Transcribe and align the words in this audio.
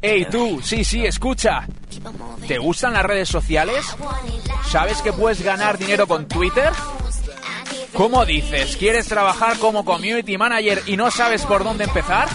Hey 0.00 0.28
tú, 0.30 0.60
sí, 0.62 0.84
sí, 0.84 1.04
escucha. 1.04 1.66
¿Te 2.46 2.58
gustan 2.58 2.92
las 2.92 3.04
redes 3.04 3.28
sociales? 3.28 3.84
¿Sabes 4.70 5.02
que 5.02 5.12
puedes 5.12 5.42
ganar 5.42 5.76
dinero 5.76 6.06
con 6.06 6.28
Twitter? 6.28 6.70
¿Cómo 7.94 8.24
dices? 8.24 8.76
¿Quieres 8.76 9.08
trabajar 9.08 9.58
como 9.58 9.84
community 9.84 10.38
manager 10.38 10.84
y 10.86 10.96
no 10.96 11.10
sabes 11.10 11.44
por 11.44 11.64
dónde 11.64 11.82
empezar? 11.84 12.28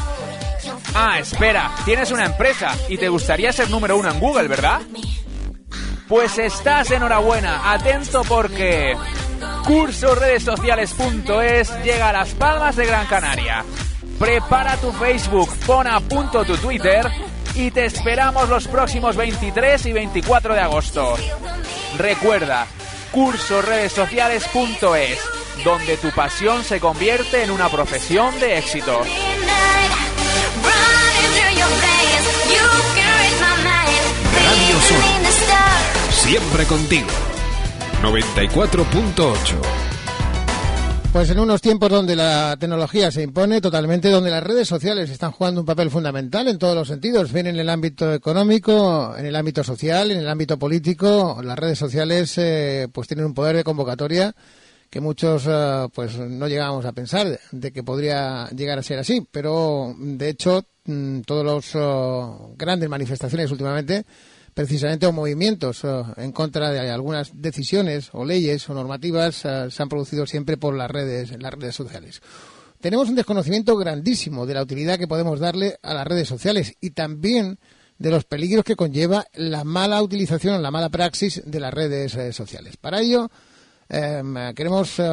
Ah, 0.93 1.19
espera, 1.19 1.73
tienes 1.85 2.11
una 2.11 2.25
empresa 2.25 2.75
y 2.89 2.97
te 2.97 3.07
gustaría 3.07 3.53
ser 3.53 3.69
número 3.69 3.95
uno 3.95 4.11
en 4.11 4.19
Google, 4.19 4.49
¿verdad? 4.49 4.81
Pues 6.09 6.37
estás 6.37 6.91
enhorabuena, 6.91 7.71
atento 7.71 8.25
porque 8.25 8.97
cursoredessociales.es 9.65 11.83
llega 11.83 12.09
a 12.09 12.13
las 12.13 12.33
palmas 12.33 12.75
de 12.75 12.87
Gran 12.87 13.07
Canaria. 13.07 13.63
Prepara 14.19 14.75
tu 14.77 14.91
Facebook, 14.91 15.49
pon 15.65 15.87
a 15.87 16.01
punto 16.01 16.43
tu 16.43 16.57
Twitter 16.57 17.09
y 17.55 17.71
te 17.71 17.85
esperamos 17.85 18.49
los 18.49 18.67
próximos 18.67 19.15
23 19.15 19.85
y 19.85 19.93
24 19.93 20.53
de 20.53 20.59
agosto. 20.59 21.15
Recuerda, 21.97 22.67
cursoredessociales.es, 23.11 25.19
donde 25.63 25.95
tu 25.97 26.11
pasión 26.11 26.63
se 26.63 26.79
convierte 26.79 27.43
en 27.43 27.51
una 27.51 27.69
profesión 27.69 28.39
de 28.39 28.57
éxito. 28.57 29.01
Radio 34.35 34.81
Sur. 34.81 35.03
Siempre 36.11 36.65
contigo. 36.65 37.09
94.8. 38.01 39.82
Pues 41.13 41.29
en 41.29 41.39
unos 41.39 41.61
tiempos 41.61 41.91
donde 41.91 42.15
la 42.15 42.57
tecnología 42.59 43.11
se 43.11 43.21
impone 43.21 43.61
totalmente, 43.61 44.09
donde 44.09 44.31
las 44.31 44.41
redes 44.41 44.67
sociales 44.67 45.11
están 45.11 45.31
jugando 45.31 45.61
un 45.61 45.67
papel 45.67 45.91
fundamental 45.91 46.47
en 46.47 46.57
todos 46.57 46.73
los 46.73 46.87
sentidos, 46.87 47.31
bien 47.31 47.45
en 47.45 47.59
el 47.59 47.69
ámbito 47.69 48.11
económico, 48.11 49.15
en 49.15 49.27
el 49.27 49.35
ámbito 49.35 49.63
social, 49.63 50.09
en 50.09 50.17
el 50.17 50.27
ámbito 50.27 50.57
político, 50.57 51.39
las 51.43 51.59
redes 51.59 51.77
sociales 51.77 52.35
eh, 52.39 52.87
pues 52.91 53.07
tienen 53.07 53.27
un 53.27 53.35
poder 53.35 53.55
de 53.55 53.63
convocatoria 53.63 54.33
que 54.89 55.01
muchos 55.01 55.45
eh, 55.47 55.87
pues 55.93 56.17
no 56.17 56.47
llegamos 56.47 56.83
a 56.83 56.93
pensar 56.93 57.39
de 57.51 57.71
que 57.71 57.83
podría 57.83 58.47
llegar 58.49 58.79
a 58.79 58.83
ser 58.83 58.97
así, 58.97 59.23
pero 59.29 59.93
de 59.95 60.29
hecho 60.29 60.65
mm, 60.85 61.21
todos 61.21 61.45
los 61.45 61.75
oh, 61.75 62.55
grandes 62.57 62.89
manifestaciones 62.89 63.51
últimamente 63.51 64.03
precisamente 64.53 65.05
o 65.05 65.11
movimientos 65.11 65.81
en 66.17 66.31
contra 66.31 66.71
de 66.71 66.89
algunas 66.89 67.31
decisiones 67.41 68.09
o 68.13 68.25
leyes 68.25 68.69
o 68.69 68.73
normativas 68.73 69.45
eh, 69.45 69.67
se 69.69 69.83
han 69.83 69.89
producido 69.89 70.25
siempre 70.25 70.57
por 70.57 70.75
las 70.75 70.89
redes 70.89 71.31
las 71.41 71.53
redes 71.53 71.75
sociales. 71.75 72.21
Tenemos 72.79 73.09
un 73.09 73.15
desconocimiento 73.15 73.77
grandísimo 73.77 74.45
de 74.45 74.53
la 74.53 74.61
utilidad 74.61 74.99
que 74.99 75.07
podemos 75.07 75.39
darle 75.39 75.77
a 75.81 75.93
las 75.93 76.05
redes 76.05 76.27
sociales 76.27 76.75
y 76.81 76.91
también 76.91 77.57
de 77.97 78.11
los 78.11 78.25
peligros 78.25 78.65
que 78.65 78.75
conlleva 78.75 79.25
la 79.33 79.63
mala 79.63 80.01
utilización 80.01 80.61
la 80.61 80.71
mala 80.71 80.89
praxis 80.89 81.41
de 81.45 81.59
las 81.59 81.73
redes 81.73 82.15
eh, 82.15 82.33
sociales. 82.33 82.77
Para 82.77 82.99
ello, 82.99 83.31
Em, 83.95 84.55
queremos, 84.55 84.97
eh, 84.97 85.03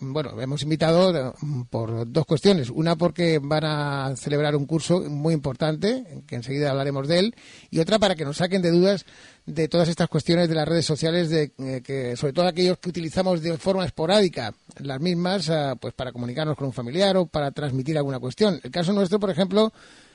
bueno, 0.00 0.38
hemos 0.38 0.62
invitado 0.62 1.16
eh, 1.16 1.32
por 1.70 2.12
dos 2.12 2.26
cuestiones. 2.26 2.68
Una 2.68 2.94
porque 2.94 3.40
van 3.42 3.64
a 3.64 4.14
celebrar 4.16 4.54
un 4.54 4.66
curso 4.66 5.00
muy 5.00 5.32
importante, 5.32 6.04
que 6.26 6.34
enseguida 6.34 6.72
hablaremos 6.72 7.08
de 7.08 7.20
él, 7.20 7.34
y 7.70 7.78
otra 7.78 7.98
para 7.98 8.14
que 8.14 8.26
nos 8.26 8.36
saquen 8.36 8.60
de 8.60 8.70
dudas 8.70 9.06
de 9.46 9.68
todas 9.68 9.88
estas 9.88 10.10
cuestiones 10.10 10.50
de 10.50 10.54
las 10.54 10.68
redes 10.68 10.84
sociales, 10.84 11.30
de 11.30 11.52
eh, 11.56 11.80
que 11.82 12.16
sobre 12.16 12.34
todo 12.34 12.46
aquellos 12.46 12.76
que 12.76 12.90
utilizamos 12.90 13.40
de 13.40 13.56
forma 13.56 13.86
esporádica 13.86 14.52
las 14.78 15.00
mismas, 15.00 15.50
pues 15.80 15.94
para 15.94 16.12
comunicarnos 16.12 16.54
con 16.54 16.66
un 16.66 16.74
familiar 16.74 17.16
o 17.16 17.24
para 17.24 17.50
transmitir 17.50 17.96
alguna 17.96 18.18
cuestión. 18.18 18.60
El 18.62 18.70
caso 18.70 18.92
nuestro, 18.92 19.18
por 19.18 19.30
ejemplo, 19.30 19.72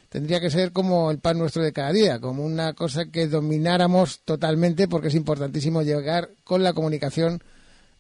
tendría 0.08 0.40
que 0.40 0.52
ser 0.52 0.72
como 0.72 1.10
el 1.10 1.18
pan 1.18 1.40
nuestro 1.40 1.64
de 1.64 1.74
cada 1.74 1.92
día, 1.92 2.20
como 2.20 2.46
una 2.46 2.74
cosa 2.74 3.06
que 3.06 3.26
domináramos 3.26 4.20
totalmente, 4.24 4.88
porque 4.88 5.08
es 5.08 5.16
importantísimo 5.16 5.82
llegar 5.82 6.30
con 6.44 6.62
la 6.62 6.74
comunicación 6.74 7.42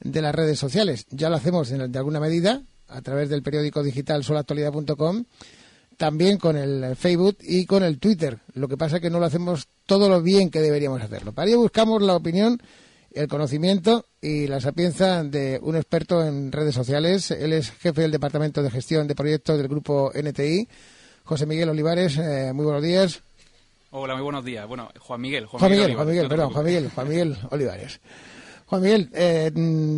de 0.03 0.21
las 0.21 0.33
redes 0.33 0.59
sociales. 0.59 1.05
Ya 1.09 1.29
lo 1.29 1.37
hacemos 1.37 1.71
en, 1.71 1.91
de 1.91 1.97
alguna 1.99 2.19
medida 2.19 2.61
a 2.87 3.01
través 3.01 3.29
del 3.29 3.43
periódico 3.43 3.83
digital 3.83 4.23
solactualidad.com, 4.23 5.23
también 5.97 6.37
con 6.37 6.57
el 6.57 6.95
Facebook 6.95 7.37
y 7.41 7.65
con 7.65 7.83
el 7.83 7.99
Twitter. 7.99 8.39
Lo 8.53 8.67
que 8.67 8.77
pasa 8.77 8.97
es 8.97 9.01
que 9.01 9.09
no 9.09 9.19
lo 9.19 9.25
hacemos 9.25 9.67
todo 9.85 10.09
lo 10.09 10.21
bien 10.21 10.49
que 10.49 10.59
deberíamos 10.59 11.01
hacerlo. 11.01 11.31
Para 11.31 11.47
ello 11.47 11.59
buscamos 11.59 12.01
la 12.01 12.15
opinión, 12.15 12.61
el 13.13 13.27
conocimiento 13.27 14.05
y 14.21 14.47
la 14.47 14.59
sapienza 14.59 15.23
de 15.23 15.59
un 15.61 15.75
experto 15.75 16.25
en 16.25 16.51
redes 16.51 16.75
sociales. 16.75 17.31
Él 17.31 17.53
es 17.53 17.71
jefe 17.71 18.01
del 18.01 18.11
Departamento 18.11 18.61
de 18.61 18.71
Gestión 18.71 19.07
de 19.07 19.15
Proyectos 19.15 19.57
del 19.57 19.67
Grupo 19.67 20.11
NTI. 20.13 20.67
José 21.23 21.45
Miguel 21.45 21.69
Olivares, 21.69 22.17
eh, 22.17 22.51
muy 22.53 22.65
buenos 22.65 22.83
días. 22.83 23.21
Hola, 23.91 24.15
muy 24.15 24.23
buenos 24.23 24.43
días. 24.43 24.67
Bueno, 24.67 24.89
Juan 24.99 25.21
Miguel. 25.21 25.45
Juan, 25.45 25.69
Miguel, 25.69 25.95
Juan 25.95 26.07
Miguel, 26.07 26.27
perdón, 26.29 26.51
Juan 26.51 26.65
Miguel, 26.65 26.89
Juan 26.93 27.09
Miguel 27.09 27.37
Olivares. 27.51 27.99
Juan 28.71 28.83
Miguel, 28.83 29.09
eh, 29.13 29.51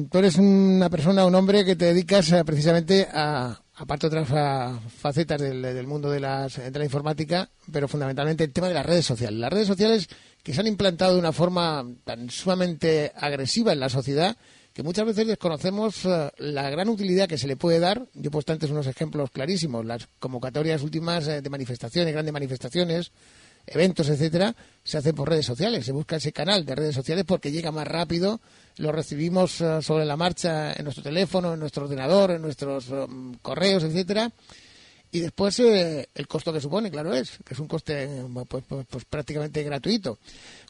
tú 0.09 0.17
eres 0.17 0.35
una 0.38 0.89
persona, 0.89 1.28
un 1.28 1.35
hombre 1.35 1.63
que 1.63 1.75
te 1.75 1.85
dedicas 1.85 2.31
eh, 2.31 2.44
precisamente 2.44 3.07
a, 3.13 3.61
aparte 3.75 4.07
otras 4.07 4.28
facetas 4.97 5.39
del, 5.39 5.85
mundo 5.85 6.09
de, 6.09 6.19
las, 6.19 6.56
de 6.56 6.79
la 6.79 6.83
informática, 6.83 7.47
pero 7.72 7.88
fundamentalmente 7.88 8.45
el 8.45 8.51
tema 8.51 8.69
de 8.69 8.73
las 8.73 8.83
redes 8.83 9.06
sociales. 9.06 9.39
Las 9.39 9.53
redes 9.53 9.67
sociales 9.67 10.09
que 10.41 10.56
se 10.56 10.62
han 10.62 10.66
implantado 10.66 11.13
de 11.13 11.19
una 11.19 11.31
forma 11.31 11.85
tan 12.03 12.31
sumamente 12.31 13.12
agresiva 13.16 13.73
en 13.73 13.79
la 13.79 13.89
sociedad 13.89 14.35
que 14.73 14.81
muchas 14.81 15.06
veces 15.06 15.28
desconocemos 15.28 16.06
eh, 16.06 16.31
la 16.39 16.67
gran 16.72 16.89
utilidad 16.89 17.28
que 17.28 17.38
se 17.38 17.45
le 17.45 17.56
puede 17.56 17.78
dar. 17.78 18.07
Yo 18.16 18.29
he 18.29 18.31
puesto 18.31 18.53
antes 18.53 18.72
unos 18.72 18.88
ejemplos 18.88 19.29
clarísimos, 19.29 19.85
las 19.85 20.07
convocatorias 20.17 20.81
últimas 20.81 21.28
de 21.28 21.47
manifestaciones, 21.47 22.12
grandes 22.12 22.33
manifestaciones, 22.33 23.12
eventos, 23.68 24.09
etcétera, 24.09 24.56
se 24.84 24.97
hacen 24.97 25.16
por 25.16 25.29
redes 25.29 25.46
sociales. 25.46 25.85
Se 25.85 25.91
busca 25.91 26.18
ese 26.18 26.31
canal 26.31 26.66
de 26.66 26.75
redes 26.75 26.96
sociales 26.96 27.24
porque 27.25 27.51
llega 27.51 27.72
más 27.72 27.88
rápido, 27.88 28.41
lo 28.78 28.91
recibimos 28.91 29.62
eh, 29.62 29.81
sobre 29.81 30.06
la 30.06 30.18
marcha 30.18 30.74
en 30.74 30.84
nuestro 30.84 31.03
teléfono, 31.03 31.53
en 31.53 31.59
nuestro 31.59 31.85
ordenador, 31.85 32.31
en 32.31 32.41
nuestros 32.41 32.90
um, 32.90 33.35
correos, 33.35 33.84
etcétera. 33.84 34.31
Y 35.13 35.19
después 35.19 35.59
eh, 35.59 36.09
el 36.16 36.28
costo 36.28 36.51
que 36.51 36.59
supone, 36.59 36.90
claro 36.90 37.13
es, 37.13 37.38
que 37.46 37.53
es 37.53 37.59
un 37.59 37.68
coste 37.68 38.25
pues, 38.50 38.63
pues, 38.68 38.85
pues, 38.90 39.06
prácticamente 39.06 39.62
gratuito. 39.62 40.18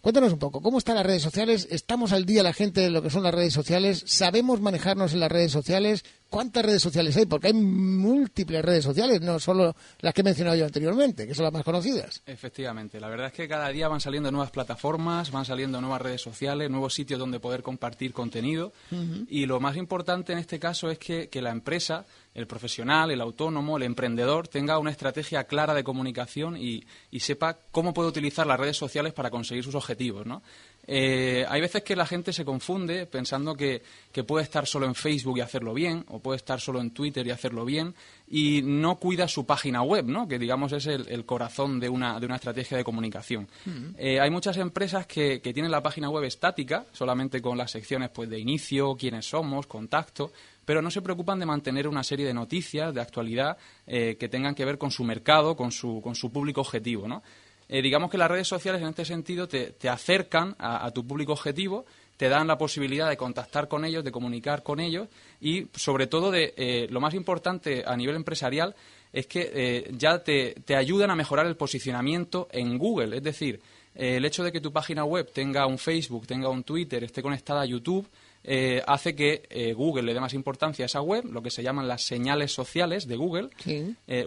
Cuéntanos 0.01 0.33
un 0.33 0.39
poco, 0.39 0.61
¿cómo 0.61 0.79
están 0.79 0.95
las 0.95 1.05
redes 1.05 1.21
sociales? 1.21 1.65
¿Estamos 1.71 2.11
al 2.11 2.25
día 2.25 2.43
la 2.43 2.51
gente 2.51 2.81
de 2.81 2.89
lo 2.89 3.01
que 3.01 3.09
son 3.09 3.23
las 3.23 3.33
redes 3.33 3.53
sociales? 3.53 4.03
¿Sabemos 4.05 4.59
manejarnos 4.59 5.13
en 5.13 5.21
las 5.21 5.31
redes 5.31 5.53
sociales? 5.53 6.03
¿Cuántas 6.33 6.65
redes 6.65 6.81
sociales 6.81 7.15
hay? 7.15 7.27
Porque 7.27 7.45
hay 7.45 7.53
múltiples 7.53 8.65
redes 8.65 8.83
sociales, 8.83 9.21
no 9.21 9.39
solo 9.39 9.75
las 9.99 10.15
que 10.15 10.21
he 10.21 10.23
mencionado 10.23 10.57
yo 10.57 10.65
anteriormente, 10.65 11.27
que 11.27 11.35
son 11.35 11.43
las 11.43 11.53
más 11.53 11.63
conocidas. 11.63 12.23
Efectivamente, 12.25 12.99
la 12.99 13.07
verdad 13.07 13.27
es 13.27 13.33
que 13.33 13.47
cada 13.47 13.69
día 13.69 13.87
van 13.87 14.01
saliendo 14.01 14.31
nuevas 14.31 14.49
plataformas, 14.49 15.29
van 15.29 15.45
saliendo 15.45 15.79
nuevas 15.79 16.01
redes 16.01 16.21
sociales, 16.21 16.71
nuevos 16.71 16.95
sitios 16.95 17.19
donde 17.19 17.39
poder 17.39 17.61
compartir 17.61 18.13
contenido. 18.13 18.73
Y 19.29 19.45
lo 19.45 19.59
más 19.59 19.77
importante 19.77 20.33
en 20.33 20.39
este 20.39 20.59
caso 20.59 20.89
es 20.89 20.97
que, 20.97 21.29
la 21.39 21.51
empresa, 21.51 22.03
el 22.33 22.47
profesional, 22.47 23.11
el 23.11 23.21
autónomo, 23.21 23.77
el 23.77 23.83
emprendedor, 23.83 24.47
tenga 24.47 24.79
una 24.79 24.89
estrategia 24.89 25.43
clara 25.43 25.75
de 25.75 25.83
comunicación 25.83 26.57
y, 26.57 26.83
y 27.11 27.19
sepa 27.19 27.59
cómo 27.69 27.93
puede 27.93 28.09
utilizar 28.09 28.47
las 28.47 28.59
redes 28.59 28.77
sociales 28.77 29.13
para 29.13 29.29
conseguir 29.29 29.63
sus 29.63 29.75
objetivos. 29.75 30.25
¿no? 30.25 30.41
Eh, 30.85 31.45
hay 31.47 31.61
veces 31.61 31.83
que 31.83 31.95
la 31.95 32.05
gente 32.05 32.33
se 32.33 32.43
confunde 32.43 33.05
pensando 33.05 33.55
que, 33.55 33.81
puede 34.27 34.43
estar 34.43 34.67
solo 34.67 34.85
en 34.85 34.95
Facebook 34.95 35.37
y 35.37 35.41
hacerlo 35.41 35.73
bien, 35.73 36.05
o 36.09 36.19
puede 36.19 36.37
estar 36.37 36.59
solo 36.59 36.79
en 36.79 36.91
Twitter 36.91 37.25
y 37.25 37.31
hacerlo 37.31 37.65
bien, 37.65 37.95
y 38.27 38.61
no 38.61 38.97
cuida 38.97 39.27
su 39.27 39.45
página 39.45 39.81
web, 39.81 40.05
¿no? 40.05 40.27
que 40.27 40.37
digamos 40.37 40.71
es 40.71 40.87
el, 40.87 41.25
corazón 41.25 41.79
de 41.79 41.89
una, 41.89 42.19
de 42.19 42.25
una, 42.25 42.35
estrategia 42.35 42.77
de 42.77 42.83
comunicación. 42.83 43.47
Eh, 43.97 44.19
hay 44.19 44.29
muchas 44.29 44.57
empresas 44.57 45.07
que, 45.07 45.39
tienen 45.39 45.71
la 45.71 45.81
página 45.81 46.09
web 46.09 46.23
estática, 46.25 46.85
solamente 46.91 47.41
con 47.41 47.57
las 47.57 47.71
secciones 47.71 48.09
pues, 48.09 48.29
de 48.29 48.39
inicio, 48.39 48.95
quiénes 48.95 49.25
somos, 49.25 49.67
contacto, 49.67 50.31
pero 50.65 50.81
no 50.81 50.89
se 50.91 51.01
preocupan 51.01 51.39
de 51.39 51.45
mantener 51.45 51.87
una 51.87 52.03
serie 52.03 52.25
de 52.25 52.33
noticias 52.33 52.93
de 52.93 53.01
actualidad 53.01 53.57
eh, 53.85 54.15
que 54.19 54.29
tengan 54.29 54.55
que 54.55 54.65
ver 54.65 54.77
con 54.77 54.91
su 54.91 55.03
mercado, 55.03 55.55
con 55.55 55.71
su, 55.71 56.01
con 56.01 56.15
su 56.15 56.31
público 56.31 56.61
objetivo. 56.61 57.07
¿no? 57.07 57.21
Eh, 57.73 57.81
digamos 57.81 58.11
que 58.11 58.19
las 58.19 58.29
redes 58.29 58.47
sociales 58.47 58.83
en 58.83 58.89
este 58.89 59.03
sentido 59.03 59.47
te, 59.47 59.89
acercan 59.89 60.55
a, 60.59 60.91
tu 60.91 61.07
público 61.07 61.31
objetivo, 61.31 61.87
te 62.17 62.29
dan 62.29 62.45
la 62.45 62.55
posibilidad 62.55 63.09
de 63.09 63.17
contactar 63.17 63.67
con 63.67 63.83
ellos, 63.83 64.03
de 64.03 64.11
comunicar 64.11 64.61
con 64.61 64.79
ellos 64.79 65.07
y 65.41 65.65
sobre 65.73 66.05
todo 66.05 66.29
de 66.29 66.53
eh, 66.55 66.87
lo 66.91 67.01
más 67.01 67.15
importante 67.15 67.83
a 67.83 67.97
nivel 67.97 68.15
empresarial 68.15 68.75
es 69.11 69.25
que 69.25 69.49
eh, 69.51 69.91
ya 69.97 70.19
te, 70.19 70.53
te 70.63 70.75
ayudan 70.75 71.09
a 71.09 71.15
mejorar 71.15 71.47
el 71.47 71.55
posicionamiento 71.55 72.47
en 72.51 72.77
Google. 72.77 73.17
Es 73.17 73.23
decir, 73.23 73.59
eh, 73.95 74.17
el 74.17 74.25
hecho 74.25 74.43
de 74.43 74.51
que 74.51 74.61
tu 74.61 74.71
página 74.71 75.03
web 75.03 75.31
tenga 75.33 75.65
un 75.65 75.79
Facebook, 75.79 76.27
tenga 76.27 76.49
un 76.49 76.63
Twitter, 76.63 77.03
esté 77.03 77.23
conectada 77.23 77.61
a 77.61 77.65
YouTube, 77.65 78.07
hace 78.85 79.15
que 79.15 79.73
Google 79.73 80.03
le 80.03 80.13
dé 80.13 80.19
más 80.19 80.33
importancia 80.33 80.83
a 80.83 80.87
esa 80.87 81.01
web, 81.01 81.23
lo 81.31 81.41
que 81.41 81.49
se 81.49 81.63
llaman 81.63 81.87
las 81.87 82.03
señales 82.03 82.51
sociales 82.51 83.07
de 83.07 83.15
Google, 83.15 83.49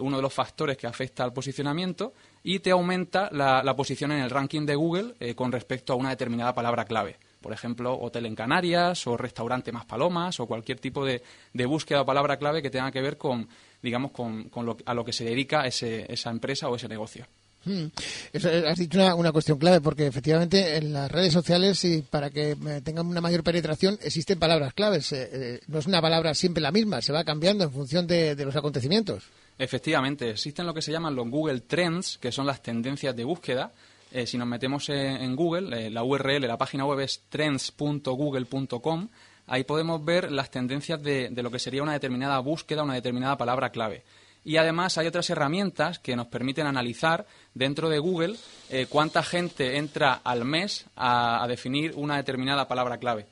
uno 0.01 0.15
de 0.15 0.21
los 0.23 0.33
factores 0.33 0.75
que 0.75 0.87
afecta 0.87 1.23
al 1.23 1.33
posicionamiento, 1.33 2.13
y 2.47 2.59
te 2.59 2.71
aumenta 2.71 3.29
la, 3.33 3.75
posición 3.75 4.13
en 4.13 4.21
el 4.21 4.29
ranking 4.29 4.65
de 4.65 4.75
Google 4.75 5.15
eh, 5.19 5.35
con 5.35 5.51
respecto 5.51 5.91
a 5.91 5.97
una 5.97 6.11
determinada 6.11 6.55
palabra 6.55 6.85
clave. 6.85 7.17
Por 7.41 7.51
ejemplo, 7.51 7.99
hotel 7.99 8.25
en 8.25 8.35
Canarias 8.35 9.05
o 9.05 9.17
restaurante 9.17 9.73
más 9.73 9.83
palomas 9.83 10.39
o 10.39 10.45
cualquier 10.45 10.79
tipo 10.79 11.03
de, 11.03 11.21
búsqueda 11.65 12.03
o 12.03 12.05
palabra 12.05 12.37
clave 12.37 12.61
que 12.61 12.69
tenga 12.69 12.89
que 12.89 13.01
ver 13.01 13.17
con, 13.17 13.49
digamos, 13.83 14.11
con, 14.11 14.47
con 14.47 14.65
lo, 14.65 14.77
a 14.85 14.93
lo 14.93 15.03
que 15.03 15.11
se 15.11 15.25
dedica 15.25 15.67
ese, 15.67 16.05
esa 16.07 16.29
empresa 16.29 16.69
o 16.69 16.77
ese 16.77 16.87
negocio. 16.87 17.25
Mm. 17.65 17.87
Eso, 18.31 18.49
eh, 18.49 18.63
has 18.65 18.79
dicho 18.79 18.97
una, 19.17 19.33
cuestión 19.33 19.57
clave, 19.57 19.81
porque 19.81 20.07
efectivamente 20.07 20.77
en 20.77 20.93
las 20.93 21.11
redes 21.11 21.33
sociales, 21.33 21.83
y 21.83 22.01
para 22.01 22.29
que 22.29 22.51
eh, 22.51 22.81
tengan 22.81 23.07
una 23.07 23.19
mayor 23.19 23.43
penetración, 23.43 23.99
existen 24.01 24.39
palabras 24.39 24.73
claves. 24.73 25.11
Eh, 25.11 25.59
no 25.67 25.79
es 25.79 25.85
una 25.85 26.01
palabra 26.01 26.33
siempre 26.33 26.63
la 26.63 26.71
misma, 26.71 27.01
se 27.01 27.11
va 27.11 27.25
cambiando 27.25 27.65
en 27.65 27.73
función 27.73 28.07
de 28.07 28.35
los 28.37 28.55
acontecimientos. 28.55 29.25
Efectivamente, 29.59 30.29
existen 30.29 30.65
lo 30.65 30.73
que 30.73 30.81
se 30.81 30.91
llaman 30.91 31.15
los 31.15 31.29
Google 31.29 31.61
Trends, 31.61 32.17
que 32.17 32.31
son 32.31 32.45
las 32.45 32.61
tendencias 32.61 33.15
de 33.15 33.23
búsqueda. 33.23 33.71
Eh, 34.11 34.25
si 34.27 34.37
nos 34.37 34.47
metemos 34.47 34.87
en, 34.89 35.35
Google, 35.35 35.87
eh, 35.87 35.89
la 35.89 36.03
URL, 36.03 36.47
la 36.47 36.57
página 36.57 36.85
web 36.85 36.99
es 37.01 37.23
trends.google.com, 37.29 39.09
ahí 39.47 39.63
podemos 39.63 40.03
ver 40.05 40.31
las 40.31 40.49
tendencias 40.49 41.01
de, 41.01 41.29
de 41.29 41.43
lo 41.43 41.51
que 41.51 41.59
sería 41.59 41.83
una 41.83 41.93
determinada 41.93 42.39
búsqueda, 42.39 42.83
una 42.83 42.93
determinada 42.93 43.37
palabra 43.37 43.71
clave. 43.71 44.03
Y 44.45 44.55
además 44.55 44.97
hay 44.97 45.07
otras 45.07 45.29
herramientas 45.29 45.99
que 45.99 46.15
nos 46.15 46.27
permiten 46.27 46.67
analizar 46.67 47.25
dentro 47.53 47.89
de 47.89 47.99
Google 47.99 48.37
eh, 48.69 48.85
cuánta 48.87 49.21
gente 49.21 49.77
entra 49.77 50.13
al 50.23 50.45
mes 50.45 50.85
a, 50.95 51.43
a 51.43 51.47
definir 51.47 51.93
una 51.95 52.15
determinada 52.15 52.65
palabra 52.65 52.97
clave. 52.97 53.25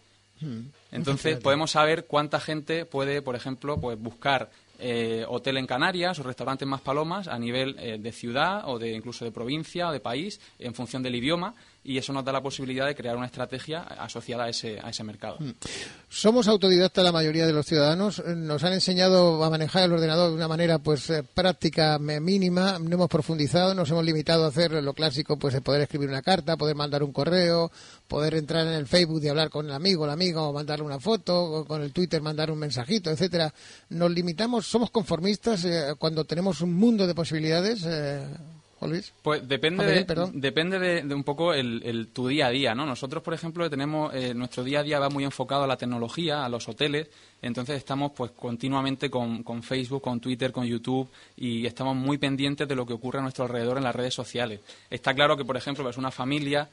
Entonces 0.92 1.40
podemos 1.40 1.72
saber 1.72 2.06
cuánta 2.06 2.42
gente 2.42 2.86
puede, 2.86 3.22
por 3.22 3.36
ejemplo, 3.36 3.80
pues 3.80 3.98
buscar 3.98 4.50
eh, 4.80 5.26
hotel 5.28 5.58
en 5.58 5.68
Canarias 5.68 6.20
o 6.20 6.24
restaurantes 6.24 6.68
más 6.68 6.82
palomas 6.82 7.28
a 7.28 7.40
nivel 7.40 7.76
eh, 7.80 7.98
de 7.98 8.12
ciudad 8.12 8.64
o 8.68 8.80
de 8.80 8.92
incluso 8.94 9.26
de 9.26 9.32
provincia 9.32 9.90
o 9.90 9.92
de 9.92 10.00
país 10.00 10.40
en 10.60 10.74
función 10.74 11.04
del 11.04 11.16
idioma 11.16 11.56
y 11.86 12.00
eso 12.00 12.12
nos 12.12 12.26
da 12.26 12.32
la 12.32 12.42
posibilidad 12.42 12.88
de 12.88 12.96
crear 12.96 13.16
una 13.16 13.28
estrategia 13.28 13.82
asociada 13.82 14.46
a 14.46 14.50
ese, 14.50 14.80
a 14.82 14.90
ese 14.90 15.04
mercado. 15.04 15.38
Somos 16.10 16.48
autodidactas 16.48 17.04
la 17.04 17.12
mayoría 17.12 17.46
de 17.46 17.54
los 17.54 17.68
ciudadanos. 17.68 18.24
Nos 18.26 18.64
han 18.64 18.74
enseñado 18.74 19.44
a 19.44 19.50
manejar 19.52 19.84
el 19.84 19.94
ordenador 19.94 20.30
de 20.30 20.36
una 20.36 20.48
manera 20.48 20.80
pues 20.80 21.08
eh, 21.12 21.24
práctica 21.24 22.00
mínima. 22.00 22.80
No 22.80 22.96
hemos 22.96 23.08
profundizado, 23.08 23.76
nos 23.76 23.92
hemos 23.92 24.04
limitado 24.04 24.46
a 24.46 24.48
hacer 24.48 24.72
lo 24.72 24.94
clásico, 24.94 25.38
pues 25.38 25.54
de 25.54 25.62
poder 25.62 25.84
escribir 25.84 26.10
una 26.10 26.24
carta, 26.24 26.58
poder 26.58 26.76
mandar 26.76 27.04
un 27.04 27.14
correo, 27.14 27.72
poder 28.08 28.34
entrar 28.34 28.66
en 28.66 28.74
el 28.74 28.88
Facebook 28.88 29.24
y 29.24 29.28
hablar 29.28 29.52
con 29.52 29.68
el 29.68 29.74
amigo, 29.74 30.08
la 30.08 30.14
amiga, 30.14 30.42
o 30.42 30.54
mandarle 30.54 30.86
una 30.86 31.00
foto, 31.00 31.40
o 31.40 31.66
con 31.66 31.84
el 31.84 31.94
Twitter 31.94 32.20
mandar 32.20 32.50
un 32.50 32.58
mensajito, 32.58 33.12
etcétera. 33.12 33.54
Nos 33.90 34.10
limitamos, 34.10 34.66
somos 34.66 34.90
conformistas 34.90 35.64
eh, 35.66 35.94
cuando 36.00 36.26
tenemos 36.26 36.62
un 36.62 36.74
mundo 36.74 37.06
de 37.06 37.14
posibilidades. 37.14 37.84
Eh, 37.86 38.26
Luis. 38.82 39.14
Pues 39.22 39.48
depende, 39.48 39.84
de, 39.86 40.00
depende 40.34 40.80
de, 40.80 41.02
de 41.04 41.16
un 41.16 41.24
poco 41.24 41.54
el, 41.54 41.82
el- 41.84 42.08
tu 42.08 42.28
día 42.28 42.48
a 42.48 42.50
día, 42.50 42.76
¿no? 42.76 42.86
Nosotros, 42.86 43.24
por 43.24 43.34
ejemplo, 43.34 43.70
tenemos 43.70 44.14
eh, 44.14 44.34
nuestro 44.34 44.64
día 44.64 44.82
a 44.82 44.84
día 44.84 45.00
va 45.00 45.10
muy 45.10 45.24
enfocado 45.24 45.64
a 45.64 45.68
la 45.68 45.78
tecnología, 45.78 46.46
a 46.46 46.50
los 46.50 46.68
hoteles, 46.68 47.08
entonces 47.42 47.78
estamos 47.78 48.12
pues 48.16 48.32
continuamente 48.32 49.10
con, 49.10 49.44
con 49.44 49.64
Facebook, 49.64 50.02
con 50.02 50.20
Twitter, 50.20 50.52
con 50.52 50.66
YouTube 50.66 51.10
y 51.38 51.66
estamos 51.66 51.96
muy 51.96 52.18
pendientes 52.18 52.68
de 52.68 52.76
lo 52.76 52.86
que 52.86 52.94
ocurre 52.94 53.20
a 53.20 53.22
nuestro 53.22 53.46
alrededor 53.46 53.78
en 53.78 53.84
las 53.86 53.96
redes 53.96 54.14
sociales. 54.14 54.60
Está 54.90 55.14
claro 55.14 55.36
que, 55.38 55.46
por 55.46 55.58
ejemplo, 55.58 55.84
pues 55.84 55.98
una 55.98 56.12
familia 56.12 56.70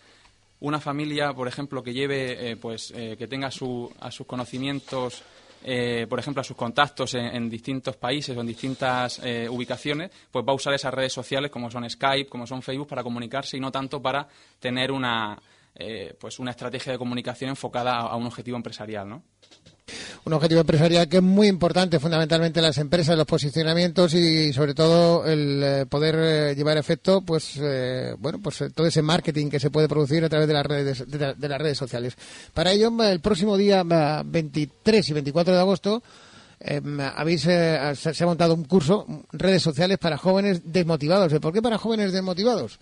una 0.64 0.78
familia, 0.78 1.32
por 1.32 1.48
ejemplo, 1.48 1.82
que 1.82 1.92
lleve, 1.92 2.52
eh, 2.52 2.56
pues, 2.56 2.92
eh, 2.94 3.16
que 3.18 3.26
tenga 3.26 3.50
su- 3.50 3.90
a 3.98 4.12
sus 4.12 4.28
conocimientos, 4.28 5.22
eh, 5.64 6.06
por 6.08 6.18
ejemplo, 6.18 6.40
a 6.40 6.44
sus 6.44 6.56
contactos 6.56 7.14
en, 7.14 7.48
distintos 7.48 7.96
países 7.96 8.36
o 8.36 8.40
en 8.40 8.46
distintas 8.46 9.20
eh, 9.22 9.48
ubicaciones, 9.48 10.10
pues 10.30 10.44
va 10.46 10.52
a 10.52 10.56
usar 10.56 10.74
esas 10.74 10.92
redes 10.92 11.12
sociales 11.12 11.50
como 11.50 11.70
son 11.70 11.88
Skype, 11.88 12.28
como 12.28 12.46
son 12.46 12.62
Facebook 12.62 12.88
para 12.88 13.02
comunicarse 13.02 13.56
y 13.56 13.60
no 13.60 13.70
tanto 13.70 14.00
para 14.02 14.26
tener 14.58 14.90
una, 14.90 15.40
eh, 15.74 16.14
pues, 16.18 16.38
una 16.38 16.50
estrategia 16.50 16.92
de 16.92 16.98
comunicación 16.98 17.50
enfocada 17.50 17.92
a, 17.92 18.00
a 18.08 18.16
un 18.16 18.26
objetivo 18.26 18.56
empresarial, 18.56 19.08
¿no? 19.08 19.22
Un 20.24 20.32
objetivo 20.32 20.60
empresarial 20.60 21.08
que 21.08 21.16
es 21.16 21.22
muy 21.22 21.48
importante 21.48 21.98
fundamentalmente 21.98 22.60
en 22.60 22.64
las 22.66 22.78
empresas, 22.78 23.16
los 23.16 23.26
posicionamientos 23.26 24.14
y 24.14 24.52
sobre 24.52 24.74
todo 24.74 25.26
el 25.26 25.60
eh, 25.62 25.86
poder 25.86 26.14
eh, 26.18 26.54
llevar 26.54 26.76
a 26.76 26.80
efecto 26.80 27.20
pues 27.22 27.58
eh, 27.60 28.14
bueno 28.18 28.38
pues 28.42 28.60
eh, 28.60 28.70
todo 28.70 28.86
ese 28.86 29.02
marketing 29.02 29.50
que 29.50 29.58
se 29.60 29.70
puede 29.70 29.88
producir 29.88 30.24
a 30.24 30.28
través 30.28 30.46
de 30.48 30.54
las 30.54 30.64
redes 30.66 31.10
de, 31.10 31.18
la- 31.18 31.34
de 31.34 31.48
las 31.48 31.60
redes 31.60 31.78
sociales. 31.78 32.16
Para 32.54 32.72
ello 32.72 32.92
el 33.02 33.20
próximo 33.20 33.56
día 33.56 33.84
eh, 33.88 34.22
23 34.24 35.08
y 35.08 35.12
24 35.12 35.52
de 35.54 35.60
agosto 35.60 36.02
eh, 36.60 36.80
habéis 37.16 37.44
eh, 37.46 37.92
se 37.96 38.14
se 38.14 38.22
ha 38.22 38.26
montado 38.26 38.54
un 38.54 38.64
curso 38.64 39.04
redes 39.32 39.62
sociales 39.62 39.98
para 39.98 40.16
jóvenes 40.16 40.62
desmotivados. 40.64 41.32
¿Por 41.40 41.52
qué 41.52 41.60
para 41.60 41.76
jóvenes 41.78 42.12
desmotivados? 42.12 42.78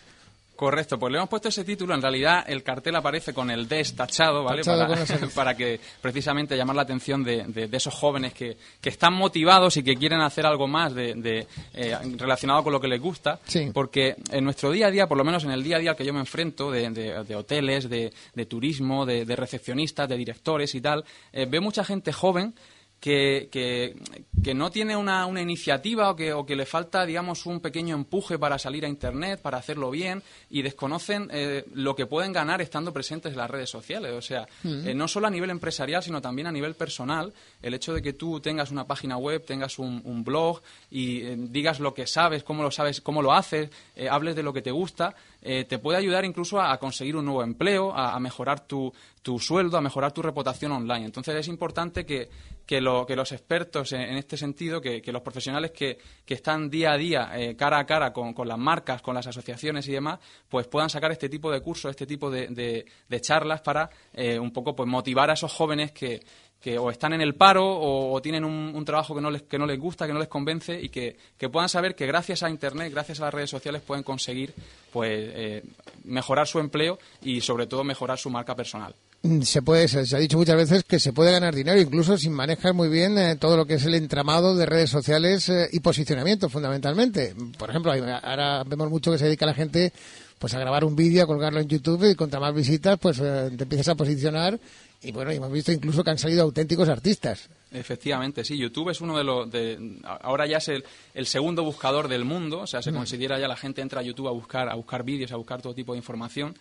Correcto, 0.60 0.98
pues 0.98 1.10
le 1.10 1.16
hemos 1.16 1.30
puesto 1.30 1.48
ese 1.48 1.64
título. 1.64 1.94
En 1.94 2.02
realidad, 2.02 2.44
el 2.46 2.62
cartel 2.62 2.94
aparece 2.94 3.32
con 3.32 3.50
el 3.50 3.66
des 3.66 3.96
tachado, 3.96 4.44
¿vale? 4.44 4.60
Tachado 4.62 4.80
para, 5.06 5.28
para 5.34 5.56
que 5.56 5.80
precisamente 6.02 6.54
llamar 6.54 6.76
la 6.76 6.82
atención 6.82 7.24
de, 7.24 7.44
de- 7.44 7.66
de 7.66 7.76
esos 7.78 7.94
jóvenes 7.94 8.34
que, 8.34 8.58
que 8.78 8.90
están 8.90 9.14
motivados 9.14 9.78
y 9.78 9.82
que 9.82 9.96
quieren 9.96 10.20
hacer 10.20 10.44
algo 10.44 10.68
más 10.68 10.94
de, 10.94 11.14
de, 11.14 11.46
eh, 11.72 11.96
relacionado 12.18 12.62
con 12.62 12.74
lo 12.74 12.80
que 12.80 12.88
les 12.88 13.00
gusta. 13.00 13.40
Sí. 13.46 13.70
Porque 13.72 14.16
en 14.30 14.44
nuestro 14.44 14.70
día 14.70 14.88
a 14.88 14.90
día, 14.90 15.06
por 15.06 15.16
lo 15.16 15.24
menos 15.24 15.44
en 15.44 15.50
el 15.50 15.62
día 15.62 15.76
a 15.76 15.78
día 15.80 15.90
al 15.92 15.96
que 15.96 16.04
yo 16.04 16.12
me 16.12 16.20
enfrento, 16.20 16.70
de, 16.70 16.90
de- 16.90 17.24
de 17.24 17.34
hoteles, 17.36 17.88
de, 17.88 18.12
de 18.34 18.44
turismo, 18.44 19.06
de, 19.06 19.24
de 19.24 19.36
recepcionistas, 19.36 20.10
de 20.10 20.16
directores 20.18 20.74
y 20.74 20.82
tal, 20.82 21.06
eh, 21.32 21.46
veo 21.48 21.62
mucha 21.62 21.84
gente 21.84 22.12
joven 22.12 22.52
que, 23.00 23.48
que, 23.50 23.96
que 24.42 24.54
no 24.54 24.70
tiene 24.70 24.94
una, 24.94 25.24
una 25.26 25.40
iniciativa 25.40 26.10
o 26.10 26.16
que, 26.16 26.32
o 26.34 26.44
que 26.44 26.54
le 26.54 26.66
falta, 26.66 27.06
digamos, 27.06 27.46
un 27.46 27.60
pequeño 27.60 27.94
empuje 27.94 28.38
para 28.38 28.58
salir 28.58 28.84
a 28.84 28.88
Internet, 28.88 29.40
para 29.40 29.58
hacerlo 29.58 29.90
bien, 29.90 30.22
y 30.50 30.62
desconocen 30.62 31.28
eh, 31.32 31.64
lo 31.72 31.96
que 31.96 32.06
pueden 32.06 32.32
ganar 32.32 32.60
estando 32.60 32.92
presentes 32.92 33.32
en 33.32 33.38
las 33.38 33.50
redes 33.50 33.70
sociales. 33.70 34.12
O 34.12 34.20
sea, 34.20 34.46
eh, 34.64 34.94
no 34.94 35.08
solo 35.08 35.26
a 35.26 35.30
nivel 35.30 35.50
empresarial, 35.50 36.02
sino 36.02 36.20
también 36.20 36.46
a 36.46 36.52
nivel 36.52 36.74
personal, 36.74 37.32
el 37.62 37.74
hecho 37.74 37.94
de 37.94 38.02
que 38.02 38.12
tú 38.12 38.38
tengas 38.40 38.70
una 38.70 38.86
página 38.86 39.16
web, 39.16 39.44
tengas 39.46 39.78
un, 39.78 40.02
un 40.04 40.22
blog 40.22 40.60
y 40.90 41.22
eh, 41.22 41.36
digas 41.38 41.80
lo 41.80 41.94
que 41.94 42.06
sabes, 42.06 42.44
cómo 42.44 42.62
lo 42.62 42.70
sabes, 42.70 43.00
cómo 43.00 43.22
lo 43.22 43.32
haces, 43.32 43.70
eh, 43.96 44.08
hables 44.10 44.36
de 44.36 44.42
lo 44.42 44.52
que 44.52 44.62
te 44.62 44.70
gusta, 44.70 45.14
eh, 45.42 45.64
te 45.64 45.78
puede 45.78 45.98
ayudar 45.98 46.24
incluso 46.24 46.60
a, 46.60 46.76
conseguir 46.78 47.16
un 47.16 47.24
nuevo 47.24 47.42
empleo, 47.42 47.92
a, 47.94 48.18
mejorar 48.20 48.66
tu, 48.66 48.92
tu 49.22 49.38
sueldo, 49.38 49.76
a 49.76 49.80
mejorar 49.80 50.12
tu 50.12 50.22
reputación 50.22 50.72
online. 50.72 51.06
Entonces 51.06 51.34
es 51.34 51.48
importante 51.48 52.04
que, 52.04 52.28
que, 52.66 52.80
lo- 52.80 53.06
que 53.06 53.16
los 53.16 53.32
expertos 53.32 53.92
en, 53.92 54.00
este 54.16 54.36
sentido, 54.36 54.80
que, 54.80 55.02
los 55.12 55.22
profesionales 55.22 55.70
que, 55.72 55.98
que 56.24 56.34
están 56.34 56.68
día 56.70 56.92
a 56.92 56.96
día, 56.96 57.30
eh, 57.34 57.56
cara 57.56 57.78
a 57.78 57.86
cara 57.86 58.12
con, 58.12 58.32
con 58.34 58.46
las 58.48 58.58
marcas, 58.58 59.02
con 59.02 59.14
las 59.14 59.26
asociaciones 59.26 59.88
y 59.88 59.92
demás, 59.92 60.18
pues 60.48 60.66
puedan 60.66 60.90
sacar 60.90 61.10
este 61.12 61.28
tipo 61.28 61.50
de 61.50 61.60
cursos, 61.60 61.90
este 61.90 62.06
tipo 62.06 62.30
de, 62.30 62.48
de- 62.48 62.84
de 63.08 63.20
charlas 63.20 63.60
para 63.62 63.88
eh, 64.12 64.38
un 64.38 64.52
poco 64.52 64.76
pues 64.76 64.88
motivar 64.88 65.30
a 65.30 65.34
esos 65.34 65.52
jóvenes 65.52 65.92
que, 65.92 66.20
que 66.60 66.78
o 66.78 66.90
están 66.90 67.12
en 67.14 67.20
el 67.22 67.34
paro 67.34 67.64
o, 67.66 68.20
tienen 68.20 68.44
un, 68.44 68.84
trabajo 68.84 69.14
que 69.14 69.20
no, 69.20 69.30
les, 69.30 69.42
que 69.42 69.58
no 69.58 69.66
les 69.66 69.78
gusta, 69.78 70.06
que 70.06 70.12
no 70.12 70.18
les 70.18 70.28
convence 70.28 70.78
y 70.78 70.90
que, 70.90 71.16
que 71.38 71.48
puedan 71.48 71.68
saber 71.68 71.94
que 71.94 72.06
gracias 72.06 72.42
a 72.42 72.50
Internet, 72.50 72.92
gracias 72.92 73.20
a 73.20 73.24
las 73.24 73.34
redes 73.34 73.50
sociales 73.50 73.82
pueden 73.82 74.04
conseguir 74.04 74.52
pues 74.92 75.10
eh, 75.10 75.62
mejorar 76.04 76.46
su 76.46 76.58
empleo 76.58 76.98
y 77.22 77.40
sobre 77.40 77.66
todo 77.66 77.82
mejorar 77.82 78.18
su 78.18 78.28
marca 78.28 78.54
personal. 78.54 78.94
Mm, 79.22 79.42
Se 79.42 79.62
puede, 79.62 79.86
se, 79.88 80.16
ha 80.16 80.18
dicho 80.18 80.38
muchas 80.38 80.56
veces 80.56 80.84
que 80.84 80.98
se 80.98 81.12
puede 81.12 81.32
ganar 81.32 81.54
dinero, 81.54 81.80
incluso 81.80 82.16
sin 82.16 82.32
manejar 82.32 82.74
muy 82.74 82.88
bien 82.88 83.18
eh, 83.18 83.36
todo 83.36 83.56
lo 83.56 83.66
que 83.66 83.74
es 83.74 83.84
el 83.84 83.94
entramado 83.94 84.56
de 84.56 84.66
redes 84.66 84.90
sociales 84.90 85.48
eh, 85.48 85.68
y 85.72 85.80
posicionamiento, 85.80 86.48
fundamentalmente. 86.48 87.34
Por 87.58 87.70
ejemplo, 87.70 87.92
ahora 87.92 88.64
vemos 88.64 88.90
mucho 88.90 89.12
que 89.12 89.18
se 89.18 89.26
dedica 89.26 89.46
la 89.46 89.54
gente 89.54 89.92
pues 90.38 90.54
a 90.54 90.58
grabar 90.58 90.84
un 90.84 90.96
vídeo, 90.96 91.22
a 91.22 91.26
colgarlo 91.26 91.60
en 91.60 91.68
YouTube 91.68 92.10
y 92.10 92.14
contra 92.14 92.40
más 92.40 92.54
visitas, 92.54 92.98
pues 92.98 93.18
eh, 93.20 93.50
te 93.56 93.64
empiezas 93.64 93.88
a 93.88 93.94
posicionar 93.94 94.58
y 95.02 95.12
bueno, 95.12 95.30
hemos 95.30 95.50
visto 95.52 95.72
incluso 95.72 96.04
que 96.04 96.10
han 96.10 96.18
salido 96.18 96.42
auténticos 96.42 96.88
artistas. 96.88 97.48
Efectivamente, 97.72 98.44
sí. 98.44 98.56
YouTube 98.58 98.90
es 98.90 99.00
uno 99.00 99.16
de 99.16 99.24
los. 99.24 99.50
De, 99.50 99.98
ahora 100.22 100.46
ya 100.46 100.58
es 100.58 100.68
el, 100.68 100.84
el 101.14 101.26
segundo 101.26 101.62
buscador 101.64 102.08
del 102.08 102.24
mundo. 102.24 102.60
O 102.60 102.66
sea, 102.66 102.82
se 102.82 102.92
considera 102.92 103.38
ya 103.38 103.46
la 103.48 103.56
gente 103.56 103.80
entra 103.80 104.00
a 104.00 104.02
YouTube 104.02 104.28
a 104.28 104.32
buscar, 104.32 104.68
a 104.68 104.74
buscar 104.74 105.04
vídeos, 105.04 105.30
a 105.32 105.36
buscar 105.36 105.62
todo 105.62 105.72
tipo 105.74 105.92
de 105.92 105.98
información. 105.98 106.54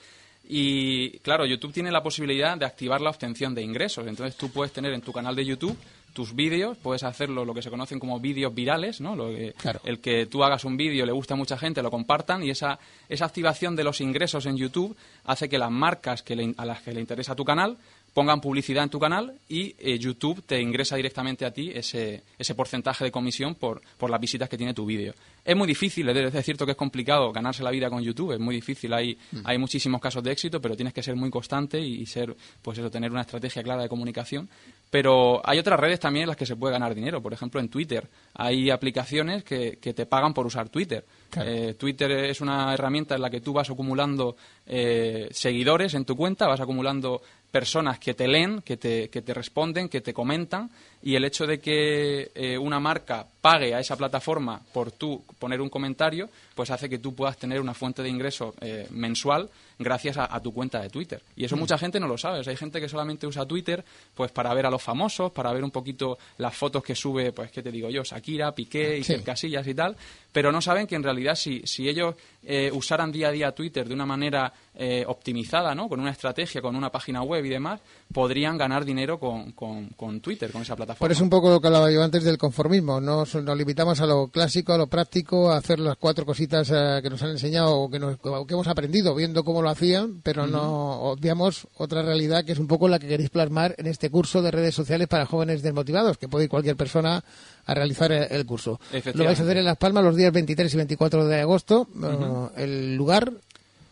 Y 0.48 1.20
claro, 1.20 1.46
YouTube 1.46 1.74
tiene 1.74 1.92
la 1.92 2.02
posibilidad 2.02 2.58
de 2.58 2.66
activar 2.66 3.02
la 3.02 3.10
obtención 3.10 3.54
de 3.54 3.62
ingresos. 3.62 4.08
Entonces 4.08 4.36
tú 4.36 4.50
puedes 4.50 4.72
tener 4.74 4.94
en 4.94 5.02
tu 5.02 5.12
canal 5.12 5.36
de 5.36 5.46
YouTube 5.46 5.78
tus 6.14 6.34
vídeos, 6.36 6.76
puedes 6.82 7.04
hacerlo 7.04 7.46
lo 7.46 7.54
que 7.54 7.62
se 7.62 7.70
conocen 7.70 8.00
como 8.00 8.20
vídeos 8.20 8.54
virales, 8.56 9.00
¿no? 9.00 9.16
Lo 9.16 9.28
que- 9.28 9.54
Claro. 9.54 9.80
El 9.84 10.00
que 10.00 10.26
tú 10.26 10.44
hagas 10.44 10.66
un 10.66 10.76
vídeo, 10.76 11.06
le 11.06 11.12
gusta 11.12 11.36
a 11.36 11.38
mucha 11.38 11.56
gente, 11.56 11.84
lo 11.84 11.92
compartan 11.92 12.44
y 12.44 12.50
esa, 12.50 12.80
esa 13.08 13.26
activación 13.26 13.76
de 13.76 13.84
los 13.84 14.02
ingresos 14.02 14.48
en 14.48 14.58
YouTube 14.58 14.98
hace 15.26 15.48
que 15.48 15.60
las 15.60 15.70
marcas 15.70 16.24
que 16.24 16.36
le- 16.36 16.56
a 16.58 16.66
las 16.66 16.82
que 16.82 16.94
le 16.94 17.00
interesa 17.00 17.36
tu 17.36 17.46
canal 17.46 17.78
pongan 18.14 18.42
publicidad 18.42 18.84
en 18.84 18.90
tu 18.90 19.00
canal 19.00 19.34
y 19.48 19.76
eh, 19.80 19.98
YouTube 19.98 20.44
te 20.46 20.62
ingresa 20.62 20.96
directamente 20.96 21.46
a 21.46 21.52
ti 21.52 21.72
ese, 21.74 22.24
ese 22.38 22.56
porcentaje 22.56 23.06
de 23.06 23.12
comisión 23.12 23.56
por, 23.56 23.82
por 23.98 24.10
las 24.10 24.20
visitas 24.20 24.50
que 24.50 24.58
tiene 24.58 24.74
tu 24.74 24.86
vídeo. 24.86 25.14
Es 25.44 25.56
muy 25.56 25.68
difícil, 25.68 26.08
es 26.10 26.46
cierto 26.46 26.66
que 26.66 26.74
es 26.74 26.78
complicado 26.78 27.32
ganarse 27.32 27.64
la 27.64 27.72
vida 27.72 27.90
con 27.90 28.04
YouTube, 28.04 28.34
es 28.34 28.40
muy 28.40 28.56
difícil, 28.56 28.94
hay, 28.94 29.18
mm. 29.32 29.40
hay 29.46 29.58
muchísimos 29.58 30.00
casos 30.02 30.22
de 30.22 30.32
éxito, 30.32 30.62
pero 30.62 30.76
tienes 30.76 30.94
que 30.94 31.02
ser 31.02 31.16
muy 31.16 31.30
constante 31.30 31.80
y, 31.80 32.06
ser, 32.06 32.36
pues 32.62 32.78
eso, 32.78 32.92
tener 32.92 33.12
una 33.12 33.22
estrategia 33.22 33.64
clara 33.64 33.84
de 33.84 33.90
comunicación. 33.90 34.50
Pero 34.92 35.42
hay 35.48 35.60
otras 35.60 35.80
redes 35.80 36.00
también 36.00 36.24
en 36.24 36.30
las 36.30 36.38
que 36.38 36.46
se 36.46 36.56
puede 36.56 36.74
ganar 36.74 36.94
dinero, 36.94 37.22
por 37.22 37.34
ejemplo 37.34 37.60
en 37.60 37.70
Twitter. 37.70 38.08
Hay 38.34 38.70
aplicaciones 38.70 39.44
que, 39.44 39.78
que 39.80 39.94
te 39.94 40.06
pagan 40.06 40.34
por 40.34 40.46
usar 40.46 40.70
Twitter. 40.70 41.06
Eh, 41.38 41.76
Twitter 41.78 42.12
es 42.12 42.42
una 42.42 42.74
herramienta 42.74 43.16
en 43.16 43.22
la 43.22 43.30
que 43.30 43.42
tú 43.42 43.54
vas 43.54 43.70
acumulando 43.70 44.36
eh, 44.66 45.30
seguidores 45.32 45.94
en 45.94 46.06
tu 46.06 46.16
cuenta, 46.16 46.48
vas 46.48 46.60
acumulando 46.60 47.22
personas 47.52 48.00
que 48.00 48.14
te 48.14 48.28
leen, 48.28 48.62
que 48.62 48.78
te, 48.78 49.10
que 49.10 49.22
te 49.22 49.34
responden, 49.34 49.90
que 49.90 50.02
te 50.02 50.14
comentan 50.14 50.70
y 51.02 51.16
el 51.16 51.24
hecho 51.24 51.48
de 51.48 51.60
que 51.60 52.32
eh, 52.36 52.58
una 52.58 52.80
marca 52.80 53.26
pague 53.42 53.74
a 53.74 53.80
esa 53.80 53.96
plataforma 53.96 54.62
por 54.74 54.92
tú 54.92 55.24
poner 55.40 55.62
un 55.62 55.70
comentario, 55.70 56.30
pues 56.56 56.72
hace 56.72 56.90
que 56.90 57.00
tú 57.00 57.16
puedas 57.16 57.38
tener 57.38 57.62
una 57.62 57.74
fuente 57.74 58.04
de 58.04 58.10
ingreso 58.10 58.54
eh, 58.60 58.86
mensual 58.92 59.50
gracias 59.78 60.18
a, 60.18 60.38
tu 60.42 60.54
cuenta 60.54 60.82
de 60.82 60.90
Twitter. 60.90 61.22
Y 61.38 61.46
eso 61.46 61.56
mm. 61.56 61.60
mucha 61.60 61.78
gente 61.78 62.02
no 62.02 62.08
lo 62.08 62.18
sabe. 62.18 62.42
hay 62.46 62.58
gente 62.58 62.82
que 62.82 62.90
solamente 62.90 63.26
usa 63.26 63.46
Twitter 63.46 63.84
pues 64.14 64.30
para 64.30 64.54
ver 64.54 64.66
a 64.66 64.70
los 64.70 64.84
famosos, 64.84 65.32
para 65.32 65.54
ver 65.54 65.64
un 65.64 65.72
poquito 65.72 66.18
las 66.38 66.54
fotos 66.54 66.84
que 66.84 66.96
sube, 66.96 67.32
pues, 67.32 67.50
¿qué 67.50 67.64
te 67.64 67.72
digo 67.72 67.90
yo? 67.90 68.04
Shakira, 68.04 68.54
Piqué, 68.54 68.98
y 69.00 69.20
Casillas 69.24 69.66
y 69.66 69.74
tal. 69.74 69.96
Pero 70.34 70.52
no 70.52 70.62
saben 70.62 70.86
que 70.86 70.96
en 70.96 71.04
realidad 71.04 71.36
si, 71.36 71.62
si 71.66 71.88
ellos 71.88 72.16
eh, 72.44 72.70
usaran 72.74 73.10
día 73.10 73.30
a 73.30 73.32
día 73.32 73.54
Twitter 73.54 73.88
de 73.88 73.94
una 73.94 74.06
manera 74.06 74.52
eh, 74.82 75.04
optimizada, 75.06 75.76
¿no? 75.76 75.90
Con 75.90 76.00
una 76.00 76.12
estrategia, 76.12 76.62
con 76.62 76.74
una 76.74 76.90
página 76.90 77.22
web 77.22 77.44
y 77.44 77.50
demás, 77.50 77.82
podrían 78.14 78.58
ganar 78.58 78.86
dinero 78.86 79.20
con, 79.20 79.52
con, 79.52 80.22
Twitter, 80.22 80.54
con 80.54 80.62
esa 80.62 80.78
plataforma. 80.78 81.00
Por 81.00 81.12
eso 81.12 81.22
un 81.22 81.30
poco 81.30 81.50
lo 81.50 81.60
que 81.60 81.68
hablaba 81.68 81.92
yo 81.92 82.02
antes 82.02 82.24
del 82.24 82.38
conformismo. 82.38 83.02
Nos, 83.02 83.36
nos 83.36 83.58
limitamos 83.58 84.00
a 84.00 84.06
lo 84.06 84.30
clásico, 84.30 84.72
a 84.72 84.78
lo 84.78 84.88
práctico, 84.88 85.52
a 85.52 85.58
hacer 85.58 85.82
las 85.82 85.98
cuatro 85.98 86.26
cositas 86.26 86.72
eh, 86.72 87.02
que 87.04 87.10
nos 87.10 87.22
han 87.22 87.32
enseñado 87.32 87.78
o 87.78 87.90
que, 87.90 88.00
nos, 88.00 88.18
que 88.20 88.54
hemos 88.54 88.68
aprendido 88.70 89.14
viendo 89.14 89.44
cómo 89.44 89.62
lo 89.62 89.70
hacían, 89.70 90.22
pero 90.24 90.48
no 90.48 91.02
obviamos 91.02 91.68
otra 91.76 92.02
realidad 92.02 92.46
que 92.46 92.54
es 92.54 92.60
un 92.60 92.68
poco 92.68 92.88
la 92.88 93.00
que 93.00 93.10
queréis 93.10 93.32
plasmar 93.32 93.76
en 93.80 93.88
este 93.88 94.10
curso 94.10 94.42
de 94.42 94.52
redes 94.52 94.76
sociales 94.76 95.10
para 95.10 95.26
jóvenes 95.26 95.62
desmotivados, 95.62 96.18
que 96.18 96.30
puede 96.30 96.46
ir 96.46 96.50
cualquier 96.50 96.78
persona 96.78 97.22
a 97.66 97.74
realizar 97.74 98.14
el, 98.14 98.46
curso. 98.46 98.80
Lo 99.14 99.26
vais 99.26 99.40
a 99.40 99.44
hacer 99.44 99.58
en 99.58 99.66
Las 99.66 99.78
Palmas 99.78 100.06
los 100.06 100.16
días 100.16 100.32
23 100.32 100.74
y 100.74 100.78
24 100.78 101.28
de 101.28 101.42
agosto. 101.42 101.90
el 102.56 102.96
lugar 102.96 103.34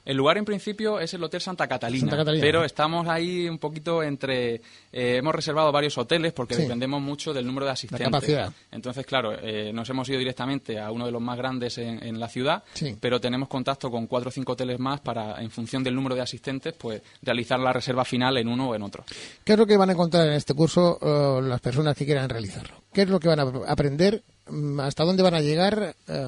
el 0.08 0.16
lugar 0.16 0.38
en 0.38 0.46
principio 0.46 1.02
es 1.02 1.14
el 1.14 1.22
Hotel 1.22 1.42
Santa 1.42 1.68
Catalina, 1.68 2.24
pero 2.40 2.64
estamos 2.64 3.10
ahí 3.10 3.50
un 3.50 3.58
poquito 3.58 4.02
entre... 4.02 4.56
Eh, 4.90 5.18
hemos 5.18 5.36
reservado 5.36 5.70
varios 5.70 5.98
hoteles 5.98 6.32
porque 6.32 6.56
dependemos 6.56 7.02
mucho 7.02 7.34
del 7.34 7.46
número 7.46 7.66
de 7.66 7.74
asistentes. 7.74 8.40
Entonces, 8.72 9.06
claro, 9.06 9.34
eh, 9.34 9.74
nos 9.74 9.90
hemos 9.90 10.08
ido 10.08 10.18
directamente 10.18 10.80
a 10.80 10.92
uno 10.92 11.08
de 11.08 11.12
los 11.12 11.22
más 11.22 11.38
grandes 11.38 11.78
en, 11.78 12.18
la 12.18 12.30
ciudad, 12.30 12.64
pero 13.02 13.20
tenemos 13.20 13.50
contacto 13.50 13.92
con 13.92 14.08
cuatro 14.08 14.30
o 14.30 14.32
cinco 14.32 14.54
hoteles 14.54 14.80
más 14.80 15.02
para, 15.02 15.42
en 15.42 15.52
función 15.52 15.84
del 15.84 15.94
número 15.94 16.16
de 16.16 16.22
asistentes, 16.22 16.74
pues 16.78 17.02
realizar 17.22 17.60
la 17.60 17.74
reserva 17.74 18.06
final 18.06 18.38
en 18.38 18.48
uno 18.48 18.70
o 18.70 18.76
en 18.76 18.84
otro. 18.84 19.04
¿Qué 19.44 19.54
es 19.54 19.60
lo 19.60 19.68
que 19.68 19.76
van 19.76 19.90
a 19.90 19.92
encontrar 19.92 20.26
en 20.26 20.34
este 20.36 20.54
curso 20.54 20.98
eh, 21.02 21.42
las 21.44 21.60
personas 21.60 21.98
que 21.98 22.06
quieran 22.06 22.30
realizarlo? 22.30 22.76
¿Qué 22.94 23.02
es 23.02 23.10
lo 23.10 23.20
que 23.20 23.28
van 23.28 23.42
a 23.42 23.52
aprender 23.68 24.24
hasta 24.80 25.04
dónde 25.04 25.24
van 25.24 25.34
a 25.34 25.42
llegar 25.42 25.96
eh, 26.08 26.28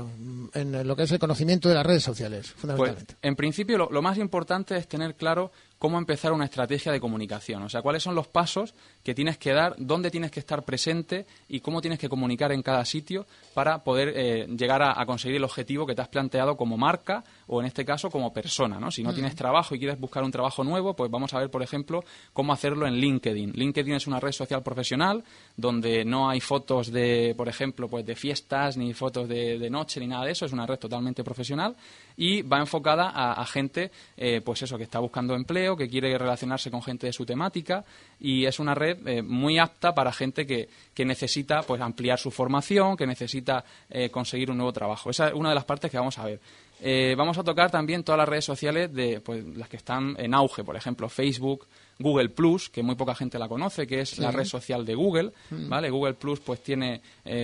en 0.53 0.87
lo 0.87 0.95
que 0.95 1.03
es 1.03 1.11
el 1.11 1.19
conocimiento 1.19 1.69
de 1.69 1.75
las 1.75 1.85
redes 1.85 2.03
sociales, 2.03 2.51
fundamentalmente. 2.51 3.13
Pues, 3.13 3.17
en 3.21 3.35
principio, 3.35 3.77
lo, 3.77 4.01
más 4.01 4.17
importante 4.17 4.75
es 4.77 4.87
tener 4.87 5.15
claro 5.15 5.51
cómo 5.77 5.97
empezar 5.97 6.31
una 6.31 6.45
estrategia 6.45 6.91
de 6.91 6.99
comunicación. 6.99 7.63
O 7.63 7.69
sea, 7.69 7.81
cuáles 7.81 8.03
son 8.03 8.15
los 8.15 8.27
pasos 8.27 8.73
que 9.03 9.15
tienes 9.15 9.37
que 9.37 9.53
dar, 9.53 9.75
dónde 9.77 10.11
tienes 10.11 10.31
que 10.31 10.39
estar 10.39 10.63
presente 10.63 11.25
y 11.47 11.61
cómo 11.61 11.81
tienes 11.81 11.99
que 11.99 12.09
comunicar 12.09 12.51
en 12.51 12.61
cada 12.61 12.83
sitio 12.85 13.25
para 13.53 13.83
poder 13.83 14.13
eh, 14.15 14.47
llegar 14.47 14.81
a, 14.83 15.05
conseguir 15.05 15.37
el 15.37 15.43
objetivo 15.43 15.85
que 15.85 15.95
te 15.95 16.01
has 16.01 16.09
planteado 16.09 16.57
como 16.57 16.77
marca 16.77 17.23
o 17.47 17.61
en 17.61 17.67
este 17.67 17.85
caso 17.85 18.09
como 18.09 18.33
persona. 18.33 18.79
¿no? 18.79 18.91
Si 18.91 19.01
no 19.01 19.13
tienes 19.13 19.35
trabajo 19.35 19.73
y 19.73 19.79
quieres 19.79 19.99
buscar 19.99 20.23
un 20.23 20.31
trabajo 20.31 20.63
nuevo, 20.63 20.95
pues 20.95 21.09
vamos 21.09 21.33
a 21.33 21.39
ver, 21.39 21.49
por 21.49 21.63
ejemplo, 21.63 22.03
cómo 22.33 22.53
hacerlo 22.53 22.87
en 22.87 22.95
LinkedIn. 22.95 23.53
LinkedIn 23.53 23.93
es 23.93 24.07
una 24.07 24.19
red 24.19 24.31
social 24.31 24.61
profesional 24.61 25.23
donde 25.55 26.03
no 26.03 26.29
hay 26.29 26.41
fotos 26.41 26.91
de, 26.91 27.33
por 27.37 27.47
ejemplo, 27.47 27.87
pues 27.87 28.05
de 28.05 28.15
fiestas 28.15 28.77
ni 28.77 28.93
fotos 28.93 29.27
de, 29.27 29.69
noche 29.69 29.99
ni 29.99 30.07
nada 30.07 30.25
de 30.25 30.31
eso. 30.31 30.45
Es 30.45 30.53
una 30.53 30.65
red 30.65 30.77
totalmente 30.77 31.23
profesional 31.23 31.75
y 32.17 32.41
va 32.41 32.59
enfocada 32.59 33.11
a, 33.13 33.45
gente, 33.45 33.91
eh, 34.17 34.41
pues 34.41 34.61
eso, 34.61 34.77
que 34.77 34.83
está 34.83 34.99
buscando 34.99 35.35
empleo 35.35 35.77
que 35.77 35.87
quiere 35.87 36.17
relacionarse 36.17 36.69
con 36.69 36.81
gente 36.81 37.07
de 37.07 37.13
su 37.13 37.25
temática 37.25 37.85
y 38.19 38.45
es 38.45 38.59
una 38.59 38.75
red 38.75 38.88
eh, 38.91 39.21
muy 39.21 39.59
apta 39.59 39.93
para 39.93 40.11
gente 40.11 40.45
que, 40.45 40.69
que, 40.93 41.05
necesita 41.05 41.61
pues 41.63 41.81
ampliar 41.81 42.19
su 42.19 42.31
formación, 42.31 42.95
que 42.95 43.05
necesita 43.05 43.63
eh, 43.89 44.09
conseguir 44.09 44.51
un 44.51 44.57
nuevo 44.57 44.73
trabajo. 44.73 45.09
Esa 45.09 45.29
es 45.29 45.33
una 45.33 45.49
de 45.49 45.55
las 45.55 45.65
partes 45.65 45.91
que 45.91 45.97
vamos 45.97 46.17
a 46.17 46.25
ver. 46.25 46.39
Eh, 46.81 47.13
vamos 47.17 47.37
a 47.37 47.43
tocar 47.43 47.69
también 47.69 48.03
todas 48.03 48.19
las 48.19 48.29
redes 48.29 48.45
sociales 48.45 48.93
de 48.93 49.19
pues, 49.19 49.43
las 49.55 49.67
que 49.67 49.77
están 49.77 50.15
en 50.17 50.33
auge, 50.33 50.63
por 50.63 50.75
ejemplo, 50.75 51.09
Facebook, 51.09 51.67
Google 51.99 52.29
Plus, 52.29 52.69
que 52.69 52.81
muy 52.81 52.95
poca 52.95 53.13
gente 53.13 53.37
la 53.37 53.49
conoce, 53.49 53.85
que 53.85 53.99
es 53.99 54.17
la 54.19 54.31
red 54.31 54.45
social 54.45 54.85
de 54.85 54.95
Google, 54.95 55.33
mm. 55.49 55.67
¿vale? 55.67 55.89
Google 55.89 56.13
Plus 56.13 56.39
pues 56.39 56.63
tiene, 56.63 57.01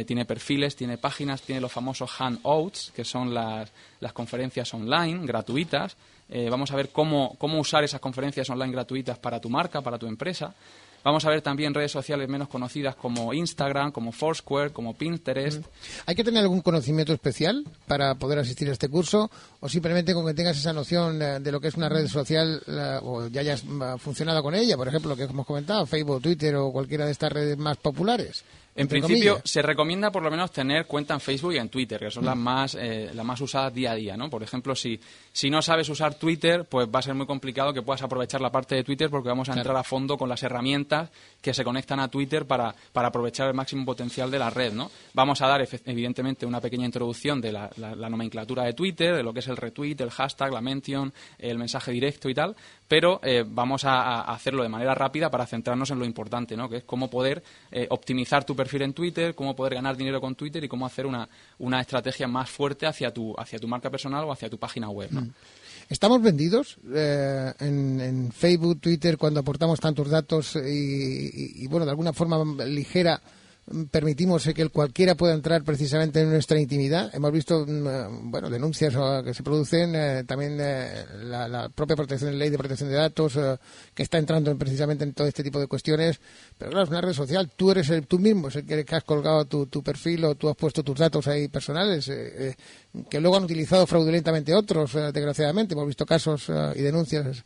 tiene 0.08 0.24
perfiles, 0.24 0.78
tiene 0.78 0.98
páginas, 0.98 1.42
tiene 1.42 1.60
los 1.60 1.74
famosos 1.74 2.10
Hangouts, 2.12 2.94
que 2.96 3.04
son 3.04 3.34
las, 3.34 3.74
las 4.00 4.14
conferencias 4.14 4.74
online 4.74 5.26
gratuitas, 5.26 5.98
eh, 6.28 6.50
vamos 6.50 6.72
a 6.72 6.76
ver 6.76 6.90
cómo, 6.90 7.36
cómo 7.38 7.60
usar 7.60 7.84
esas 7.84 8.00
conferencias 8.00 8.50
online 8.50 8.72
gratuitas 8.72 9.20
para 9.20 9.40
tu 9.40 9.50
marca, 9.50 9.82
para 9.82 10.00
tu 10.00 10.08
empresa. 10.08 10.54
Vamos 11.06 11.24
a 11.24 11.30
ver 11.30 11.44
también 11.44 11.72
redes 11.72 11.92
sociales 11.92 12.28
menos 12.28 12.48
conocidas 12.48 12.96
como 12.96 13.32
Instagram, 13.32 13.92
como 13.92 14.12
Foursquare, 14.12 14.72
como 14.72 14.96
Pinterest. 14.96 15.64
¿Hay 16.08 16.16
que 16.16 16.24
tener 16.24 16.42
algún 16.42 16.62
conocimiento 16.62 17.14
especial 17.14 17.64
para 17.86 18.16
poder 18.16 18.40
asistir 18.40 18.68
a 18.70 18.72
este 18.72 18.90
curso 18.90 19.30
o 19.60 19.70
simplemente 19.70 20.16
con 20.16 20.26
que 20.26 20.34
tengas 20.34 20.58
esa 20.58 20.74
noción 20.74 21.22
eh, 21.22 21.40
de 21.40 21.52
lo 21.52 21.62
que 21.62 21.68
es 21.68 21.76
una 21.76 21.90
red 21.90 22.08
social 22.08 22.60
o 23.04 23.28
ya 23.28 23.42
hayas 23.42 23.64
mm, 23.64 23.98
funcionado 24.00 24.42
con 24.42 24.56
ella, 24.56 24.76
por 24.78 24.88
ejemplo, 24.88 25.10
lo 25.10 25.16
que 25.16 25.26
hemos 25.26 25.46
comentado, 25.46 25.86
Facebook, 25.86 26.24
Twitter 26.24 26.56
o 26.56 26.72
cualquiera 26.72 27.06
de 27.06 27.12
estas 27.12 27.32
redes 27.32 27.56
más 27.56 27.78
populares? 27.78 28.44
En 28.78 28.90
principio, 28.90 29.40
se 29.46 29.62
recomienda 29.62 30.12
por 30.12 30.22
lo 30.22 30.30
menos 30.30 30.52
tener 30.52 30.86
cuenta 30.86 31.14
en 31.14 31.22
Facebook 31.22 31.54
y 31.54 31.58
en 31.58 31.70
Twitter, 31.70 31.98
que 31.98 32.12
son 32.12 32.26
las, 32.26 32.36
más, 32.36 32.76
eh, 32.76 33.10
las 33.14 33.26
más 33.26 33.40
usadas 33.40 33.74
día 33.74 33.92
a 33.92 33.96
día, 33.96 34.18
¿no? 34.18 34.30
Por 34.30 34.44
ejemplo, 34.44 34.76
si, 34.76 35.00
si 35.32 35.50
no 35.50 35.62
sabes 35.62 35.88
usar 35.88 36.16
Twitter, 36.16 36.66
pues 36.66 36.88
va 36.94 37.00
a 37.00 37.02
ser 37.02 37.16
muy 37.16 37.26
complicado 37.26 37.74
que 37.74 37.82
puedas 37.82 38.02
aprovechar 38.02 38.42
la 38.42 38.52
parte 38.52 38.76
de 38.76 38.84
Twitter 38.84 39.10
porque 39.10 39.30
vamos 39.30 39.48
a 39.48 39.54
entrar 39.54 39.78
a 39.78 39.84
fondo 39.84 40.18
con 40.18 40.28
las 40.28 40.44
herramientas 40.44 41.10
que 41.42 41.54
se 41.54 41.64
conectan 41.64 42.02
a 42.02 42.10
Twitter 42.10 42.46
para, 42.46 42.76
para 42.92 43.08
aprovechar 43.08 43.48
el 43.48 43.54
máximo 43.54 43.86
potencial 43.86 44.30
de 44.30 44.40
la 44.40 44.50
red, 44.50 44.74
¿no? 44.74 44.92
Vamos 45.14 45.42
a 45.42 45.48
dar, 45.48 45.66
evidentemente, 45.86 46.46
una 46.46 46.60
pequeña 46.60 46.86
introducción 46.86 47.40
de 47.40 47.54
la, 47.54 47.70
nomenclatura 48.10 48.64
de 48.64 48.74
Twitter, 48.74 49.16
de 49.16 49.24
lo 49.24 49.34
que 49.34 49.40
es 49.40 49.48
el 49.48 49.56
retweet, 49.56 49.96
el 50.00 50.12
hashtag, 50.12 50.52
la 50.52 50.60
mention, 50.60 51.14
el 51.40 51.58
mensaje 51.58 51.92
directo 51.92 52.28
y 52.28 52.34
tal, 52.34 52.58
pero 52.88 53.20
eh, 53.24 53.44
vamos 53.48 53.84
a, 53.86 54.22
hacerlo 54.22 54.64
de 54.64 54.70
manera 54.70 54.94
rápida 54.94 55.30
para 55.30 55.46
centrarnos 55.46 55.90
en 55.92 56.00
lo 56.00 56.06
importante, 56.06 56.56
¿no? 56.56 56.70
Que 56.70 56.78
es 56.78 56.84
cómo 56.84 57.10
poder 57.10 57.44
eh, 57.72 57.88
optimizar 57.90 58.44
tu 58.44 58.56
perfil 58.56 58.84
en 58.84 58.94
Twitter, 58.94 59.34
cómo 59.34 59.56
poder 59.56 59.76
ganar 59.76 59.98
dinero 59.98 60.22
con 60.22 60.36
Twitter 60.36 60.64
y 60.64 60.68
cómo 60.68 60.86
hacer 60.86 61.06
una, 61.06 61.28
una 61.60 61.82
estrategia 61.82 62.28
más 62.28 62.50
fuerte 62.50 62.86
hacia 62.86 63.12
tu, 63.12 63.34
hacia 63.38 63.60
tu 63.60 63.68
marca 63.68 63.90
personal 63.90 64.26
o 64.26 64.32
hacia 64.32 64.50
tu 64.50 64.58
página 64.58 64.90
web. 64.90 65.10
¿no? 65.12 65.22
Mm. 65.22 65.32
¿Estamos 65.90 66.22
vendidos 66.22 66.78
eh, 66.94 67.54
en, 67.60 68.32
Facebook, 68.32 68.80
Twitter, 68.82 69.18
cuando 69.18 69.40
aportamos 69.40 69.80
tantos 69.80 70.10
datos 70.10 70.56
y, 70.56 71.68
bueno, 71.68 71.86
de 71.86 71.92
alguna 71.92 72.12
forma 72.14 72.66
ligera 72.66 73.22
permitimos 73.90 74.48
que 74.54 74.70
cualquiera 74.70 75.16
pueda 75.16 75.34
entrar 75.34 75.64
precisamente 75.64 76.22
en 76.22 76.30
nuestra 76.30 76.60
intimidad. 76.60 77.10
Hemos 77.14 77.32
visto 77.32 77.66
mm, 77.66 77.88
eh, 77.88 78.08
bueno 78.24 78.50
denuncias 78.50 78.94
que 79.24 79.34
se 79.34 79.42
producen, 79.42 79.96
eh, 79.96 80.24
también 80.24 80.58
eh, 80.60 81.06
la, 81.24 81.70
propia 81.70 81.96
protección 81.96 82.38
ley 82.38 82.50
de 82.50 82.58
protección 82.58 82.90
de 82.90 82.96
datos 82.96 83.38
que 83.94 84.04
está 84.04 84.18
entrando 84.20 84.56
precisamente 84.56 85.04
en 85.04 85.14
todo 85.14 85.28
este 85.28 85.44
tipo 85.44 85.60
de 85.60 85.68
cuestiones. 85.68 86.20
Pero 86.58 86.72
claro, 86.72 86.84
es 86.84 86.90
una 86.90 87.02
red 87.02 87.14
social, 87.14 87.50
tú 87.56 87.72
eres 87.72 87.90
el, 87.90 88.06
tú 88.06 88.20
mismo, 88.20 88.50
es 88.50 88.58
el 88.58 88.86
que 88.86 88.96
has 88.96 89.04
colgado 89.04 89.46
tu, 89.46 89.66
tu 89.66 89.82
perfil 89.82 90.26
o 90.26 90.36
tú 90.36 90.48
has 90.48 90.56
puesto 90.56 90.84
tus 90.84 91.00
datos 91.00 91.28
ahí 91.28 91.48
personales, 91.48 92.12
que 93.10 93.20
luego 93.20 93.38
han 93.38 93.44
utilizado 93.44 93.88
fraudulentamente 93.88 94.54
otros, 94.54 94.94
desgraciadamente. 94.94 95.74
Hemos 95.74 95.88
visto 95.88 96.06
casos 96.06 96.50
y 96.76 96.82
denuncias 96.82 97.44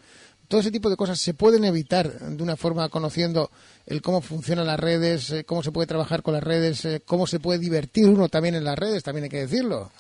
todo 0.50 0.62
ese 0.62 0.72
tipo 0.72 0.90
de 0.90 0.98
cosas 0.98 1.20
se 1.20 1.36
pueden 1.36 1.64
evitar 1.64 2.12
de 2.12 2.44
una 2.44 2.58
forma 2.58 2.90
conociendo 2.90 3.52
el 3.86 4.02
cómo 4.02 4.20
funcionan 4.20 4.66
las 4.66 4.80
redes, 4.80 5.30
eh, 5.30 5.44
cómo 5.46 5.62
se 5.62 5.72
puede 5.72 5.86
trabajar 5.86 6.24
con 6.24 6.34
las 6.34 6.44
redes, 6.44 6.84
eh, 6.86 7.02
cómo 7.06 7.28
se 7.28 7.40
puede 7.40 7.60
divertir 7.60 8.08
uno 8.08 8.30
también 8.30 8.56
en 8.56 8.64
las 8.64 8.78
redes, 8.78 9.04
también 9.04 9.26
hay 9.26 9.30
que 9.30 9.46
decirlo. 9.46 9.92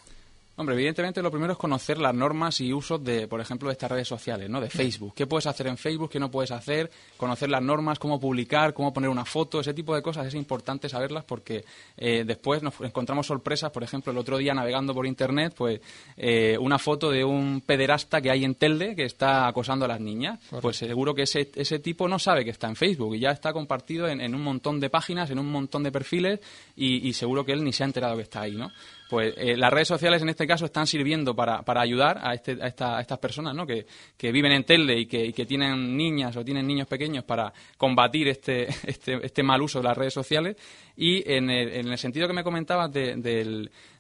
Hombre, 0.59 0.75
evidentemente 0.75 1.21
lo 1.21 1.31
primero 1.31 1.53
es 1.53 1.57
conocer 1.57 1.99
las 1.99 2.13
normas 2.13 2.59
y 2.59 2.73
usos 2.73 3.01
de, 3.01 3.29
por 3.29 3.39
ejemplo, 3.39 3.69
de 3.69 3.71
estas 3.71 3.89
redes 3.89 4.09
sociales, 4.09 4.49
¿no? 4.49 4.59
De 4.59 4.69
Facebook. 4.69 5.13
¿Qué 5.15 5.25
puedes 5.25 5.47
hacer 5.47 5.67
en 5.67 5.77
Facebook? 5.77 6.09
¿Qué 6.09 6.19
no 6.19 6.29
puedes 6.29 6.51
hacer? 6.51 6.91
Conocer 7.15 7.49
las 7.49 7.61
normas, 7.61 7.97
cómo 7.97 8.19
publicar, 8.19 8.73
cómo 8.73 8.91
poner 8.91 9.09
una 9.09 9.23
foto, 9.23 9.61
ese 9.61 9.73
tipo 9.73 9.95
de 9.95 10.01
cosas 10.01 10.27
es 10.27 10.35
importante 10.35 10.89
saberlas 10.89 11.23
porque 11.23 11.63
eh, 11.95 12.25
después 12.27 12.61
nos 12.61 12.73
encontramos 12.81 13.27
sorpresas. 13.27 13.71
Por 13.71 13.83
ejemplo, 13.83 14.11
el 14.11 14.17
otro 14.17 14.37
día 14.37 14.53
navegando 14.53 14.93
por 14.93 15.07
internet, 15.07 15.53
pues 15.55 15.79
eh, 16.17 16.57
una 16.59 16.77
foto 16.77 17.09
de 17.09 17.23
un 17.23 17.61
pederasta 17.65 18.19
que 18.19 18.29
hay 18.29 18.43
en 18.43 18.55
Telde 18.55 18.97
que 18.97 19.05
está 19.05 19.47
acosando 19.47 19.85
a 19.85 19.87
las 19.87 20.01
niñas. 20.01 20.41
Pues 20.61 20.75
seguro 20.75 21.15
que 21.15 21.21
ese, 21.21 21.49
ese 21.55 21.79
tipo 21.79 22.09
no 22.09 22.19
sabe 22.19 22.43
que 22.43 22.51
está 22.51 22.67
en 22.67 22.75
Facebook 22.75 23.15
y 23.15 23.19
ya 23.19 23.29
está 23.29 23.53
compartido 23.53 24.09
en, 24.09 24.35
un 24.35 24.41
montón 24.41 24.81
de 24.81 24.89
páginas, 24.89 25.31
en 25.31 25.39
un 25.39 25.49
montón 25.49 25.83
de 25.83 25.91
perfiles 25.93 26.41
y, 26.75 27.07
y 27.07 27.13
seguro 27.13 27.45
que 27.45 27.53
él 27.53 27.63
ni 27.63 27.71
se 27.71 27.83
ha 27.83 27.85
enterado 27.85 28.17
que 28.17 28.23
está 28.23 28.41
ahí, 28.41 28.57
¿no? 28.57 28.69
Pues 29.09 29.33
eh, 29.37 29.57
las 29.57 29.73
redes 29.73 29.87
sociales 29.87 30.21
en 30.21 30.29
este 30.29 30.45
caso 30.45 30.65
están 30.65 30.85
sirviendo 30.85 31.35
para, 31.35 31.63
para 31.63 31.81
ayudar 31.81 32.19
a, 32.21 32.35
este, 32.35 32.57
a, 32.61 32.99
estas 33.01 33.17
personas 33.17 33.55
¿no? 33.55 33.65
que, 33.65 33.87
que, 34.15 34.31
viven 34.31 34.51
en 34.51 34.63
Telde 34.63 34.99
y 34.99 35.07
que, 35.07 35.25
y 35.25 35.33
que, 35.33 35.47
tienen 35.47 35.97
niñas 35.97 36.37
o 36.37 36.45
tienen 36.45 36.67
niños 36.67 36.87
pequeños 36.87 37.23
para 37.23 37.51
combatir 37.75 38.27
este, 38.27 38.67
este, 38.85 39.25
este 39.25 39.41
mal 39.41 39.63
uso 39.63 39.79
de 39.79 39.85
las 39.85 39.97
redes 39.97 40.13
sociales. 40.13 40.57
Y 41.01 41.23
en 41.31 41.49
el, 41.49 41.69
en 41.69 41.87
el 41.87 41.97
sentido 41.97 42.27
que 42.27 42.33
me 42.33 42.43
comentabas 42.43 42.91
de, 42.91 43.15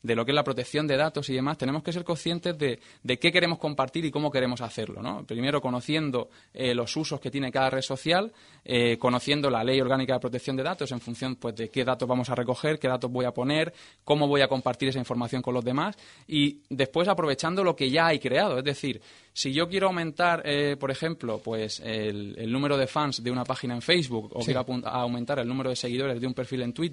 de 0.01 0.15
lo 0.15 0.25
que 0.25 0.31
es 0.31 0.35
la 0.35 0.43
protección 0.43 0.87
de 0.87 0.95
datos 0.95 1.29
y 1.29 1.33
demás, 1.33 1.57
tenemos 1.57 1.83
que 1.83 1.91
ser 1.91 2.03
conscientes 2.03 2.57
de, 2.57 2.79
qué 3.19 3.31
queremos 3.31 3.59
compartir 3.59 4.05
y 4.05 4.11
cómo 4.11 4.31
queremos 4.31 4.61
hacerlo. 4.61 5.01
¿no? 5.01 5.25
Primero, 5.25 5.61
conociendo 5.61 6.29
eh, 6.53 6.73
los 6.73 6.95
usos 6.95 7.19
que 7.19 7.29
tiene 7.29 7.51
cada 7.51 7.69
red 7.69 7.81
social, 7.81 8.31
eh, 8.63 8.97
conociendo 8.97 9.49
la 9.49 9.63
ley 9.63 9.79
orgánica 9.81 10.13
de 10.13 10.19
protección 10.19 10.55
de 10.55 10.63
datos 10.63 10.91
en 10.91 10.99
función 10.99 11.35
pues, 11.35 11.55
de 11.55 11.69
qué 11.69 11.83
datos 11.83 12.07
vamos 12.07 12.29
a 12.29 12.35
recoger, 12.35 12.79
qué 12.79 12.87
datos 12.87 13.11
voy 13.11 13.25
a 13.25 13.31
poner, 13.31 13.73
cómo 14.03 14.27
voy 14.27 14.41
a 14.41 14.47
compartir 14.47 14.89
esa 14.89 14.99
información 14.99 15.41
con 15.41 15.53
los 15.53 15.63
demás 15.63 15.97
y 16.27 16.61
después 16.69 17.07
aprovechando 17.07 17.63
lo 17.63 17.75
que 17.75 17.89
ya 17.89 18.07
hay 18.07 18.19
creado. 18.19 18.57
Es 18.57 18.63
decir, 18.63 19.01
si 19.33 19.53
yo 19.53 19.67
quiero 19.67 19.87
aumentar, 19.87 20.41
eh, 20.45 20.75
por 20.79 20.91
ejemplo, 20.91 21.39
pues 21.43 21.81
el, 21.83 22.51
número 22.51 22.77
de 22.77 22.87
fans 22.87 23.23
de 23.23 23.31
una 23.31 23.43
página 23.43 23.75
en 23.75 23.81
Facebook 23.81 24.31
o 24.33 24.43
quiero 24.43 24.65
aumentar 24.85 25.39
el 25.39 25.47
número 25.47 25.69
de 25.69 25.75
seguidores 25.75 26.19
de 26.19 26.27
un 26.27 26.33
perfil 26.33 26.63
en 26.63 26.73
Twitter, 26.73 26.88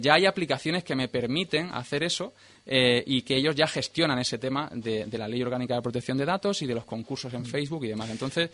ya 0.00 0.14
hay 0.14 0.26
aplicaciones 0.26 0.84
que 0.84 0.94
me 0.94 1.08
permiten 1.08 1.70
hacer 1.72 2.02
eso 2.02 2.32
eh, 2.66 3.02
y 3.06 3.22
que 3.22 3.36
ellos 3.36 3.54
ya 3.54 3.66
gestionan 3.66 4.18
ese 4.18 4.38
tema 4.38 4.68
de, 4.72 5.06
de, 5.06 5.18
la 5.18 5.28
Ley 5.28 5.42
Orgánica 5.42 5.74
de 5.74 5.82
Protección 5.82 6.18
de 6.18 6.24
Datos 6.24 6.60
y 6.62 6.66
de 6.66 6.74
los 6.74 6.84
concursos 6.84 7.32
en 7.32 7.46
Facebook 7.46 7.84
y 7.84 7.88
demás. 7.88 8.10
Entonces, 8.10 8.50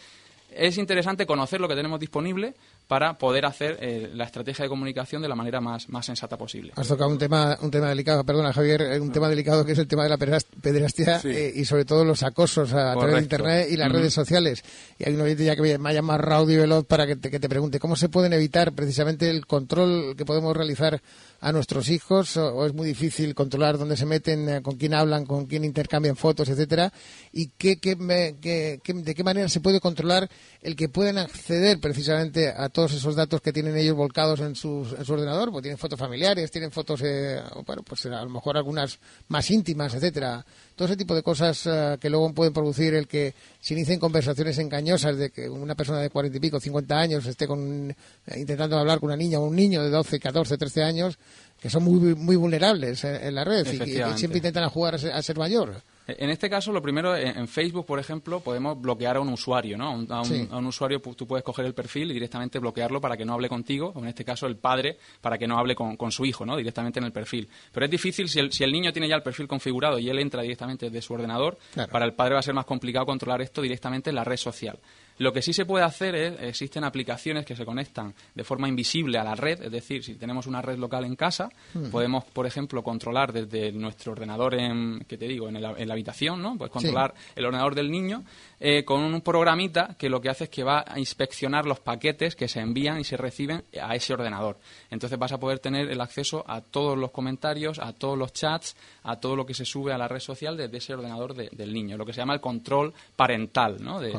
es 0.51 0.79
interesante 0.79 1.27
conocer 1.27 1.61
lo 1.61 1.69
que 1.69 1.75
tenemos 1.75 1.99
disponible 1.99 2.55
para 2.87 3.15
poder 3.15 3.47
hacer 3.47 3.79
eh, 3.81 4.11
la 4.13 4.25
estrategia 4.25 4.65
de 4.65 4.69
comunicación 4.69 5.23
de 5.23 5.29
la 5.29 5.35
manera 5.35 5.61
más, 5.61 5.89
más 5.89 6.05
sensata 6.05 6.37
posible. 6.37 6.73
Has 6.77 6.89
tocado 6.89 7.11
un 7.11 7.19
tema, 7.19 7.57
un 7.63 7.71
tema 7.71 7.89
delicado, 7.89 8.25
perdona 8.25 8.53
Javier, 8.53 8.83
eh, 8.83 9.01
un 9.01 9.11
tema 9.11 9.29
delicado 9.29 9.65
que 9.65 9.73
es 9.73 9.79
el 9.79 9.89
tema 9.89 10.03
de 10.03 10.11
la 10.11 10.19
pederastia 10.19 11.21
eh, 11.25 11.53
y 11.55 11.65
sobre 11.65 11.85
todo 11.87 12.05
los 12.05 12.23
acosos 12.23 12.75
a, 12.75 12.95
través 12.95 13.17
de 13.17 13.23
Internet 13.23 13.69
y 13.71 13.77
las 13.77 13.91
redes 13.91 14.13
sociales. 14.13 14.63
Y 14.99 15.09
hay 15.09 15.15
un 15.15 15.23
oyente 15.23 15.45
ya 15.45 15.57
que 15.57 15.63
me 15.63 15.71
llama 15.71 15.93
llamado 15.93 16.19
Raudy 16.21 16.57
Veloz 16.57 16.85
para 16.85 17.07
que 17.07 17.17
te, 17.17 17.31
que 17.31 17.41
te 17.41 17.49
pregunte 17.49 17.81
cómo 17.81 17.97
se 17.97 18.09
pueden 18.11 18.33
evitar 18.35 18.73
precisamente 18.73 19.31
el 19.31 19.47
control 19.47 20.15
que 20.17 20.27
podemos 20.27 20.55
realizar 20.55 21.01
a 21.41 21.53
nuestros 21.53 21.89
hijos 21.89 22.37
o, 22.37 22.67
es 22.67 22.75
muy 22.75 22.87
difícil 22.87 23.35
controlar 23.35 23.79
dónde 23.79 23.97
se 23.97 24.07
meten, 24.07 24.63
con 24.63 24.77
quién 24.77 24.95
hablan, 24.95 25.27
con 25.27 25.47
quién 25.47 25.65
intercambian 25.65 26.17
fotos, 26.17 26.49
etcétera 26.49 26.93
y 27.33 27.49
qué, 27.49 27.79
qué, 27.79 27.97
qué, 28.41 28.93
de 28.93 29.15
qué 29.15 29.25
manera 29.25 29.49
se 29.49 29.61
puede 29.61 29.81
controlar 29.81 30.29
el 30.63 30.77
que 30.77 30.89
pueden 30.89 31.19
acceder 31.19 31.81
precisamente 31.81 32.49
a 32.49 32.69
todos 32.75 32.93
esos 32.93 33.15
datos 33.15 33.41
que 33.41 33.53
tienen 33.53 33.77
ellos 33.77 33.95
volcados 33.95 34.41
en, 34.41 34.57
su 34.57 34.85
ordenador, 35.09 35.53
pues 35.53 35.63
tienen 35.63 35.79
fotos 35.79 35.97
familiares, 35.97 36.51
tienen 36.51 36.73
fotos, 36.73 37.03
eh, 37.05 37.41
bueno, 37.65 37.85
pues 37.85 38.05
a 38.07 38.25
lo 38.25 38.29
mejor 38.29 38.57
algunas 38.57 38.99
más 39.29 39.49
íntimas, 39.53 39.95
etcétera. 39.95 40.45
Todo 40.75 40.89
ese 40.89 40.97
tipo 40.97 41.15
de 41.15 41.23
cosas 41.23 41.67
eh, 41.67 41.97
que 42.01 42.11
luego 42.11 42.35
pueden 42.35 42.53
producir 42.53 42.95
el 42.95 43.07
que 43.07 43.33
se 43.61 43.75
inicien 43.75 44.01
conversaciones 44.01 44.59
engañosas 44.59 45.17
de 45.17 45.31
que 45.31 45.49
una 45.49 45.77
persona 45.77 46.01
de 46.01 46.11
cuarenta 46.11 46.37
y 46.37 46.41
pico, 46.41 46.59
cincuenta 46.59 46.99
años 46.99 47.25
esté 47.27 47.47
con, 47.47 47.91
eh, 47.91 47.95
intentando 48.41 48.77
hablar 48.77 48.99
con 48.99 49.07
una 49.07 49.17
niña 49.17 49.39
o 49.39 49.45
un 49.45 49.55
niño 49.55 49.81
de 49.81 49.91
doce, 49.91 50.19
catorce, 50.19 50.59
trece 50.59 50.83
años 50.83 51.17
que 51.61 51.71
son 51.71 51.85
muy, 51.85 52.17
muy 52.17 52.35
vulnerables 52.35 53.05
en, 53.05 53.37
la 53.37 53.45
red 53.45 53.65
y, 53.73 54.19
siempre 54.19 54.39
intentan 54.39 54.69
jugar 54.69 54.97
a 54.97 55.23
ser 55.23 55.39
mayor. 55.39 55.81
En 56.07 56.29
este 56.29 56.51
caso, 56.51 56.71
lo 56.71 56.83
primero, 56.83 57.17
en 57.17 57.49
Facebook, 57.49 57.87
por 57.87 57.99
ejemplo, 57.99 58.41
podemos 58.41 58.79
bloquear 58.81 59.17
a 59.17 59.21
un 59.21 59.31
usuario, 59.31 59.79
¿no? 59.79 60.05
A 60.11 60.23
un, 60.23 60.67
usuario 60.67 61.01
tú 61.01 61.27
puedes 61.27 61.43
coger 61.43 61.65
el 61.65 61.73
perfil 61.73 62.11
y 62.11 62.15
directamente 62.15 62.59
bloquearlo 62.59 63.01
para 63.01 63.17
que 63.17 63.25
no 63.25 63.33
hable 63.33 63.49
contigo, 63.49 63.93
o 63.95 64.01
en 64.01 64.09
este 64.09 64.25
caso 64.25 64.47
el 64.47 64.57
padre, 64.57 64.99
para 65.23 65.39
que 65.39 65.47
no 65.47 65.59
hable 65.59 65.75
con, 65.75 66.13
su 66.13 66.27
hijo, 66.27 66.45
¿no? 66.45 66.57
Directamente 66.57 66.99
en 66.99 67.07
el 67.07 67.13
perfil. 67.13 67.49
Pero 67.73 67.87
es 67.87 67.91
difícil 67.91 68.29
si 68.29 68.39
el, 68.39 68.53
si 68.53 68.65
el, 68.65 68.73
niño 68.73 68.93
tiene 68.93 69.09
ya 69.09 69.17
el 69.17 69.23
perfil 69.23 69.49
configurado 69.49 69.99
y 69.99 70.11
él 70.11 70.19
entra 70.19 70.43
directamente 70.43 70.87
desde 70.87 71.01
su 71.01 71.15
ordenador, 71.15 71.57
para 71.91 72.05
el 72.05 72.13
padre 72.13 72.35
va 72.35 72.41
a 72.41 72.43
ser 72.43 72.55
más 72.55 72.67
complicado 72.67 73.07
controlar 73.07 73.41
esto 73.41 73.63
directamente 73.63 74.11
en 74.11 74.17
la 74.17 74.25
red 74.25 74.37
social. 74.37 74.79
Lo 75.19 75.33
que 75.33 75.43
sí 75.43 75.53
se 75.53 75.65
puede 75.65 75.85
hacer 75.85 76.15
es, 76.15 76.41
existen 76.41 76.85
aplicaciones 76.85 77.45
que 77.45 77.55
se 77.55 77.65
conectan 77.65 78.15
de 78.35 78.45
forma 78.45 78.69
invisible 78.69 79.19
a 79.19 79.25
la 79.25 79.35
red, 79.35 79.63
es 79.63 79.71
decir, 79.71 80.03
si 80.03 80.15
tenemos 80.15 80.47
una 80.47 80.61
red 80.61 80.79
local 80.79 81.05
en 81.05 81.17
casa, 81.17 81.49
podemos, 81.91 82.25
por 82.25 82.47
ejemplo, 82.47 82.83
controlar 82.83 83.33
desde 83.33 83.73
nuestro 83.73 84.13
ordenador 84.13 84.55
en, 84.55 85.05
que 85.07 85.17
te 85.17 85.29
digo, 85.29 85.49
en, 85.49 85.61
la 85.61 85.93
habitación, 85.93 86.43
¿no? 86.43 86.57
Puedes 86.57 86.73
controlar 86.73 87.15
el 87.37 87.45
ordenador 87.45 87.75
del 87.75 87.91
niño 87.91 88.25
eh, 88.61 88.85
con 88.85 89.03
un 89.03 89.21
programita 89.21 89.95
que 89.99 90.09
lo 90.09 90.21
que 90.21 90.31
hace 90.31 90.45
es 90.45 90.51
que 90.51 90.65
va 90.65 90.85
a 90.87 90.99
inspeccionar 90.99 91.67
los 91.67 91.81
paquetes 91.81 92.35
que 92.35 92.49
se 92.49 92.61
envían 92.61 92.99
y 92.99 93.05
se 93.05 93.17
reciben 93.17 93.65
a 93.81 93.95
ese 93.95 94.15
ordenador. 94.15 94.59
Entonces 94.91 95.19
vas 95.19 95.33
a 95.33 95.39
poder 95.39 95.59
tener 95.59 95.91
el 95.91 96.01
acceso 96.01 96.45
a 96.47 96.61
todos 96.61 96.99
los 96.99 97.11
comentarios, 97.11 97.79
a 97.79 97.93
todos 97.93 98.19
los 98.19 98.33
chats, 98.33 98.77
a 99.03 99.17
todo 99.17 99.37
lo 99.37 99.47
que 99.47 99.55
se 99.55 99.65
sube 99.65 99.93
a 99.93 99.99
la 99.99 100.09
red 100.09 100.21
social 100.21 100.57
desde 100.57 100.79
ese 100.79 100.95
ordenador 100.95 101.35
del 101.35 101.73
niño, 101.73 101.97
lo 101.97 102.07
que 102.07 102.13
se 102.13 102.21
llama 102.21 102.35
el 102.35 102.41
control 102.41 102.93
parental, 103.17 103.83
¿no? 103.83 104.01
de, 104.01 104.13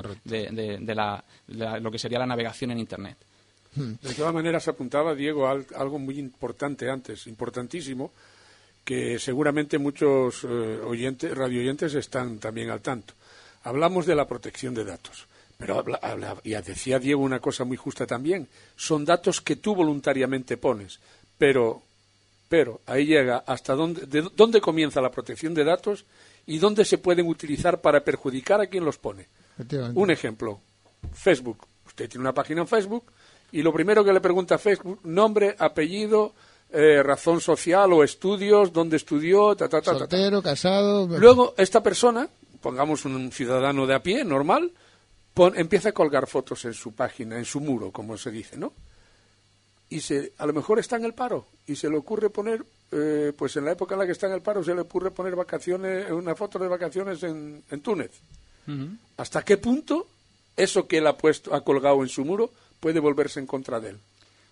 de, 0.86 0.95
la, 0.95 1.24
lo 1.48 1.91
que 1.91 2.00
sería 2.00 2.19
la 2.19 2.26
navegación 2.26 2.71
en 2.71 2.80
Internet. 2.80 3.17
De 3.76 4.13
todas 4.13 4.34
maneras, 4.34 4.67
apuntaba 4.69 5.13
Diego 5.13 5.48
algo 5.48 6.00
muy 6.00 6.17
importante 6.17 6.89
antes, 6.89 7.28
importantísimo, 7.28 8.12
que 8.86 9.19
seguramente 9.19 9.78
muchos 9.78 10.45
eh, 10.45 10.48
oyentes, 10.48 11.36
radio 11.36 11.60
oyentes 11.60 11.93
están 11.95 12.39
también 12.39 12.69
al 12.69 12.82
tanto. 12.82 13.13
Hablamos 13.63 14.06
de 14.06 14.15
la 14.15 14.28
protección 14.28 14.74
de 14.74 14.86
datos, 14.86 15.28
pero 15.58 15.84
y 16.43 16.52
decía 16.52 17.00
Diego 17.00 17.21
una 17.21 17.39
cosa 17.39 17.65
muy 17.65 17.76
justa 17.76 18.06
también, 18.06 18.48
son 18.78 19.04
datos 19.04 19.41
que 19.41 19.58
tú 19.58 19.76
voluntariamente 19.76 20.56
pones, 20.56 21.00
pero, 21.38 21.82
pero 22.48 22.80
ahí 22.86 23.06
llega 23.06 23.43
hasta 23.45 23.74
dónde, 23.74 24.06
de, 24.06 24.30
dónde 24.36 24.62
comienza 24.62 25.02
la 25.02 25.12
protección 25.12 25.54
de 25.54 25.63
datos 25.63 26.06
y 26.45 26.60
dónde 26.60 26.86
se 26.86 27.00
pueden 27.00 27.28
utilizar 27.28 27.82
para 27.82 28.04
perjudicar 28.04 28.62
a 28.62 28.67
quien 28.67 28.86
los 28.86 28.98
pone. 28.98 29.28
Un 29.95 30.12
ejemplo, 30.12 30.60
Facebook. 31.13 31.65
Usted 31.86 32.10
tiene 32.10 32.22
una 32.22 32.34
página 32.34 32.62
en 32.62 32.68
Facebook 32.68 33.04
y 33.52 33.62
lo 33.62 33.72
primero 33.72 34.04
que 34.04 34.12
le 34.12 34.22
pregunta 34.22 34.56
a 34.56 34.58
Facebook, 34.58 35.00
nombre, 35.04 35.56
apellido, 35.58 36.34
eh, 36.72 37.02
razón 37.02 37.39
social 37.39 37.94
o 37.94 38.04
estudios, 38.04 38.74
dónde 38.74 38.98
estudió, 38.98 39.56
ta, 39.56 39.70
ta, 39.70 39.82
ta, 39.82 39.98
Soltero, 39.98 40.41
casado. 40.41 41.08
Luego, 41.08 41.54
esta 41.58 41.82
persona, 41.82 42.28
pongamos 42.62 43.06
un 43.06 43.32
ciudadano 43.32 43.88
de 43.88 43.96
a 43.96 44.04
pie, 44.04 44.26
normal, 44.26 44.72
empieza 45.56 45.89
a 45.89 45.91
colgar 45.94 46.28
fotos 46.28 46.65
en 46.65 46.74
su 46.74 46.94
página, 46.94 47.38
en 47.38 47.46
su 47.46 47.62
muro, 47.62 47.91
como 47.91 48.18
se 48.18 48.32
dice, 48.32 48.58
¿no? 48.58 48.74
Y 49.89 50.02
se, 50.02 50.34
a 50.38 50.46
lo 50.46 50.54
mejor 50.54 50.80
está 50.80 50.96
en 50.96 51.06
el 51.06 51.13
paro 51.13 51.46
y 51.68 51.76
se 51.76 51.89
le 51.89 51.98
ocurre 51.98 52.30
poner, 52.30 52.65
eh, 52.91 53.32
pues 53.38 53.56
en 53.56 53.65
la 53.65 53.72
época 53.72 53.94
en 53.94 54.00
la 54.00 54.06
que 54.06 54.13
está 54.13 54.28
en 54.28 54.34
el 54.34 54.41
paro, 54.41 54.63
se 54.63 54.74
le 54.74 54.82
ocurre 54.82 55.12
poner 55.12 55.36
vacaciones, 55.36 56.10
una 56.12 56.36
foto 56.36 56.58
de 56.58 56.68
vacaciones 56.68 57.22
en, 57.24 57.63
en 57.70 57.82
Túnez. 57.82 58.12
¿Hasta 59.18 59.44
qué 59.44 59.58
punto 59.58 60.08
eso 60.58 60.88
que 60.88 60.98
él 60.98 61.08
ha 61.08 61.18
puesto, 61.18 61.54
ha 61.54 61.63
colgado 61.63 62.02
en 62.02 62.10
su 62.10 62.26
muro, 62.26 62.52
puede 62.80 63.00
volverse 63.00 63.39
en 63.39 63.48
contra 63.48 63.80
de 63.80 63.89
él. 63.91 64.00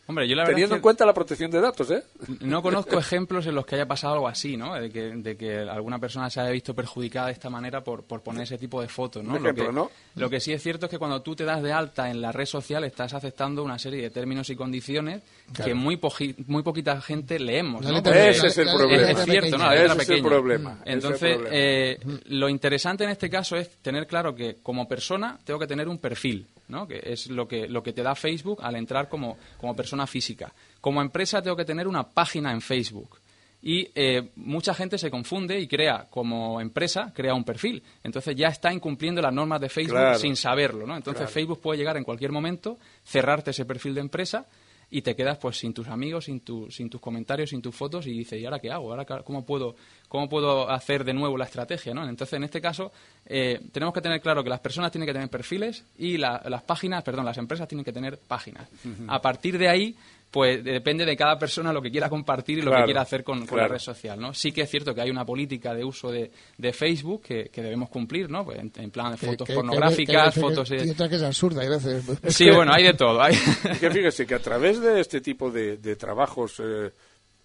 Hombre, 0.06 0.28
yo 0.28 0.36
la 0.36 0.44
Teniendo 0.44 0.76
en 0.76 0.82
cuenta 0.82 1.06
la 1.06 1.13
protección 1.13 1.50
de 1.50 1.62
datos, 1.62 1.89
¿eh? 1.92 2.04
No 2.42 2.62
conozco 2.62 2.98
ejemplos 3.00 3.48
en 3.48 3.56
los 3.56 3.66
que 3.66 3.76
haya 3.76 3.86
pasado 3.86 4.16
algo 4.16 4.28
así, 4.28 4.58
¿no? 4.58 4.74
De 4.74 4.89
que, 4.89 5.02
de 5.16 5.38
que 5.38 5.60
alguna 5.60 5.98
persona 5.98 6.30
se 6.30 6.42
haya 6.42 6.50
visto 6.50 6.74
perjudicada 6.74 7.28
de 7.28 7.34
esta 7.34 7.50
manera 7.50 7.82
por, 7.82 8.04
por 8.04 8.22
poner 8.22 8.44
ese 8.44 8.58
tipo 8.58 8.82
de 8.82 8.89
fotos, 8.89 9.24
¿no? 9.24 9.39
lo, 9.39 9.54
que, 9.54 9.72
¿no? 9.72 9.89
lo 10.16 10.30
que 10.30 10.42
sí 10.42 10.52
es 10.52 10.62
cierto 10.62 10.88
es 10.88 10.89
que 10.89 11.00
cuando 11.00 11.22
tú 11.22 11.36
te 11.36 11.46
das 11.46 11.63
de 11.63 11.72
alta 11.72 12.10
en 12.10 12.22
la 12.22 12.34
red 12.34 12.46
social 12.46 12.84
estás 12.84 13.13
aceptando 13.13 13.63
una 13.63 13.80
serie 13.80 14.02
de 14.02 14.10
términos 14.10 14.50
y 14.50 14.58
condiciones 14.58 15.22
que 15.63 15.74
muy, 15.74 16.00
muy 16.48 16.63
poquita 16.63 17.00
gente 17.00 17.39
leemos, 17.39 17.86
¿no? 17.86 17.98
Ese 18.00 18.48
es 18.48 18.58
el 18.58 18.68
problema. 18.68 19.10
Es 19.10 19.24
cierto, 19.24 19.58
¿no? 19.58 19.72
Ese 19.72 20.02
es 20.02 20.10
el 20.10 20.22
problema. 20.22 20.80
Entonces, 20.84 21.39
eh, 21.50 22.00
lo 22.26 22.50
interesante 22.50 23.06
en 23.06 23.12
este 23.12 23.30
caso 23.30 23.56
es 23.56 23.70
tener 23.78 24.06
claro 24.06 24.36
que 24.36 24.58
como 24.62 24.86
persona 24.86 25.39
tengo 25.46 25.60
que 25.60 25.68
tener 25.68 25.88
un 25.88 25.98
perfil 25.98 26.46
que 26.88 27.02
es 27.04 27.30
lo 27.30 27.48
que, 27.48 27.68
lo 27.68 27.82
que 27.82 27.94
te 27.94 28.04
da 28.04 28.16
Facebook 28.16 28.60
al 28.62 28.76
entrar 28.76 29.08
como, 29.08 29.38
como 29.58 29.76
persona 29.76 30.08
física. 30.08 30.54
Como 30.82 31.02
empresa 31.02 31.42
tengo 31.42 31.56
que 31.56 31.66
tener 31.66 31.88
una 31.88 32.10
página 32.10 32.52
en 32.52 32.62
Facebook. 32.62 33.20
Y 33.62 33.90
eh, 33.96 34.32
mucha 34.36 34.74
gente 34.74 34.98
se 34.98 35.10
confunde 35.10 35.58
y 35.58 35.68
crea, 35.68 36.08
como 36.10 36.60
empresa, 36.60 37.14
crea 37.16 37.34
un 37.34 37.46
perfil. 37.46 37.82
Entonces 38.04 38.36
ya 38.36 38.50
está 38.50 38.74
incumpliendo 38.74 39.22
las 39.22 39.34
normas 39.34 39.62
de 39.62 39.70
Facebook 39.70 40.18
sin 40.18 40.36
saberlo. 40.36 40.86
¿no? 40.86 40.98
Entonces 40.98 41.30
Facebook 41.30 41.62
puede 41.62 41.78
llegar 41.78 41.96
en 41.96 42.04
cualquier 42.04 42.34
momento, 42.34 42.78
cerrarte 43.06 43.52
ese 43.52 43.64
perfil 43.64 43.96
de 43.96 44.02
empresa 44.02 44.48
y 44.93 45.01
te 45.01 45.15
quedas 45.15 45.39
pues 45.39 45.58
sin 45.58 45.73
tus 45.73 45.88
amigos, 45.88 46.25
sin, 46.25 46.41
tu, 46.41 46.69
sin 46.69 46.88
tus 46.88 47.01
comentarios, 47.01 47.49
sin 47.49 47.63
tus 47.63 47.75
fotos 47.75 48.06
y 48.06 48.12
dices, 48.12 48.39
¿y 48.39 48.45
ahora 48.45 48.60
qué 48.60 48.71
hago? 48.71 48.91
¿Ahora 48.91 49.23
cómo 49.23 49.43
puedo, 49.43 49.75
cómo 50.08 50.29
puedo 50.29 50.69
hacer 50.69 51.03
de 51.03 51.15
nuevo 51.15 51.36
la 51.36 51.45
estrategia? 51.45 51.95
¿no? 51.95 52.08
Entonces, 52.08 52.38
en 52.38 52.43
este 52.43 52.62
caso, 52.62 52.91
eh, 53.25 53.60
tenemos 53.71 53.91
que 53.91 54.01
tener 54.01 54.21
claro 54.21 54.43
que 54.43 54.51
las 54.51 54.60
personas 54.60 54.91
tienen 54.91 55.08
que 55.08 55.13
tener 55.13 55.29
perfiles 55.29 55.84
y 55.97 56.17
las 56.17 56.62
páginas, 56.62 57.01
perdón, 57.01 57.25
las 57.25 57.39
empresas 57.39 57.67
tienen 57.67 57.84
que 57.84 57.91
tener 57.91 58.19
páginas. 58.19 58.69
A 59.08 59.19
partir 59.19 59.58
de 59.58 59.67
ahí, 59.67 59.95
pues 60.34 60.63
depende 60.63 61.06
de 61.06 61.15
cada 61.15 61.38
persona 61.38 61.72
lo 61.72 61.80
que 61.80 61.91
quiera 61.91 62.10
compartir 62.10 62.58
y 62.58 62.62
lo 62.63 62.72
que 62.72 62.86
quiera 62.86 63.02
hacer 63.02 63.24
con, 63.24 63.46
la 63.46 63.67
red 63.67 63.78
social, 63.78 64.19
¿no? 64.19 64.34
Sí 64.34 64.52
que 64.52 64.62
es 64.62 64.69
cierto 64.72 64.96
que 64.96 65.02
hay 65.02 65.12
una 65.12 65.24
política 65.24 65.76
de 65.76 65.84
uso 65.84 66.12
de, 66.12 66.32
Facebook 66.74 67.22
que, 67.22 67.52
debemos 67.54 67.88
cumplir, 67.88 68.32
¿no? 68.32 68.43
Pues 68.43 68.58
en, 68.58 68.89
plan 68.89 69.12
de 69.12 69.17
fotos 69.17 69.48
pornográficas, 69.48 70.34
fotos... 70.34 70.72
Y 70.72 70.89
otra 70.89 71.08
que 71.08 71.17
es 71.17 71.22
absurda 71.22 71.62
veces. 71.69 72.04
Sí, 72.30 72.50
bueno, 72.50 72.74
hay 72.74 72.84
de 72.84 72.96
todo. 72.96 73.22
Hay... 73.22 73.36
que 73.80 73.91
fíjese 73.91 74.26
que 74.26 74.34
a 74.34 74.39
través 74.39 74.82
de 74.82 75.00
este 75.00 75.22
tipo 75.22 75.52
de, 75.52 75.78
trabajos... 75.98 76.60
Eh, 76.60 76.89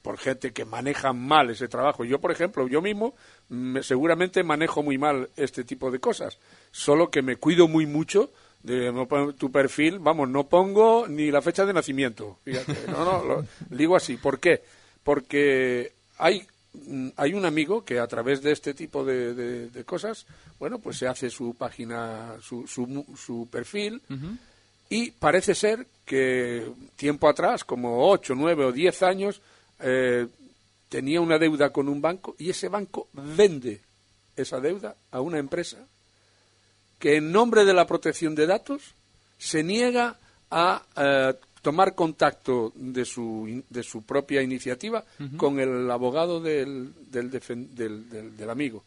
por 0.01 0.17
gente 0.17 0.53
que 0.53 0.65
maneja 0.65 1.13
mal 1.13 1.51
ese 1.51 1.69
trabajo. 1.69 2.05
Yo, 2.05 2.21
por 2.21 2.31
ejemplo, 2.31 2.67
yo 2.69 2.81
mismo 2.81 3.15
seguramente 3.83 4.43
manejo 4.45 4.83
muy 4.83 4.97
mal 4.97 5.29
este 5.37 5.65
tipo 5.65 5.91
de 5.91 5.99
cosas, 5.99 6.39
solo 6.71 7.11
que 7.11 7.21
me 7.21 7.37
cuido 7.37 7.69
muy 7.69 7.85
mucho 7.85 8.31
de 8.63 9.35
tu 9.39 9.51
perfil, 9.51 9.99
vamos, 9.99 10.29
no 10.29 10.49
pongo 10.49 11.07
ni 11.09 11.31
la 11.31 11.43
fecha 11.43 11.65
de 11.65 11.73
nacimiento. 11.73 12.39
Fíjate, 12.45 12.77
no, 12.89 13.05
no, 13.05 13.25
lo, 13.25 13.45
digo 13.71 13.97
así. 13.97 14.17
¿Por 14.17 14.41
qué? 14.41 14.63
Porque 15.03 15.93
hay, 16.19 16.47
mm, 16.75 17.09
hay 17.17 17.35
un 17.35 17.45
amigo 17.45 17.85
que 17.85 17.99
a 17.99 18.07
través 18.07 18.43
de 18.43 18.53
este 18.53 18.75
tipo 18.75 19.05
de, 19.05 19.35
de, 19.69 19.85
cosas, 19.85 20.27
bueno, 20.59 20.79
pues 20.79 20.99
se 20.99 21.07
hace 21.07 21.31
su 21.31 21.55
página, 21.55 22.37
su, 22.43 22.67
su, 22.67 23.07
su 23.17 23.49
perfil, 23.51 24.03
y 24.91 25.11
parece 25.13 25.55
ser 25.55 25.87
que 26.05 26.67
tiempo 26.97 27.29
atrás, 27.29 27.65
como 27.65 28.09
8, 28.11 28.35
9 28.35 28.65
o 28.67 28.73
10 28.73 29.03
años, 29.03 29.43
eh, 29.81 30.27
tenía 30.89 31.21
una 31.21 31.39
deuda 31.39 31.71
con 31.71 31.89
un 31.89 32.01
banco 32.01 32.35
y 32.39 32.51
ese 32.51 32.69
banco 32.69 33.09
vende 33.13 33.81
esa 34.37 34.61
deuda 34.61 34.97
a 35.11 35.21
una 35.21 35.39
empresa 35.39 35.87
que 36.99 37.17
en 37.17 37.33
nombre 37.33 37.65
de 37.65 37.75
la 37.75 37.87
protección 37.87 38.35
de 38.35 38.47
datos 38.47 38.95
se 39.39 39.63
niega 39.63 40.17
a 40.51 40.83
eh, 40.97 41.35
tomar 41.63 41.95
contacto 41.95 42.73
de 42.75 43.05
su, 43.05 43.63
de 43.69 43.83
su 43.83 44.03
propia 44.03 44.43
iniciativa 44.43 45.05
con 45.37 45.61
el 45.61 45.91
abogado 45.91 46.41
del, 46.41 46.93
del, 47.11 47.31
del, 47.31 48.51
amigo. 48.51 48.85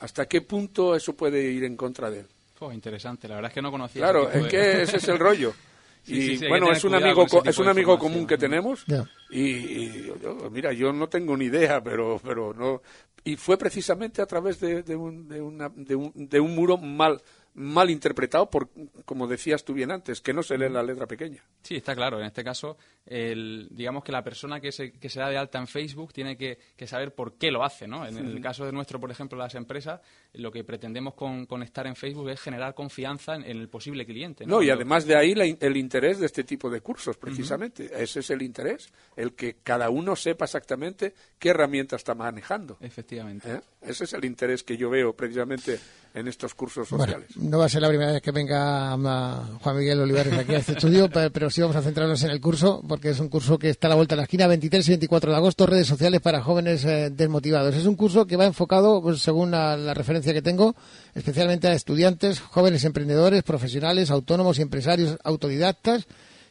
¿Hasta 0.00 0.26
qué 0.26 0.40
punto 0.40 0.96
eso 0.96 1.14
puede 1.14 1.42
ir 1.50 1.64
en 1.64 1.76
contra 1.76 2.10
de 2.10 2.20
él? 2.20 2.26
Oh, 2.60 2.72
interesante, 2.72 3.28
la 3.28 3.36
verdad 3.36 3.50
es 3.50 3.54
que 3.54 3.62
no 3.62 3.70
conocía. 3.70 4.02
Claro, 4.02 4.30
es 4.30 4.46
que 4.46 4.82
ese 4.82 4.96
es 4.96 5.08
el 5.08 5.18
rollo. 5.18 5.52
y 6.06 6.48
bueno, 6.48 6.72
es 6.72 6.82
un 6.82 6.94
amigo 6.94 7.26
es 7.44 7.58
un 7.58 7.68
amigo 7.68 7.96
común 7.96 8.26
que 8.26 8.36
tenemos 8.36 8.84
y, 9.30 10.10
mira, 10.50 10.72
yo 10.72 10.92
no 10.92 11.08
tengo 11.08 11.36
ni 11.36 11.44
idea, 11.44 11.80
pero 11.80 12.20
pero 12.22 12.52
no 12.52 12.82
y 13.24 13.36
fue 13.36 13.56
precisamente 13.56 14.20
a 14.20 14.26
través 14.26 14.58
de, 14.58 14.82
de, 14.82 14.96
un, 14.96 15.28
de, 15.28 15.40
una, 15.40 15.68
de, 15.68 15.94
un, 15.94 16.12
de 16.14 16.40
un 16.40 16.54
muro 16.56 16.76
mal 16.76 17.22
mal 17.54 17.90
interpretado 17.90 18.48
por, 18.48 18.70
como 19.04 19.26
decías 19.26 19.64
tú 19.64 19.74
bien 19.74 19.90
antes, 19.90 20.20
que 20.20 20.32
no 20.32 20.42
se 20.42 20.56
lee 20.56 20.70
la 20.70 20.82
letra 20.82 21.06
pequeña. 21.06 21.42
Sí, 21.62 21.76
está 21.76 21.94
claro. 21.94 22.18
En 22.18 22.26
este 22.26 22.42
caso, 22.42 22.78
el, 23.06 23.68
digamos 23.70 24.04
que 24.04 24.12
la 24.12 24.22
persona 24.22 24.60
que 24.60 24.72
se, 24.72 24.92
que 24.92 25.08
se 25.08 25.20
da 25.20 25.28
de 25.28 25.36
alta 25.36 25.58
en 25.58 25.66
Facebook 25.66 26.12
tiene 26.12 26.36
que, 26.36 26.58
saber 26.86 27.14
por 27.14 27.34
qué 27.34 27.50
lo 27.50 27.64
hace, 27.64 27.86
¿no? 27.86 28.06
En 28.06 28.16
el 28.16 28.40
caso 28.40 28.64
de 28.64 28.72
nuestro, 28.72 28.98
por 28.98 29.10
ejemplo, 29.10 29.38
las 29.38 29.54
empresas, 29.54 30.00
lo 30.32 30.50
que 30.50 30.64
pretendemos 30.64 31.14
con, 31.14 31.62
estar 31.62 31.86
en 31.86 31.94
Facebook 31.94 32.30
es 32.30 32.40
generar 32.40 32.74
confianza 32.74 33.34
en, 33.34 33.44
el 33.44 33.68
posible 33.68 34.06
cliente. 34.06 34.46
No, 34.46 34.62
y 34.62 34.70
además 34.70 35.06
de 35.06 35.16
ahí 35.16 35.32
el 35.32 35.76
interés 35.76 36.18
de 36.18 36.26
este 36.26 36.44
tipo 36.44 36.70
de 36.70 36.80
cursos, 36.80 37.16
precisamente. 37.16 37.90
Ese 38.02 38.20
es 38.20 38.30
el 38.30 38.42
interés, 38.42 38.92
el 39.16 39.34
que 39.34 39.56
cada 39.62 39.90
uno 39.90 40.16
sepa 40.16 40.46
exactamente 40.46 41.14
qué 41.38 41.50
herramienta 41.50 41.96
está 41.96 42.14
manejando. 42.14 42.78
Efectivamente. 42.80 43.52
¿Eh? 43.52 43.60
Ese 43.82 44.04
es 44.04 44.12
el 44.12 44.24
interés 44.24 44.62
que 44.62 44.76
yo 44.76 44.90
veo 44.90 45.14
precisamente 45.14 45.78
en 46.14 46.28
estos 46.28 46.54
cursos 46.54 46.88
sociales. 46.88 47.30
No 47.42 47.58
va 47.58 47.66
a 47.66 47.68
ser 47.68 47.82
la 47.82 47.88
primera 47.88 48.12
vez 48.12 48.22
que 48.22 48.30
venga 48.30 48.96
Juan 48.96 49.76
Miguel 49.76 50.00
Olivares 50.00 50.32
aquí 50.34 50.54
a 50.54 50.58
este 50.58 50.72
estudio, 50.72 51.08
pero, 51.10 51.50
sí 51.50 51.60
vamos 51.60 51.76
a 51.76 51.82
centrarnos 51.82 52.22
en 52.22 52.30
el 52.30 52.40
curso, 52.40 52.82
porque 52.88 53.10
es 53.10 53.20
un 53.20 53.28
curso 53.28 53.58
que 53.58 53.70
está 53.70 53.88
a 53.88 53.90
la 53.90 53.96
vuelta 53.96 54.14
de 54.14 54.18
la 54.18 54.22
esquina, 54.24 54.46
23 54.46 54.86
y 54.86 54.90
24 54.92 55.30
de 55.30 55.36
agosto, 55.36 55.66
redes 55.66 55.86
sociales 55.86 56.20
para 56.20 56.40
jóvenes 56.40 56.84
eh, 56.84 57.10
desmotivados. 57.10 57.74
Es 57.74 57.86
un 57.86 57.96
curso 57.96 58.26
que 58.26 58.36
va 58.36 58.46
enfocado, 58.46 59.02
pues, 59.02 59.20
según 59.20 59.50
la, 59.50 59.94
referencia 59.94 60.32
que 60.32 60.42
tengo, 60.42 60.74
especialmente 61.14 61.68
a 61.68 61.74
estudiantes, 61.74 62.40
jóvenes 62.40 62.84
emprendedores, 62.84 63.42
profesionales, 63.42 64.10
autónomos 64.10 64.58
y 64.58 64.62
empresarios 64.62 65.18
autodidactas 65.24 66.06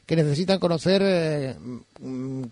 que 0.05 0.15
necesitan 0.15 0.59
conocer 0.59 1.01
eh, 1.05 1.55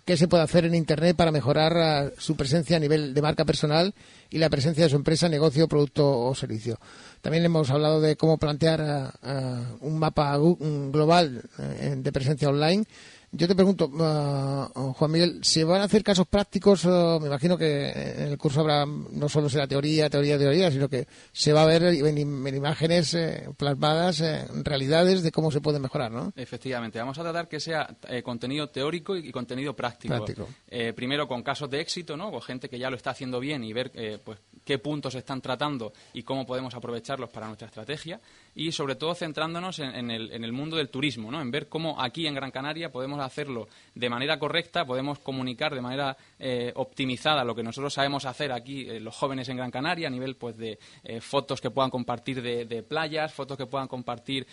qué 0.04 0.16
se 0.16 0.28
puede 0.28 0.44
hacer 0.44 0.64
en 0.64 0.74
Internet 0.74 1.16
para 1.16 1.30
mejorar 1.30 1.72
eh, 1.76 2.14
su 2.16 2.36
presencia 2.36 2.76
a 2.76 2.80
nivel 2.80 3.12
de 3.12 3.22
marca 3.22 3.44
personal 3.44 3.94
y 4.30 4.38
la 4.38 4.48
presencia 4.48 4.84
de 4.84 4.90
su 4.90 4.96
empresa, 4.96 5.28
negocio, 5.28 5.68
producto 5.68 6.20
o 6.20 6.34
servicio. 6.34 6.78
También 7.20 7.44
hemos 7.44 7.70
hablado 7.70 8.00
de 8.00 8.16
cómo 8.16 8.38
plantear 8.38 9.12
eh, 9.22 9.64
un 9.80 9.98
mapa 9.98 10.36
global 10.36 11.42
de 11.58 12.12
presencia 12.12 12.48
online 12.48 12.84
yo 13.32 13.46
te 13.46 13.54
pregunto, 13.54 13.86
uh, 13.86 14.92
Juan 14.92 15.10
Miguel, 15.10 15.38
¿se 15.42 15.62
van 15.62 15.80
a 15.80 15.84
hacer 15.84 16.02
casos 16.02 16.26
prácticos? 16.26 16.84
Uh, 16.84 17.18
me 17.20 17.28
imagino 17.28 17.56
que 17.56 17.90
en 17.90 18.28
el 18.28 18.38
curso 18.38 18.60
habrá 18.60 18.84
no 18.86 19.28
solo 19.28 19.48
será 19.48 19.68
teoría, 19.68 20.10
teoría, 20.10 20.36
teoría, 20.36 20.70
sino 20.70 20.88
que 20.88 21.06
se 21.32 21.52
va 21.52 21.62
a 21.62 21.66
ver 21.66 21.84
en, 21.84 22.18
imágenes 22.18 23.14
eh, 23.14 23.48
plasmadas, 23.56 24.20
en 24.20 24.64
realidades 24.64 25.22
de 25.22 25.30
cómo 25.30 25.52
se 25.52 25.60
puede 25.60 25.78
mejorar, 25.78 26.10
¿no? 26.10 26.32
Efectivamente. 26.34 26.98
Vamos 26.98 27.18
a 27.18 27.22
tratar 27.22 27.46
que 27.46 27.60
sea 27.60 27.96
eh, 28.08 28.22
contenido 28.22 28.68
teórico 28.68 29.16
y, 29.16 29.30
contenido 29.30 29.74
práctico. 29.74 30.26
Eh, 30.68 30.92
primero 30.92 31.28
con 31.28 31.42
casos 31.44 31.70
de 31.70 31.80
éxito, 31.80 32.16
¿no? 32.16 32.32
Con 32.32 32.42
gente 32.42 32.68
que 32.68 32.78
ya 32.80 32.90
lo 32.90 32.96
está 32.96 33.10
haciendo 33.10 33.38
bien 33.38 33.62
y 33.62 33.72
ver 33.72 33.92
pues 34.24 34.38
qué 34.64 34.78
puntos 34.78 35.14
están 35.14 35.40
tratando 35.40 35.92
y 36.12 36.24
cómo 36.24 36.44
podemos 36.44 36.74
aprovecharlos 36.74 37.30
para 37.30 37.46
nuestra 37.46 37.68
estrategia. 37.68 38.20
Y 38.54 38.72
sobre 38.72 38.96
todo 38.96 39.14
centrándonos 39.14 39.78
en, 39.78 40.10
el, 40.10 40.32
en 40.32 40.44
el 40.44 40.52
mundo 40.52 40.76
del 40.76 40.88
turismo, 40.88 41.30
¿no? 41.30 41.40
En 41.40 41.50
ver 41.50 41.68
cómo 41.68 42.00
aquí 42.00 42.26
en 42.26 42.34
Gran 42.34 42.50
Canaria 42.50 42.90
podemos 42.90 43.20
hacerlo 43.20 43.68
de 43.94 44.10
manera 44.10 44.38
correcta, 44.38 44.84
podemos 44.84 45.18
comunicar 45.18 45.74
de 45.74 45.80
manera 45.80 46.16
eh, 46.38 46.72
optimizada 46.74 47.44
lo 47.44 47.54
que 47.54 47.62
nosotros 47.62 47.92
sabemos 47.92 48.24
hacer 48.24 48.52
aquí 48.52 48.88
eh, 48.88 49.00
los 49.00 49.14
jóvenes 49.16 49.48
en 49.48 49.56
Gran 49.56 49.70
Canaria 49.70 50.08
a 50.08 50.10
nivel 50.10 50.36
pues 50.36 50.56
de 50.56 50.78
eh, 51.04 51.20
fotos 51.20 51.60
que 51.60 51.70
puedan 51.70 51.90
compartir 51.90 52.42
de, 52.42 52.82
playas, 52.82 53.32
fotos 53.32 53.56
que 53.56 53.66
puedan 53.66 53.86
compartir 53.88 54.46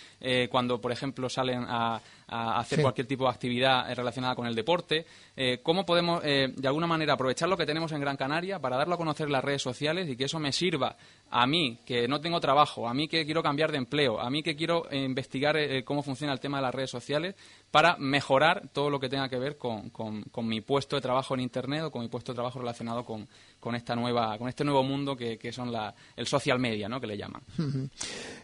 cuando 0.49 0.79
por 0.81 0.91
ejemplo 0.91 1.29
salen 1.29 1.63
a, 1.67 2.01
hacer 2.27 2.81
cualquier 2.81 3.07
tipo 3.07 3.23
de 3.23 3.29
actividad 3.29 3.93
relacionada 3.95 4.35
con 4.35 4.47
el 4.47 4.53
deporte. 4.53 5.05
¿Cómo 5.63 5.85
podemos 5.85 6.21
de 6.21 6.67
alguna 6.67 6.87
manera 6.87 7.13
aprovechar 7.13 7.47
lo 7.47 7.55
que 7.55 7.65
tenemos 7.65 7.91
en 7.93 8.01
Gran 8.01 8.17
Canaria 8.17 8.59
para 8.59 8.75
darlo 8.75 8.95
a 8.95 8.97
conocer 8.97 9.27
en 9.27 9.33
las 9.33 9.43
redes 9.43 9.61
sociales 9.61 10.09
y 10.09 10.17
que 10.17 10.25
eso 10.25 10.39
me 10.39 10.51
sirva 10.51 10.97
a 11.29 11.47
mí 11.47 11.79
que 11.85 12.07
no 12.07 12.19
tengo 12.19 12.39
trabajo, 12.39 12.87
a 12.87 12.93
mí 12.93 13.07
que 13.07 13.25
quiero 13.25 13.41
cambiar 13.41 13.71
de 13.71 13.77
empleo, 13.87 14.19
a 14.19 14.29
mí 14.29 14.43
que 14.43 14.57
quiero 14.57 14.85
investigar 14.91 15.55
cómo 15.85 16.03
funciona 16.03 16.33
el 16.33 16.41
tema 16.41 16.57
de 16.57 16.63
las 16.63 16.75
redes 16.75 16.91
sociales 16.91 17.35
para 17.71 17.97
mejorar 17.97 18.69
todo 18.71 18.89
lo 18.89 18.99
que 18.99 19.09
tenga 19.09 19.27
que 19.27 19.37
ver 19.37 19.57
con, 19.57 19.89
con, 19.89 20.47
mi 20.47 20.61
puesto 20.61 20.95
de 20.95 21.01
trabajo 21.01 21.33
en 21.33 21.41
Internet 21.41 21.83
o 21.83 21.91
con 21.91 22.01
mi 22.01 22.07
puesto 22.07 22.31
de 22.31 22.35
trabajo 22.35 22.59
relacionado 22.59 23.03
con, 23.03 23.27
con 23.59 23.75
esta 23.75 23.93
nueva 23.95 24.37
con 24.37 24.47
este 24.47 24.63
nuevo 24.63 24.83
mundo 24.83 25.17
que, 25.17 25.37
que 25.37 25.51
son 25.51 25.71
la, 25.71 25.93
el 26.15 26.25
social 26.27 26.59
media, 26.59 26.87
¿no? 26.87 27.01
Que 27.01 27.07
le 27.07 27.17
llaman. 27.17 27.41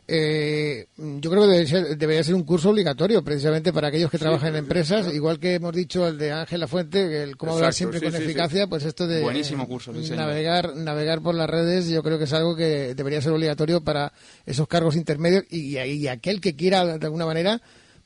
Eh, 0.08 0.88
yo 0.98 1.32
creo 1.32 1.48
que 1.48 1.96
debería 1.96 2.24
ser 2.24 2.36
un 2.36 2.44
curso 2.44 2.72
obligatorio, 2.72 3.24
precisamente 3.24 3.72
para 3.72 3.88
aquellos 3.88 4.12
que 4.12 4.18
trabajan 4.18 4.50
en 4.50 4.58
empresas, 4.58 5.14
igual 5.14 5.40
que 5.40 5.56
hemos 5.56 5.74
dicho 5.74 6.06
el 6.06 6.18
de 6.18 6.34
Ángel 6.34 6.60
Lafuente, 6.60 7.24
el 7.24 7.38
cómo 7.38 7.54
hablar 7.54 7.74
siempre 7.74 8.02
con 8.02 8.14
eficacia, 8.14 8.68
pues 8.68 8.84
esto 8.84 9.08
de 9.08 9.22
buenísimo 9.22 9.66
curso, 9.68 9.94
navegar 9.94 10.76
navegar 10.76 11.22
por 11.22 11.36
las 11.36 11.50
redes, 11.50 11.88
yo 11.88 12.04
creo 12.04 12.18
que 12.18 12.26
es 12.26 12.34
algo 12.34 12.56
que 12.56 12.94
debería 12.94 13.22
ser 13.22 13.32
obligatorio 13.32 13.82
para 13.82 14.12
esos 14.46 14.68
cargos 14.68 14.98
intermedios 14.98 15.46
y, 15.50 15.78
y 15.78 16.08
aquel 16.10 16.42
que 16.42 16.56
quiera 16.58 16.98
de 16.98 17.06
alguna 17.06 17.26
manera 17.26 17.62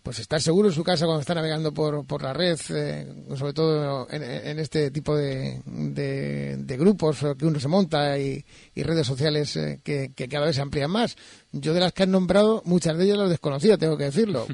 pues 0.07 0.19
estar 0.19 0.41
seguro 0.41 0.69
en 0.69 0.73
su 0.73 0.85
casa 0.85 1.03
cuando 1.03 1.19
está 1.19 1.35
navegando 1.35 1.73
por, 1.73 2.05
por 2.05 2.23
la 2.23 2.31
red, 2.31 2.57
eh, 2.69 3.25
sobre 3.35 3.51
todo 3.51 4.07
en, 4.09 4.57
este 4.57 4.89
tipo 4.89 5.17
de, 5.17 5.61
de, 5.65 6.77
grupos 6.77 7.25
que 7.37 7.45
uno 7.45 7.59
se 7.59 7.67
monta 7.67 8.17
y, 8.17 8.41
redes 8.73 9.05
sociales 9.05 9.57
eh, 9.57 9.81
que, 9.83 10.13
cada 10.29 10.45
vez 10.45 10.55
se 10.55 10.61
amplían 10.61 10.91
más. 10.91 11.17
Yo 11.51 11.73
de 11.73 11.81
las 11.81 11.91
que 11.91 12.03
han 12.03 12.11
nombrado, 12.11 12.61
muchas 12.63 12.97
de 12.97 13.03
ellas 13.03 13.17
las 13.17 13.29
desconocía, 13.29 13.77
tengo 13.77 13.97
que 13.97 14.05
decirlo. 14.05 14.47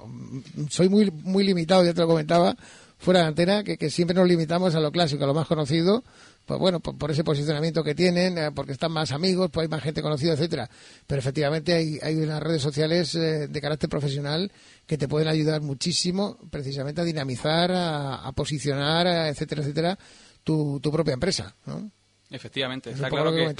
Soy 0.70 0.88
muy, 0.88 1.10
muy 1.10 1.44
limitado, 1.44 1.84
ya 1.84 1.92
te 1.92 2.00
lo 2.00 2.06
comentaba, 2.06 2.56
fuera 2.96 3.20
de 3.20 3.26
antena, 3.26 3.62
que, 3.62 3.76
que 3.76 3.90
siempre 3.90 4.16
nos 4.16 4.26
limitamos 4.26 4.74
a 4.74 4.80
lo 4.80 4.90
clásico, 4.90 5.24
a 5.24 5.26
lo 5.26 5.34
más 5.34 5.46
conocido, 5.46 6.04
pues 6.50 6.58
bueno, 6.58 6.80
por, 6.80 7.12
ese 7.12 7.22
posicionamiento 7.22 7.84
que 7.84 7.94
tienen, 7.94 8.36
eh, 8.36 8.50
porque 8.52 8.72
están 8.72 8.90
más 8.90 9.12
amigos, 9.12 9.50
pues 9.52 9.66
hay 9.66 9.68
más 9.68 9.84
gente 9.84 10.02
conocida, 10.02 10.32
etcétera. 10.32 10.68
Pero 11.06 11.20
efectivamente 11.20 11.72
hay, 11.74 12.00
hay 12.02 12.16
unas 12.16 12.42
redes 12.42 12.60
sociales 12.60 13.14
eh, 13.14 13.46
de 13.46 13.60
carácter 13.60 13.88
profesional 13.88 14.50
que 14.84 14.98
te 14.98 15.06
pueden 15.06 15.28
ayudar 15.28 15.60
muchísimo 15.60 16.38
precisamente 16.50 17.02
a 17.02 17.04
dinamizar, 17.04 17.70
a, 17.72 18.32
posicionar, 18.32 19.06
etcétera, 19.28 19.62
etcétera, 19.62 19.98
tu, 20.42 20.80
tu 20.80 20.90
propia 20.90 21.14
empresa, 21.14 21.54
¿no? 21.66 21.88
Efectivamente, 22.30 22.90
está 22.90 23.08
claro 23.08 23.32
que 23.32 23.54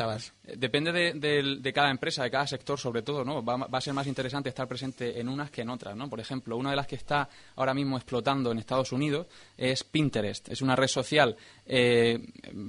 Depende 0.57 0.93
de, 0.93 1.13
de- 1.15 1.57
de 1.61 1.73
cada 1.73 1.91
empresa, 1.91 2.23
de 2.23 2.31
cada 2.31 2.47
sector 2.47 2.79
sobre 2.79 3.03
todo, 3.03 3.25
¿no? 3.25 3.45
Va, 3.45 3.57
va 3.57 3.79
a 3.79 3.81
ser 3.81 3.95
más 3.95 4.07
interesante 4.07 4.49
estar 4.49 4.67
presente 4.69 5.21
en 5.21 5.29
unas 5.29 5.51
que 5.51 5.63
en 5.63 5.71
otras, 5.71 5.97
¿no? 5.97 6.09
Por 6.09 6.21
ejemplo, 6.21 6.57
una 6.57 6.71
de 6.71 6.77
las 6.77 6.87
que 6.87 6.97
está 6.97 7.29
ahora 7.57 7.75
mismo 7.75 7.97
explotando 7.97 8.53
en 8.53 8.59
Estados 8.59 8.93
Unidos 8.93 9.27
es 9.57 9.85
Pinterest. 9.85 10.49
Es 10.49 10.63
una 10.63 10.77
red 10.77 10.89
social, 10.89 11.37
eh, 11.67 12.19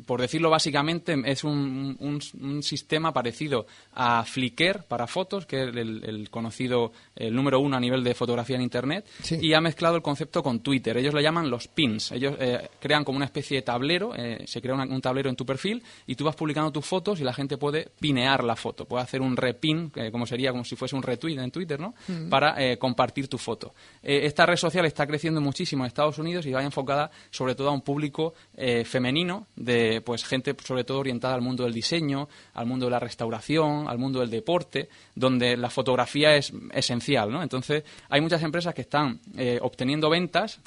por 0.06 0.22
decirlo 0.22 0.50
básicamente, 0.50 1.16
es 1.26 1.44
un, 1.44 1.96
un- 2.00 2.22
un 2.42 2.64
sistema 2.64 3.12
parecido 3.14 3.66
a 3.94 4.24
Flickr 4.26 4.84
para 4.88 5.08
fotos, 5.08 5.46
que 5.46 5.64
es 5.64 5.76
el, 5.76 6.04
el 6.04 6.30
conocido, 6.30 6.92
el 7.16 7.34
número 7.34 7.60
uno 7.60 7.78
a 7.78 7.80
nivel 7.80 8.04
de 8.04 8.14
fotografía 8.14 8.56
en 8.56 8.62
Internet, 8.62 9.06
Sí. 9.24 9.38
y 9.42 9.54
ha 9.54 9.62
mezclado 9.62 9.96
el 9.96 10.02
concepto 10.02 10.44
con 10.44 10.60
Twitter. 10.62 10.98
Ellos 10.98 11.14
le 11.14 11.24
llaman 11.24 11.50
los 11.50 11.68
pins. 11.68 12.12
Ellos 12.12 12.36
eh, 12.40 12.70
crean 12.80 13.04
como 13.04 13.16
una 13.18 13.26
especie 13.26 13.58
de 13.58 13.62
tablero, 13.62 14.14
eh, 14.16 14.44
se 14.46 14.62
crea 14.62 14.74
una- 14.76 14.84
un 14.86 15.02
tablero 15.02 15.30
en 15.30 15.36
tu 15.36 15.46
perfil 15.46 15.82
y 16.08 16.16
tú 16.16 16.26
vas 16.26 16.36
publicando 16.36 16.72
tus 16.72 16.86
fotos 16.86 17.20
y 17.20 17.24
la 17.24 17.34
gente 17.34 17.58
puede 17.58 17.71
pinear 18.00 18.44
la 18.44 18.56
foto. 18.56 18.86
Puede 18.86 19.04
hacer 19.04 19.22
un 19.22 19.36
repin, 19.36 19.92
eh, 19.96 20.12
como 20.12 20.26
sería 20.26 20.52
como 20.52 20.64
si 20.64 20.76
fuese 20.76 20.96
un 20.96 21.04
retweet 21.04 21.38
en 21.40 21.52
Twitter, 21.52 21.80
¿no? 21.80 21.94
Para 22.30 22.62
eh, 22.62 22.78
compartir 22.78 23.28
tu 23.28 23.38
foto. 23.38 23.74
Eh, 24.04 24.22
esta 24.24 24.46
red 24.46 24.58
social 24.58 24.86
está 24.86 25.06
creciendo 25.08 25.42
muchísimo 25.42 25.84
en 25.84 25.88
Estados 25.88 26.18
Unidos 26.18 26.46
y 26.46 26.52
va 26.52 26.64
enfocada 26.64 27.12
sobre 27.30 27.56
todo 27.56 27.70
a 27.70 27.72
un 27.72 27.82
público 27.82 28.34
eh, 28.56 28.84
femenino, 28.86 29.48
de 29.56 30.02
pues 30.02 30.24
gente 30.26 30.56
sobre 30.64 30.84
todo 30.84 31.00
orientada 31.00 31.34
al 31.34 31.42
mundo 31.42 31.64
del 31.64 31.74
diseño, 31.74 32.28
al 32.54 32.66
mundo 32.66 32.86
de 32.86 32.92
la 32.92 33.00
restauración, 33.00 33.88
al 33.88 33.98
mundo 33.98 34.20
del 34.20 34.30
deporte, 34.30 34.90
donde 35.16 35.58
la 35.58 35.70
fotografía 35.70 36.36
es 36.36 36.54
esencial, 36.72 37.32
¿no? 37.32 37.42
Entonces, 37.42 37.84
hay 38.10 38.22
muchas 38.22 38.44
empresas 38.44 38.74
que 38.74 38.82
están 38.82 39.20
eh, 39.38 39.60
obteniendo 39.62 40.10
ventas 40.10 40.60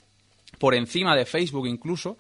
por 0.58 0.74
encima 0.74 1.16
de 1.16 1.26
Facebook 1.26 1.66
incluso, 1.66 2.16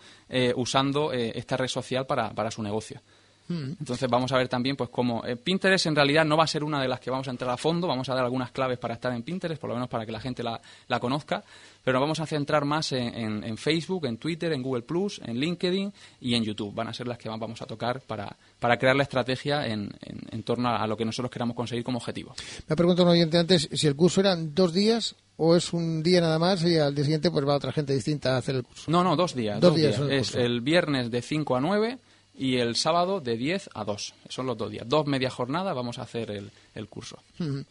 usando 0.56 1.12
esta 1.12 1.56
red 1.56 1.68
social 1.68 2.04
para, 2.04 2.34
para 2.34 2.50
su 2.50 2.64
negocio. 2.64 3.00
Entonces 3.48 4.08
vamos 4.08 4.32
a 4.32 4.38
ver 4.38 4.48
también 4.48 4.74
pues 4.76 4.88
cómo 4.90 5.22
eh, 5.26 5.36
Pinterest 5.36 5.86
en 5.86 5.94
realidad 5.94 6.24
no 6.24 6.36
va 6.36 6.44
a 6.44 6.46
ser 6.46 6.64
una 6.64 6.80
de 6.80 6.88
las 6.88 6.98
que 7.00 7.10
vamos 7.10 7.28
a 7.28 7.30
entrar 7.30 7.50
a 7.50 7.56
fondo, 7.56 7.86
vamos 7.86 8.08
a 8.08 8.14
dar 8.14 8.24
algunas 8.24 8.50
claves 8.52 8.78
para 8.78 8.94
estar 8.94 9.12
en 9.12 9.22
Pinterest, 9.22 9.60
por 9.60 9.68
lo 9.68 9.74
menos 9.76 9.88
para 9.90 10.06
que 10.06 10.12
la 10.12 10.20
gente 10.20 10.42
la, 10.42 10.60
la 10.88 10.98
conozca, 11.00 11.44
pero 11.84 11.98
nos 11.98 12.02
vamos 12.04 12.20
a 12.20 12.26
centrar 12.26 12.64
más 12.64 12.92
en, 12.92 13.14
en- 13.14 13.44
en 13.44 13.56
Facebook, 13.58 14.06
en 14.06 14.16
Twitter, 14.16 14.52
en 14.52 14.62
Google 14.62 14.82
Plus, 14.82 15.20
en 15.24 15.38
LinkedIn 15.38 15.92
y 16.20 16.34
en 16.34 16.44
YouTube. 16.44 16.74
Van 16.74 16.88
a 16.88 16.94
ser 16.94 17.06
las 17.06 17.18
que 17.18 17.28
vamos 17.28 17.60
a 17.60 17.66
tocar 17.66 18.00
para, 18.00 18.34
para 18.58 18.78
crear 18.78 18.96
la 18.96 19.02
estrategia 19.02 19.66
en, 19.66 19.90
en- 20.30 20.42
torno 20.42 20.68
a, 20.68 20.76
a 20.82 20.86
lo 20.86 20.96
que 20.96 21.04
nosotros 21.04 21.30
queramos 21.30 21.54
conseguir 21.56 21.84
como 21.84 21.98
objetivo. 21.98 22.34
Me 22.68 22.72
ha 22.72 22.76
preguntado 22.76 23.08
un 23.08 23.12
oyente 23.14 23.36
antes 23.38 23.68
si 23.72 23.86
el 23.86 23.96
curso 23.96 24.20
eran 24.20 24.54
dos 24.54 24.72
días 24.72 25.14
o 25.36 25.56
es 25.56 25.72
un 25.72 26.02
día 26.02 26.20
nada 26.20 26.38
más 26.38 26.62
y 26.64 26.76
al 26.78 26.94
día 26.94 27.04
siguiente 27.04 27.30
pues 27.30 27.46
va 27.46 27.56
otra 27.56 27.72
gente 27.72 27.92
distinta 27.92 28.34
a 28.34 28.38
hacer 28.38 28.54
el 28.56 28.62
curso. 28.62 28.90
No, 28.90 29.02
no, 29.02 29.16
dos 29.16 29.34
días. 29.34 29.60
Dos 29.60 29.72
Dos, 29.72 29.76
días 29.80 29.96
días. 30.06 30.10
Es 30.30 30.34
el 30.34 30.60
viernes 30.60 31.10
de 31.10 31.20
5 31.22 31.56
a 31.56 31.60
9 31.60 31.98
y 32.36 32.56
el 32.56 32.74
sábado 32.76 33.20
de 33.20 33.36
10 33.36 33.70
a 33.74 33.84
2. 33.84 34.14
Son 34.28 34.46
los 34.46 34.56
dos 34.58 34.70
días. 34.70 34.84
Dos 34.88 35.06
media 35.06 35.30
jornada 35.30 35.72
vamos 35.72 35.98
a 35.98 36.02
hacer 36.02 36.30
el, 36.32 36.50
el 36.74 36.88
curso. 36.88 37.18
Eh, 37.40 37.64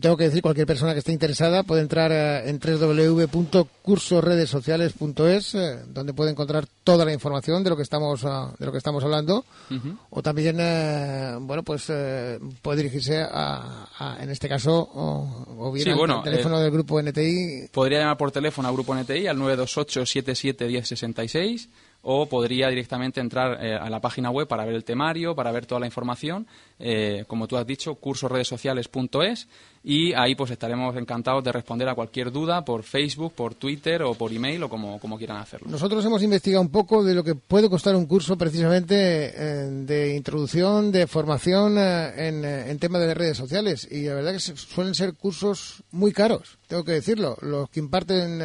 Tengo 0.00 0.16
que 0.16 0.24
decir, 0.24 0.40
cualquier 0.42 0.66
persona 0.66 0.92
que 0.94 1.00
esté 1.00 1.12
interesada 1.12 1.62
puede 1.62 1.82
entrar 1.82 2.10
eh, 2.10 2.48
en 2.48 2.58
www.cursoredesociales.es, 2.58 5.54
eh, 5.54 5.82
donde 5.88 6.14
puede 6.14 6.30
encontrar 6.30 6.66
toda 6.84 7.04
la 7.04 7.12
información 7.12 7.62
de 7.62 7.68
lo 7.70 7.76
que 7.76 7.82
estamos 7.82 8.24
ah, 8.24 8.52
de 8.58 8.64
lo 8.66 8.72
que 8.72 8.78
estamos 8.78 9.02
hablando, 9.04 9.44
o 10.10 10.22
también, 10.22 10.56
eh, 10.58 11.36
bueno, 11.40 11.62
pues 11.62 11.84
eh, 11.88 12.38
puede 12.62 12.78
dirigirse 12.82 13.20
a, 13.22 13.88
a, 13.98 14.22
en 14.22 14.30
este 14.30 14.48
caso, 14.48 14.88
o, 14.94 15.46
o 15.58 15.70
bien 15.72 15.84
Sí, 15.84 15.90
al 15.90 15.96
bueno, 15.98 16.22
teléfono 16.22 16.58
eh, 16.58 16.62
del 16.62 16.70
grupo 16.70 17.00
NTI. 17.02 17.68
Podría 17.72 17.98
llamar 18.00 18.16
por 18.16 18.30
teléfono 18.32 18.68
al 18.68 18.74
grupo 18.74 18.94
NTI 18.94 19.26
al 19.26 19.38
928 19.38 20.06
77 20.06 20.66
1066 20.66 21.68
o 22.02 22.26
podría 22.26 22.68
directamente 22.68 23.20
entrar 23.20 23.64
eh, 23.64 23.74
a 23.74 23.88
la 23.88 24.00
página 24.00 24.30
web 24.30 24.48
para 24.48 24.64
ver 24.64 24.74
el 24.74 24.84
temario, 24.84 25.34
para 25.34 25.52
ver 25.52 25.66
toda 25.66 25.80
la 25.80 25.86
información, 25.86 26.46
eh, 26.84 27.24
como 27.28 27.46
tú 27.46 27.56
has 27.56 27.66
dicho, 27.66 27.94
cursoredesociales.es 27.94 29.46
y 29.84 30.12
ahí 30.14 30.34
pues 30.34 30.50
estaremos 30.50 30.96
encantados 30.96 31.42
de 31.42 31.50
responder 31.50 31.88
a 31.88 31.94
cualquier 31.94 32.30
duda 32.30 32.64
por 32.64 32.82
Facebook, 32.82 33.32
por 33.34 33.54
Twitter 33.54 34.02
o 34.02 34.14
por 34.14 34.32
email 34.32 34.62
o 34.62 34.68
como, 34.68 34.98
como 35.00 35.18
quieran 35.18 35.38
hacerlo. 35.38 35.68
Nosotros 35.70 36.04
hemos 36.04 36.22
investigado 36.22 36.60
un 36.60 36.70
poco 36.70 37.02
de 37.02 37.14
lo 37.14 37.24
que 37.24 37.34
puede 37.34 37.68
costar 37.68 37.96
un 37.96 38.06
curso 38.06 38.36
precisamente 38.36 38.94
eh, 38.96 39.70
de 39.84 40.14
introducción, 40.16 40.92
de 40.92 41.06
formación 41.06 41.78
eh, 41.78 42.28
en, 42.28 42.44
eh, 42.44 42.70
en 42.70 42.78
temas 42.78 43.00
de 43.00 43.14
redes 43.14 43.36
sociales 43.36 43.88
y 43.90 44.04
la 44.04 44.14
verdad 44.14 44.32
que 44.32 44.40
suelen 44.40 44.94
ser 44.94 45.14
cursos 45.14 45.82
muy 45.90 46.12
caros, 46.12 46.58
tengo 46.68 46.84
que 46.84 46.92
decirlo. 46.92 47.36
Los 47.40 47.68
que 47.70 47.80
imparten, 47.80 48.38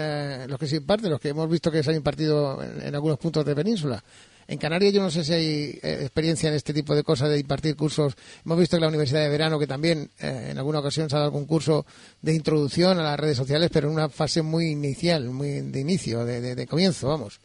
los 0.47 0.59
que 0.59 0.67
se 0.67 0.77
imparten, 0.77 1.11
los 1.11 1.19
que 1.19 1.29
hemos 1.29 1.49
visto 1.49 1.71
que 1.71 1.83
se 1.83 1.91
han 1.91 1.97
impartido 1.97 2.61
en 2.63 2.93
algunos 2.93 3.19
puntos 3.19 3.45
de 3.45 3.55
península. 3.55 4.03
En 4.47 4.57
Canarias 4.57 4.93
yo 4.93 5.01
no 5.01 5.11
sé 5.11 5.23
si 5.25 5.33
hay 5.33 5.79
eh, 5.81 5.99
experiencia 6.01 6.49
en 6.49 6.55
este 6.55 6.73
tipo 6.73 6.95
de 6.95 7.03
cosas 7.03 7.29
de 7.29 7.39
impartir 7.39 7.75
cursos. 7.75 8.15
Hemos 8.45 8.57
visto 8.57 8.77
que 8.77 8.81
la 8.81 8.87
Universidad 8.87 9.21
de 9.21 9.29
Verano 9.29 9.59
que 9.59 9.67
también 9.67 10.09
eh, 10.19 10.49
en 10.51 10.57
alguna 10.57 10.79
ocasión 10.79 11.09
se 11.09 11.15
ha 11.15 11.19
dado 11.19 11.31
algún 11.31 11.45
curso 11.45 11.85
de 12.21 12.33
introducción 12.33 12.97
a 12.99 13.03
las 13.03 13.19
redes 13.19 13.37
sociales, 13.37 13.69
pero 13.73 13.87
en 13.89 13.95
una 13.95 14.09
fase 14.09 14.41
muy 14.41 14.67
inicial, 14.67 15.29
muy 15.29 15.61
de 15.61 15.79
inicio, 15.81 16.23
de 16.23 16.65
comienzo, 16.67 17.09
vamos. 17.09 17.39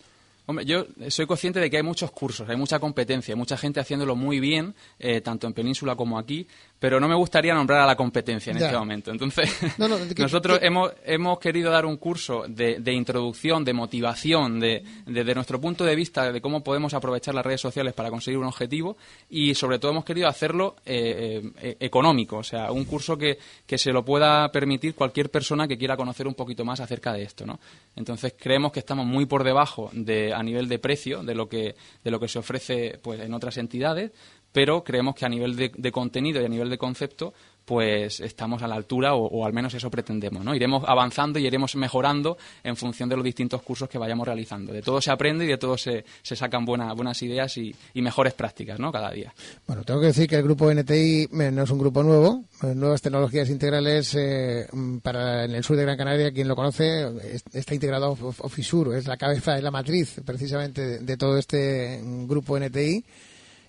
Hombre, 0.44 0.64
yo 0.64 0.86
soy 1.08 1.26
consciente 1.26 1.60
de 1.60 1.70
que 1.70 1.76
hay 1.76 1.84
muchos 1.84 2.10
cursos, 2.10 2.48
hay 2.48 2.56
mucha 2.56 2.80
competencia, 2.80 3.32
hay 3.32 3.38
mucha 3.38 3.56
gente 3.56 3.78
haciéndolo 3.78 4.16
muy 4.16 4.40
bien, 4.40 4.74
eh, 4.98 5.20
tanto 5.20 5.46
en 5.46 5.52
Península 5.52 5.94
como 5.94 6.18
aquí, 6.18 6.48
pero 6.82 6.98
no 6.98 7.06
me 7.06 7.14
gustaría 7.14 7.54
nombrar 7.54 7.80
a 7.82 7.86
la 7.86 7.94
competencia 7.94 8.50
en 8.50 8.58
Ya. 8.58 8.66
este 8.66 8.76
momento. 8.76 9.12
Entonces, 9.12 9.48
No, 9.78 9.86
no, 9.86 9.96
que- 9.98 10.14
nosotros 10.20 10.58
que- 10.58 10.66
hemos, 10.66 10.90
hemos 11.04 11.38
querido 11.38 11.70
dar 11.70 11.86
un 11.86 11.96
curso 11.96 12.42
de, 12.48 12.80
de 12.80 12.92
introducción, 12.92 13.64
de 13.64 13.72
motivación, 13.72 14.58
de, 14.58 14.82
desde 15.06 15.32
nuestro 15.36 15.60
punto 15.60 15.84
de 15.84 15.94
vista 15.94 16.32
de 16.32 16.40
cómo 16.40 16.64
podemos 16.64 16.92
aprovechar 16.92 17.36
las 17.36 17.46
redes 17.46 17.60
sociales 17.60 17.94
para 17.94 18.10
conseguir 18.10 18.38
un 18.38 18.46
objetivo 18.46 18.96
y 19.30 19.54
sobre 19.54 19.78
todo 19.78 19.92
hemos 19.92 20.04
querido 20.04 20.26
hacerlo 20.26 20.74
eh, 20.84 21.40
eh, 21.62 21.76
económico, 21.78 22.38
o 22.38 22.42
sea, 22.42 22.72
un 22.72 22.84
curso 22.84 23.16
que, 23.16 23.38
que 23.64 23.78
se 23.78 23.92
lo 23.92 24.04
pueda 24.04 24.50
permitir 24.50 24.96
cualquier 24.96 25.30
persona 25.30 25.68
que 25.68 25.78
quiera 25.78 25.96
conocer 25.96 26.26
un 26.26 26.34
poquito 26.34 26.64
más 26.64 26.80
acerca 26.80 27.12
de 27.12 27.22
esto, 27.22 27.46
¿no? 27.46 27.60
Entonces 27.94 28.34
creemos 28.36 28.72
que 28.72 28.80
estamos 28.80 29.06
muy 29.06 29.26
por 29.26 29.44
debajo 29.44 29.88
de, 29.92 30.34
a 30.34 30.42
nivel 30.42 30.68
de 30.68 30.80
precio 30.80 31.22
de 31.22 31.36
lo 31.36 31.48
que, 31.48 31.76
de 32.02 32.10
lo 32.10 32.18
que 32.18 32.26
se 32.26 32.40
ofrece 32.40 32.98
pues, 33.00 33.20
en 33.20 33.32
otras 33.34 33.56
entidades, 33.58 34.10
pero 34.52 34.84
creemos 34.84 35.14
que 35.14 35.24
a 35.24 35.28
nivel 35.28 35.56
de, 35.56 35.92
contenido 35.92 36.40
y 36.40 36.44
a 36.44 36.48
nivel 36.48 36.68
de 36.70 36.78
concepto 36.78 37.32
pues 37.64 38.18
estamos 38.18 38.60
a 38.62 38.66
la 38.66 38.74
altura 38.74 39.14
o, 39.14 39.46
al 39.46 39.52
menos 39.52 39.72
eso 39.72 39.88
pretendemos, 39.88 40.44
¿no? 40.44 40.52
Iremos 40.52 40.82
avanzando 40.84 41.38
y 41.38 41.46
iremos 41.46 41.76
mejorando 41.76 42.36
en 42.64 42.74
función 42.76 43.08
de 43.08 43.14
los 43.14 43.24
distintos 43.24 43.62
cursos 43.62 43.88
que 43.88 43.98
vayamos 43.98 44.26
realizando. 44.26 44.72
De 44.72 44.82
todo 44.82 45.00
se 45.00 45.12
aprende 45.12 45.44
y 45.44 45.48
de 45.48 45.58
todo 45.58 45.78
se, 45.78 46.04
se 46.22 46.34
sacan 46.34 46.64
buena- 46.64 46.92
buenas 46.92 47.22
ideas 47.22 47.56
y, 47.58 47.72
mejores 47.94 48.34
prácticas, 48.34 48.80
¿no? 48.80 48.90
Cada 48.90 49.12
día. 49.12 49.32
Bueno, 49.64 49.84
tengo 49.84 50.00
que 50.00 50.06
decir 50.08 50.28
que 50.28 50.34
el 50.34 50.42
grupo 50.42 50.72
NTI 50.74 51.28
eh, 51.40 51.50
no 51.52 51.62
es 51.62 51.70
un 51.70 51.78
grupo 51.78 52.02
nuevo. 52.02 52.42
eh, 52.64 52.74
Nuevas 52.74 53.00
tecnologías 53.00 53.48
integrales 53.48 54.12
eh, 54.16 54.66
mm, 54.72 54.96
para 54.98 55.44
en 55.44 55.52
el 55.54 55.62
sur 55.62 55.76
de 55.76 55.84
Gran 55.84 55.96
Canaria, 55.96 56.32
quien 56.32 56.48
lo 56.48 56.56
conoce, 56.56 57.06
es- 57.32 57.44
está 57.52 57.74
integrado 57.74 58.18
Ofisur, 58.40 58.92
es 58.96 59.06
la 59.06 59.16
cabeza, 59.16 59.56
es 59.56 59.62
la 59.62 59.70
matriz 59.70 60.20
precisamente 60.26 60.80
de, 60.82 60.98
de 60.98 61.16
todo 61.16 61.38
este 61.38 62.00
mm, 62.02 62.26
grupo 62.26 62.58
NTI. 62.58 63.04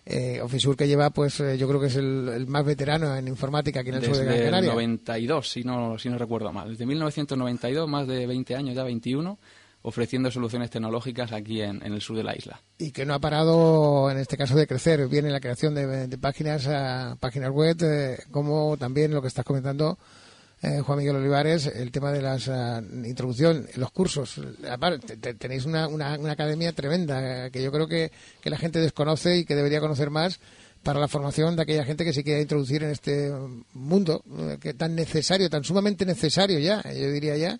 Eh, 0.05 0.41
Ofisur 0.41 0.75
que 0.75 0.87
lleva, 0.87 1.11
pues 1.11 1.39
eh, 1.39 1.57
yo 1.57 1.67
creo 1.67 1.79
que 1.79 1.87
es 1.87 1.95
el, 1.95 2.27
el 2.27 2.47
más 2.47 2.65
veterano 2.65 3.15
en 3.15 3.27
informática 3.27 3.79
aquí 3.79 3.89
en 3.89 3.95
el 3.95 4.03
sur 4.05 4.17
de 4.17 4.25
Gran 4.25 4.43
Canaria. 4.43 4.71
92, 4.73 5.49
si 5.49 5.63
no, 5.63 5.97
si 5.97 6.09
no 6.09 6.17
recuerdo 6.17 6.51
mal. 6.51 6.69
Desde 6.69 6.85
1992, 6.85 7.87
más 7.87 8.05
de 8.07 8.27
20 8.27 8.55
años, 8.55 8.75
ya 8.75 8.83
21, 8.83 9.39
ofreciendo 9.83 10.29
soluciones 10.31 10.69
tecnológicas 10.69 11.31
aquí 11.31 11.61
en, 11.61 11.85
en 11.85 11.93
el 11.93 12.01
sur 12.01 12.17
de 12.17 12.23
la 12.23 12.35
isla. 12.35 12.61
y 12.77 12.91
que 12.91 13.05
no 13.05 13.13
ha 13.13 13.19
parado 13.19 14.09
en 14.09 14.17
este 14.17 14.37
caso 14.37 14.55
de 14.55 14.65
crecer 14.67 15.07
bien 15.07 15.25
en 15.25 15.33
la 15.33 15.41
creación 15.41 15.75
de, 15.75 16.07
de 16.07 16.17
páginas 16.17 16.67
ah, 16.67 17.17
páginas 17.19 17.51
web 17.51 17.77
eh, 17.81 18.17
como 18.31 18.77
también 18.77 19.13
lo 19.13 19.21
que 19.21 19.27
estás 19.27 19.43
comentando 19.45 19.97
eh, 20.63 20.79
Juan 20.81 20.97
Miguel 20.97 21.17
Olivares 21.17 21.67
el 21.67 21.91
tema 21.91 22.11
de 22.11 22.21
la 22.21 22.37
introducción 23.05 23.67
los 23.75 23.91
cursos. 23.91 24.39
Aparte 24.69 25.17
te- 25.17 25.33
tenéis 25.35 25.65
una, 25.65 25.87
una, 25.87 26.13
academia 26.31 26.71
tremenda 26.73 27.47
eh, 27.47 27.51
que 27.51 27.61
yo 27.61 27.71
creo 27.71 27.87
que, 27.87 28.11
que 28.41 28.49
la 28.49 28.57
gente 28.57 28.79
desconoce 28.79 29.37
y 29.37 29.45
que 29.45 29.55
debería 29.55 29.79
conocer 29.81 30.09
más 30.09 30.39
para 30.81 30.99
la 30.99 31.07
formación 31.07 31.55
de 31.55 31.61
aquella 31.63 31.85
gente 31.85 32.03
que 32.03 32.11
se 32.13 32.23
quiera 32.23 32.41
introducir 32.41 32.83
en 32.83 32.89
este 32.89 33.31
mundo 33.73 34.23
eh, 34.39 34.57
que 34.59 34.73
tan 34.73 34.95
necesario 34.95 35.49
tan 35.49 35.63
sumamente 35.63 36.05
necesario 36.05 36.59
ya 36.59 36.81
yo 36.91 37.11
diría 37.11 37.37
ya 37.37 37.59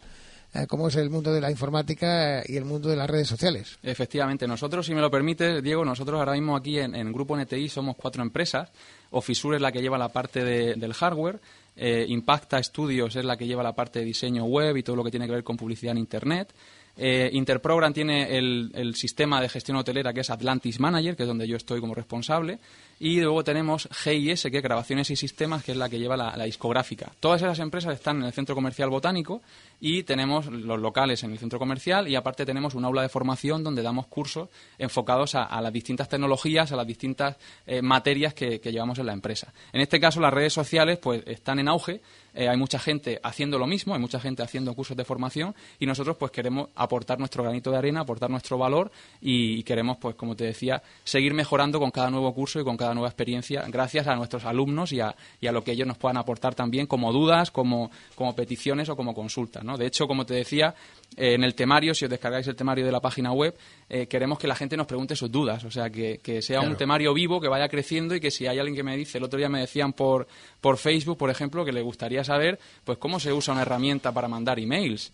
como 0.68 0.88
es 0.88 0.96
el 0.98 1.10
mundo 1.10 1.34
de 1.34 1.42
la 1.42 1.50
informática 1.50 2.44
y 2.46 2.58
el 2.58 2.64
mundo 2.66 2.88
de 2.88 2.96
las 2.96 3.10
redes 3.10 3.28
sociales. 3.28 3.80
Efectivamente, 3.82 4.48
nosotros, 4.48 4.86
si 4.86 4.94
me 4.94 5.02
lo 5.02 5.10
permite, 5.10 5.64
Diego, 5.64 5.84
nosotros 5.84 6.20
ahora 6.20 6.34
mismo 6.34 6.56
aquí 6.56 6.78
en, 6.78 6.94
en 6.94 7.12
Grupo 7.12 7.36
NTI 7.36 7.70
somos 7.70 7.96
cuatro 7.96 8.22
empresas. 8.22 8.70
Ofisur 9.10 9.56
es 9.56 9.62
la 9.62 9.72
que 9.72 9.82
lleva 9.82 9.98
la 9.98 10.10
parte 10.10 10.44
de- 10.44 10.76
del 10.76 10.94
hardware, 10.94 11.40
eh, 11.76 12.06
Impacta 12.08 12.62
Studios 12.62 13.16
es 13.16 13.26
la 13.26 13.38
que 13.38 13.48
lleva 13.48 13.64
la 13.64 13.76
parte 13.76 14.00
de 14.00 14.06
diseño 14.06 14.46
web 14.46 14.78
y 14.78 14.84
todo 14.84 14.96
lo 14.96 15.04
que 15.04 15.12
tiene 15.12 15.26
que 15.26 15.34
ver 15.34 15.44
con 15.44 15.58
publicidad 15.58 15.92
en 15.92 16.00
Internet. 16.00 16.54
Eh, 16.96 17.30
Interprogram 17.34 17.92
tiene 17.92 18.38
el, 18.38 18.94
sistema 18.96 19.42
de 19.42 19.50
gestión 19.50 19.78
hotelera 19.78 20.14
que 20.14 20.22
es 20.22 20.30
Atlantis 20.30 20.80
Manager, 20.80 21.16
que 21.16 21.24
es 21.24 21.28
donde 21.28 21.48
yo 21.48 21.58
estoy 21.58 21.80
como 21.80 21.96
responsable. 21.96 22.60
Y 23.00 23.20
luego 23.20 23.44
tenemos 23.44 23.90
GIS, 23.92 24.44
que 24.44 24.58
es 24.58 24.64
Grabaciones 24.64 25.10
y 25.10 25.16
Sistemas, 25.16 25.64
que 25.64 25.72
es 25.72 25.78
la 25.78 25.90
que 25.90 25.98
lleva 25.98 26.16
la, 26.16 26.44
discográfica. 26.44 27.12
Todas 27.20 27.42
esas 27.42 27.60
empresas 27.60 27.96
están 27.96 28.18
en 28.18 28.24
el 28.24 28.34
Centro 28.34 28.54
Comercial 28.54 28.90
Botánico 28.90 29.42
y 29.80 30.04
tenemos 30.04 30.46
los 30.46 30.80
locales 30.80 31.24
en 31.24 31.32
el 31.32 31.40
Centro 31.40 31.60
Comercial 31.60 32.08
y 32.08 32.16
aparte 32.16 32.46
tenemos 32.46 32.76
un 32.76 32.86
aula 32.86 33.02
de 33.02 33.10
formación 33.10 33.64
donde 33.64 33.82
damos 33.82 34.08
cursos 34.08 34.50
enfocados 34.78 35.36
a, 35.36 35.62
las 35.62 35.74
distintas 35.74 36.08
tecnologías, 36.08 36.72
a 36.72 36.76
las 36.76 36.88
distintas 36.88 37.38
eh, 37.66 37.82
materias 37.82 38.34
que, 38.34 38.60
que 38.60 38.72
llevamos 38.72 39.00
en 39.00 39.08
la 39.08 39.14
empresa. 39.14 39.54
En 39.72 39.82
este 39.82 40.00
caso, 40.00 40.22
las 40.22 40.34
redes 40.34 40.54
sociales 40.54 41.00
pues 41.00 41.24
están 41.26 41.60
en 41.60 41.68
auge 41.68 42.02
eh, 42.34 42.50
hay 42.50 42.58
mucha 42.58 42.80
gente 42.80 43.20
haciendo 43.24 43.60
lo 43.60 43.68
mismo, 43.68 43.94
hay 43.94 44.00
mucha 44.00 44.20
gente 44.20 44.44
haciendo 44.44 44.74
cursos 44.74 44.98
de 44.98 45.06
formación 45.06 45.56
y 45.80 45.86
nosotros 45.86 46.18
pues 46.18 46.32
queremos 46.32 46.70
aportar 46.76 47.20
nuestro 47.20 47.44
granito 47.44 47.72
de 47.72 47.78
arena, 47.78 48.02
aportar 48.02 48.30
nuestro 48.30 48.58
valor 48.58 48.92
y, 49.22 49.64
queremos 49.64 49.98
pues 49.98 50.16
como 50.16 50.36
te 50.36 50.44
decía 50.44 50.84
seguir 51.04 51.34
mejorando 51.34 51.80
con 51.80 51.90
cada 51.92 52.10
nuevo 52.10 52.34
curso 52.34 52.60
y 52.60 52.64
con 52.64 52.76
cada 52.76 52.94
nueva 52.94 53.08
experiencia 53.08 53.64
gracias 53.68 54.08
a 54.08 54.16
nuestros 54.16 54.46
alumnos 54.46 54.92
y 54.92 55.00
a, 55.00 55.16
lo 55.42 55.64
que 55.64 55.72
ellos 55.72 55.88
nos 55.88 55.98
puedan 55.98 56.18
aportar 56.18 56.56
también 56.56 56.88
como 56.88 57.14
dudas, 57.14 57.52
como, 57.52 57.92
como 58.16 58.36
peticiones 58.36 58.90
o 58.90 58.96
como 58.96 59.14
consultas. 59.14 59.64
¿no? 59.64 59.78
De 59.78 59.86
hecho, 59.86 60.08
como 60.08 60.26
te 60.26 60.34
decía, 60.34 60.74
eh, 61.16 61.34
en 61.34 61.44
el 61.44 61.56
temario, 61.56 61.94
si 61.94 62.06
os 62.06 62.12
descargáis 62.12 62.48
el 62.48 62.56
temario 62.56 62.86
de 62.86 62.92
la 62.92 63.00
página 63.00 63.32
web, 63.32 63.56
eh, 63.90 64.08
queremos 64.08 64.40
que 64.40 64.48
la 64.48 64.56
gente 64.56 64.76
nos 64.76 64.88
pregunte 64.88 65.16
sus 65.16 65.32
dudas, 65.32 65.64
o 65.64 65.72
sea, 65.72 65.90
que, 65.90 66.20
sea 66.42 66.62
un 66.62 66.76
temario 66.76 67.14
vivo, 67.14 67.40
que 67.40 67.48
vaya 67.48 67.68
creciendo 67.70 68.16
y 68.16 68.20
que 68.20 68.32
si 68.32 68.48
hay 68.48 68.58
alguien 68.58 68.76
que 68.76 68.84
me 68.84 68.98
dice, 68.98 69.18
el 69.18 69.24
otro 69.24 69.38
día 69.38 69.50
me 69.50 69.60
decían 69.60 69.94
por, 69.94 70.28
por 70.60 70.78
Facebook, 70.78 71.18
por 71.18 71.30
ejemplo, 71.30 71.64
que 71.64 71.72
le 71.72 71.82
gustaría 71.82 72.23
saber 72.24 72.60
pues 72.84 72.98
cómo 72.98 73.20
se 73.20 73.34
usa 73.34 73.54
una 73.54 73.64
herramienta 73.64 74.12
para 74.12 74.28
mandar 74.28 74.60
emails. 74.60 75.12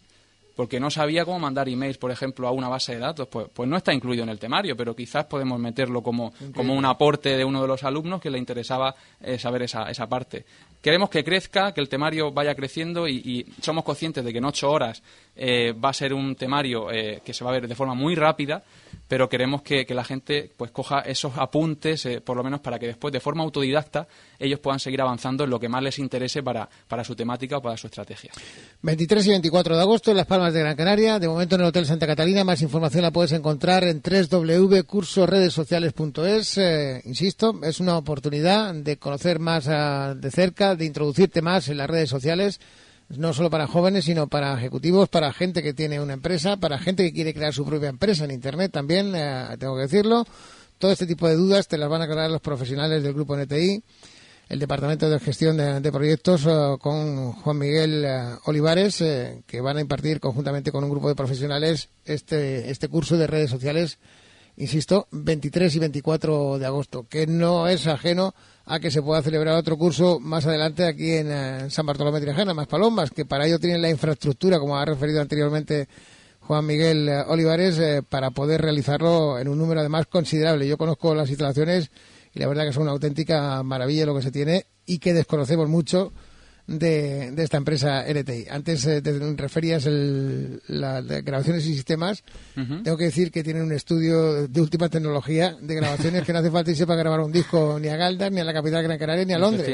Porque 0.55 0.77
no 0.77 0.91
sabía 0.91 1.23
cómo 1.23 1.39
mandar 1.39 1.69
emails, 1.69 1.97
por 1.97 2.11
ejemplo, 2.11 2.45
a 2.45 2.51
una 2.51 2.67
base 2.67 2.93
de 2.93 2.99
datos, 2.99 3.29
pues, 3.29 3.47
pues 3.53 3.69
no 3.69 3.77
está 3.77 3.93
incluido 3.93 4.23
en 4.23 4.29
el 4.29 4.39
temario, 4.39 4.75
pero 4.75 4.93
quizás 4.93 5.23
podemos 5.23 5.57
meterlo 5.57 6.03
como, 6.03 6.33
como 6.53 6.73
un 6.73 6.83
aporte 6.83 7.37
de 7.37 7.45
uno 7.45 7.61
de 7.61 7.67
los 7.69 7.85
alumnos 7.85 8.19
que 8.19 8.29
le 8.29 8.37
interesaba 8.37 8.93
eh, 9.21 9.39
saber 9.39 9.61
esa, 9.61 9.89
esa 9.89 10.09
parte. 10.09 10.45
Queremos 10.81 11.09
que 11.09 11.25
crezca, 11.25 11.73
que 11.73 11.81
el 11.81 11.89
temario 11.89 12.31
vaya 12.31 12.55
creciendo 12.55 13.05
y, 13.05 13.45
somos 13.61 13.83
conscientes 13.83 14.23
de 14.23 14.31
que 14.31 14.37
en 14.37 14.45
ocho 14.45 14.71
horas 14.71 15.03
eh, 15.35 15.73
va 15.73 15.89
a 15.89 15.93
ser 15.93 16.13
un 16.13 16.35
temario 16.35 16.89
eh, 16.89 17.19
que 17.23 17.33
se 17.33 17.43
va 17.43 17.49
a 17.49 17.53
ver 17.53 17.67
de 17.67 17.75
forma 17.75 17.95
muy 17.95 18.15
rápida, 18.15 18.63
pero 19.07 19.27
queremos 19.27 19.61
que, 19.61 19.85
la 19.89 20.05
gente 20.05 20.49
pues 20.55 20.71
coja 20.71 21.01
esos 21.01 21.37
apuntes, 21.37 22.05
eh, 22.05 22.21
por 22.21 22.37
lo 22.37 22.43
menos 22.43 22.61
para 22.61 22.79
que 22.79 22.87
después, 22.87 23.11
de 23.11 23.19
forma 23.19 23.43
autodidacta, 23.43 24.07
ellos 24.37 24.59
puedan 24.59 24.79
seguir 24.79 25.01
avanzando 25.01 25.43
en 25.43 25.49
lo 25.49 25.59
que 25.59 25.67
más 25.67 25.83
les 25.83 25.99
interese 25.99 26.41
para, 26.43 26.69
para 26.87 27.03
su 27.03 27.13
temática 27.15 27.57
o 27.57 27.61
para 27.61 27.75
su 27.75 27.87
estrategia. 27.87 28.31
23 28.81 29.27
y 29.27 29.31
24 29.31 29.75
de 29.75 29.81
agosto 29.81 30.11
en 30.11 30.17
Las 30.17 30.27
Palmas 30.27 30.53
de 30.53 30.61
Gran 30.61 30.77
Canaria, 30.77 31.19
de 31.19 31.27
momento 31.27 31.55
en 31.55 31.61
el 31.61 31.67
Hotel 31.67 31.85
Santa 31.85 32.07
Catalina. 32.07 32.45
Más 32.45 32.61
información 32.61 33.03
la 33.03 33.11
puedes 33.11 33.33
encontrar 33.33 33.83
en 33.83 34.01
www.cursoredesociales.es. 34.01 36.59
insisto, 37.05 37.59
es 37.63 37.81
una 37.81 37.97
oportunidad 37.97 38.73
de 38.75 38.97
conocer 38.97 39.39
más 39.39 39.67
ah, 39.67 40.13
de 40.15 40.31
cerca 40.31 40.68
de 40.75 40.85
introducirte 40.85 41.41
más 41.41 41.67
en 41.69 41.77
las 41.77 41.89
redes 41.89 42.09
sociales, 42.09 42.59
no 43.09 43.33
solo 43.33 43.49
para 43.49 43.67
jóvenes, 43.67 44.05
sino 44.05 44.27
para 44.27 44.53
ejecutivos, 44.57 45.09
para 45.09 45.33
gente 45.33 45.63
que 45.63 45.73
tiene 45.73 45.99
una 45.99 46.13
empresa, 46.13 46.57
para 46.57 46.77
gente 46.77 47.03
que 47.03 47.13
quiere 47.13 47.33
crear 47.33 47.53
su 47.53 47.65
propia 47.65 47.89
empresa 47.89 48.25
en 48.25 48.31
Internet 48.31 48.71
también, 48.71 49.13
eh, 49.15 49.55
tengo 49.59 49.75
que 49.75 49.83
decirlo. 49.83 50.25
Todo 50.77 50.91
este 50.91 51.05
tipo 51.05 51.27
de 51.27 51.35
dudas 51.35 51.67
te 51.67 51.77
las 51.77 51.89
van 51.89 52.01
a 52.01 52.05
aclarar 52.05 52.29
los 52.29 52.41
profesionales 52.41 53.03
del 53.03 53.13
grupo 53.13 53.35
NTI, 53.35 53.83
el 54.47 54.59
Departamento 54.59 55.09
de 55.09 55.19
Gestión 55.19 55.57
de, 55.57 55.91
Proyectos, 55.91 56.45
eh, 56.45 56.77
con 56.79 57.33
Juan 57.33 57.57
Miguel 57.57 58.05
eh, 58.05 58.35
Olivares, 58.45 59.03
que 59.45 59.61
van 59.61 59.77
a 59.77 59.81
impartir 59.81 60.19
conjuntamente 60.19 60.71
con 60.71 60.83
un 60.83 60.89
grupo 60.89 61.09
de 61.09 61.15
profesionales 61.15 61.89
este, 62.05 62.69
este 62.69 62.87
curso 62.87 63.17
de 63.17 63.27
redes 63.27 63.49
sociales 63.49 63.97
insisto, 64.59 65.07
23 65.11 65.73
y 65.75 65.79
24 65.79 66.59
de 66.59 66.65
agosto, 66.65 67.07
que 67.09 67.25
no 67.25 67.67
es 67.67 67.87
ajeno 67.87 68.35
a 68.65 68.79
que 68.79 68.91
se 68.91 69.01
pueda 69.01 69.21
celebrar 69.23 69.55
otro 69.55 69.77
curso 69.77 70.19
más 70.19 70.45
adelante 70.45 70.85
aquí 70.85 71.13
en, 71.13 71.31
eh, 71.31 71.69
San 71.69 71.85
Bartolomé 71.85 72.19
de 72.19 72.53
más 72.53 72.67
Palomas, 72.67 73.09
que 73.09 73.25
para 73.25 73.47
ello 73.47 73.57
tienen 73.57 73.81
la 73.81 73.89
infraestructura, 73.89 74.59
como 74.59 74.77
ha 74.77 74.85
referido 74.85 75.21
anteriormente 75.21 75.87
Juan 76.41 76.65
Miguel 76.65 77.07
eh, 77.07 77.23
Olivares, 77.27 77.79
eh, 77.79 78.03
para 78.07 78.31
poder 78.31 78.61
realizarlo 78.61 79.39
en 79.39 79.47
un 79.47 79.57
número 79.57 79.79
además 79.79 80.07
considerable. 80.07 80.67
Yo 80.67 80.77
conozco 80.77 81.15
las 81.15 81.29
instalaciones 81.29 81.89
y 82.33 82.39
la 82.39 82.47
verdad 82.47 82.65
que 82.65 82.73
son 82.73 82.83
una 82.83 82.91
auténtica 82.91 83.63
maravilla 83.63 84.05
lo 84.05 84.15
que 84.15 84.21
se 84.21 84.31
tiene 84.31 84.65
y 84.85 84.99
que 84.99 85.13
desconocemos 85.13 85.69
mucho 85.69 86.11
de, 86.69 87.33
esta 87.37 87.57
empresa 87.57 88.05
NTI. 88.07 88.45
Antes 88.49 88.85
eh, 88.85 89.01
te 89.01 89.11
referías 89.35 89.85
el, 89.85 90.61
la, 90.67 91.01
de 91.01 91.21
grabaciones 91.21 91.65
y 91.65 91.73
sistemas. 91.73 92.23
Tengo 92.55 92.97
que 92.97 93.05
decir 93.05 93.31
que 93.31 93.43
tienen 93.43 93.63
un 93.63 93.71
estudio 93.71 94.47
de 94.47 94.61
última 94.61 94.89
tecnología 94.89 95.55
de 95.59 95.75
grabaciones 95.75 96.23
que 96.23 96.33
no 96.33 96.39
hace 96.39 96.51
falta 96.51 96.71
irse 96.71 96.85
para 96.85 96.99
grabar 96.99 97.21
un 97.21 97.31
disco 97.31 97.79
ni 97.79 97.87
a 97.87 97.95
Galdas, 97.95 98.31
ni 98.31 98.39
a 98.39 98.43
la 98.43 98.53
capital 98.53 98.83
Gran 98.83 98.97
Canaria, 98.97 99.25
ni 99.25 99.33
a 99.33 99.39
Londres. 99.39 99.67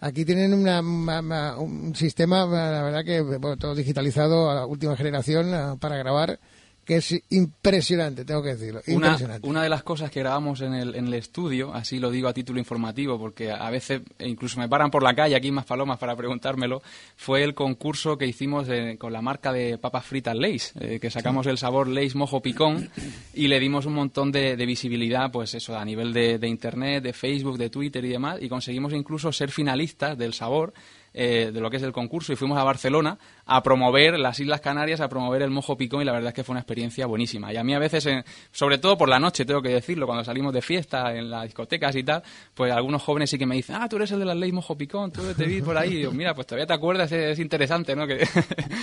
Aquí 0.00 0.24
tienen 0.24 0.54
una, 0.54 0.80
un 0.80 1.94
sistema, 1.94 2.46
la 2.46 2.82
verdad 2.82 3.04
que 3.04 3.24
todo 3.58 3.74
digitalizado 3.74 4.50
a 4.50 4.66
última 4.66 4.96
generación 4.96 5.78
para 5.78 5.96
grabar 5.96 6.38
que 6.88 6.96
es 6.96 7.22
impresionante, 7.28 8.24
tengo 8.24 8.42
que 8.42 8.54
decirlo. 8.54 8.80
Una, 9.42 9.62
de 9.62 9.68
las 9.68 9.82
cosas 9.82 10.10
que 10.10 10.20
grabamos 10.20 10.62
en 10.62 10.72
el, 10.72 10.94
en 10.94 11.08
el 11.08 11.12
estudio, 11.12 11.74
así 11.74 11.98
lo 11.98 12.10
digo 12.10 12.28
a 12.28 12.32
título 12.32 12.58
informativo, 12.58 13.18
porque 13.18 13.50
a 13.50 13.68
veces 13.68 14.00
incluso 14.20 14.58
me 14.58 14.70
paran 14.70 14.90
por 14.90 15.02
la 15.02 15.14
calle 15.14 15.36
aquí 15.36 15.48
en 15.48 15.54
Más 15.54 15.66
Palomas 15.66 15.98
para 15.98 16.16
preguntármelo, 16.16 16.80
fue 17.14 17.44
el 17.44 17.54
concurso 17.54 18.16
que 18.16 18.26
hicimos 18.26 18.68
con 18.96 19.12
la 19.12 19.20
marca 19.20 19.52
de 19.52 19.76
papas 19.76 20.06
fritas 20.06 20.34
Lays, 20.34 20.72
eh, 20.80 20.98
que 20.98 21.10
sacamos 21.10 21.46
el 21.46 21.58
sabor 21.58 21.88
Lays 21.88 22.14
Mojo 22.14 22.40
Picón 22.40 22.88
y 23.34 23.48
le 23.48 23.60
dimos 23.60 23.84
un 23.84 23.92
montón 23.92 24.32
de, 24.32 24.56
visibilidad, 24.64 25.30
pues 25.30 25.52
eso, 25.52 25.76
a 25.76 25.84
nivel 25.84 26.14
de, 26.14 26.38
de 26.38 26.48
Internet, 26.48 27.02
de 27.02 27.12
Facebook, 27.12 27.58
de 27.58 27.68
Twitter 27.68 28.02
y 28.02 28.08
demás, 28.08 28.38
y 28.40 28.48
conseguimos 28.48 28.94
incluso 28.94 29.30
ser 29.30 29.50
finalistas 29.50 30.16
del 30.16 30.32
sabor 30.32 30.72
eh, 31.20 31.50
de 31.52 31.60
lo 31.60 31.68
que 31.68 31.78
es 31.78 31.82
el 31.82 31.90
concurso 31.90 32.32
y 32.32 32.36
fuimos 32.36 32.56
a 32.58 32.62
Barcelona 32.62 33.18
a 33.44 33.60
promover 33.60 34.16
las 34.20 34.38
Islas 34.38 34.60
Canarias, 34.60 35.00
a 35.00 35.08
promover 35.08 35.42
el 35.42 35.50
mojo 35.50 35.76
picón 35.76 36.00
y 36.00 36.04
la 36.04 36.12
verdad 36.12 36.28
es 36.28 36.34
que 36.34 36.44
fue 36.44 36.52
una 36.52 36.60
experiencia 36.60 37.06
buenísima. 37.06 37.52
Y 37.52 37.56
a 37.56 37.64
mí 37.64 37.74
a 37.74 37.80
veces, 37.80 38.06
sobre 38.52 38.78
todo 38.78 38.96
por 38.96 39.08
la 39.08 39.18
noche, 39.18 39.44
tengo 39.44 39.60
que 39.60 39.70
decirlo, 39.70 40.06
cuando 40.06 40.22
salimos 40.22 40.54
de 40.54 40.62
fiesta 40.62 41.12
en 41.12 41.28
las 41.28 41.42
discotecas 41.42 41.96
y 41.96 42.04
tal, 42.04 42.22
pues 42.54 42.72
algunos 42.72 43.02
jóvenes 43.02 43.30
sí 43.30 43.36
que 43.36 43.46
me 43.46 43.56
dicen, 43.56 43.74
ah, 43.80 43.88
tú 43.88 43.96
eres 43.96 44.12
el 44.12 44.20
de 44.20 44.26
las 44.26 44.36
leyes 44.36 44.54
mojo 44.54 44.78
picón, 44.78 45.10
tú 45.10 45.22
te 45.36 45.44
vi 45.44 45.60
por 45.60 45.76
ahí. 45.76 45.94
Y 45.94 45.96
digo, 45.96 46.12
mira, 46.12 46.36
pues 46.36 46.46
todavía 46.46 46.68
te 46.68 46.74
acuerdas, 46.74 47.10
es, 47.10 47.36
interesante, 47.40 47.96
¿no? 47.96 48.06
Que, 48.06 48.24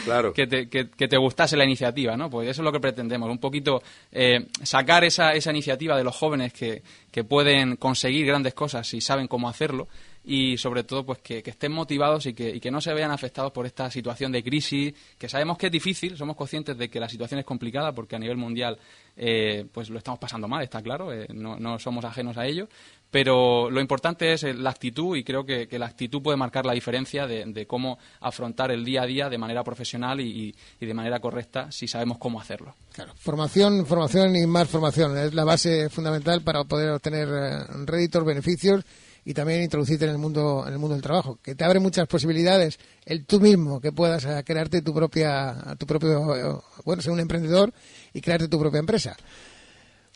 claro. 0.03 0.33
que, 0.35 0.45
te, 0.45 0.67
que, 0.67 1.07
te 1.07 1.17
gustase 1.17 1.55
la 1.55 1.63
iniciativa, 1.63 2.17
¿no? 2.17 2.29
Pues 2.29 2.49
eso 2.49 2.63
es 2.63 2.65
lo 2.65 2.73
que 2.73 2.81
pretendemos, 2.81 3.29
un 3.29 3.39
poquito 3.39 3.81
eh, 4.11 4.47
sacar 4.61 5.05
esa, 5.05 5.31
esa 5.35 5.51
iniciativa 5.51 5.95
de 5.95 6.03
los 6.03 6.13
jóvenes 6.13 6.51
que, 6.51 6.83
que 7.11 7.23
pueden 7.23 7.77
conseguir 7.77 8.25
grandes 8.25 8.53
cosas 8.53 8.85
si 8.85 8.99
saben 8.99 9.29
cómo 9.29 9.47
hacerlo 9.47 9.87
y 10.25 10.57
sobre 10.57 10.83
todo 10.83 11.05
pues 11.05 11.19
que, 11.19 11.43
estén 11.45 11.71
motivados 11.71 12.25
y 12.25 12.33
que, 12.33 12.71
no 12.71 12.81
se 12.81 12.93
vean 12.93 13.11
afectados 13.11 13.51
por 13.51 13.65
esta 13.65 13.91
situación 13.91 14.31
de 14.31 14.43
crisis, 14.43 14.93
que 15.17 15.29
sabemos 15.29 15.57
que 15.57 15.67
es 15.67 15.71
difícil, 15.71 16.17
somos 16.17 16.35
conscientes 16.35 16.77
de 16.77 16.89
que 16.89 16.99
la 16.99 17.07
situación 17.07 17.39
es 17.39 17.45
complicada 17.45 17.93
porque 17.93 18.15
a 18.15 18.19
nivel 18.19 18.37
mundial 18.37 18.77
eh, 19.15 19.65
pues 19.71 19.89
lo 19.89 19.99
estamos 19.99 20.19
pasando 20.19 20.47
mal, 20.47 20.63
está 20.63 20.81
claro, 20.81 21.13
eh, 21.13 21.27
no, 21.31 21.77
somos 21.77 22.03
ajenos 22.05 22.37
a 22.37 22.45
ello, 22.47 22.67
pero 23.11 23.69
lo 23.69 23.79
importante 23.79 24.33
es 24.33 24.43
la 24.43 24.71
actitud 24.71 25.15
y 25.15 25.23
creo 25.23 25.45
que, 25.45 25.67
la 25.77 25.85
actitud 25.85 26.21
puede 26.21 26.37
marcar 26.37 26.65
la 26.65 26.73
diferencia 26.73 27.27
de, 27.27 27.67
cómo 27.67 27.99
afrontar 28.19 28.71
el 28.71 28.83
día 28.83 29.03
a 29.03 29.05
día 29.05 29.29
de 29.29 29.37
manera 29.37 29.63
profesional 29.63 30.19
y, 30.21 30.55
de 30.79 30.93
manera 30.93 31.19
correcta 31.19 31.71
si 31.71 31.87
sabemos 31.87 32.17
cómo 32.17 32.41
hacerlo. 32.41 32.73
Claro, 32.91 33.13
formación, 33.15 33.85
formación 33.85 34.35
y 34.35 34.47
más 34.47 34.69
formación 34.69 35.17
es 35.17 35.33
la 35.33 35.43
base 35.43 35.89
fundamental 35.89 36.41
para 36.41 36.63
poder 36.63 36.89
obtener 36.91 37.27
eh, 37.27 37.65
réditos, 37.85 38.25
beneficios 38.25 38.83
y 39.25 39.33
también 39.33 39.63
introducirte 39.63 40.05
en 40.05 40.11
el 40.11 40.17
mundo 40.19 40.63
en 40.65 40.73
el 40.73 40.79
mundo 40.79 40.93
del 40.93 41.01
trabajo, 41.01 41.39
que 41.41 41.55
te 41.55 41.65
abre 41.65 41.79
muchas 41.79 42.07
posibilidades 42.07 42.79
el 43.05 43.25
tú 43.25 43.41
mismo 43.41 43.81
que 43.81 43.91
puedas 43.91 44.23
eh, 44.23 44.43
crearte 44.45 44.81
tu 44.81 44.93
propia 44.93 45.75
tu 45.77 45.85
propio 45.87 46.63
bueno, 46.85 47.01
ser 47.01 47.11
un 47.11 47.19
emprendedor 47.19 47.73
y 48.13 48.21
crearte 48.21 48.47
tu 48.47 48.59
propia 48.59 48.79
empresa. 48.79 49.17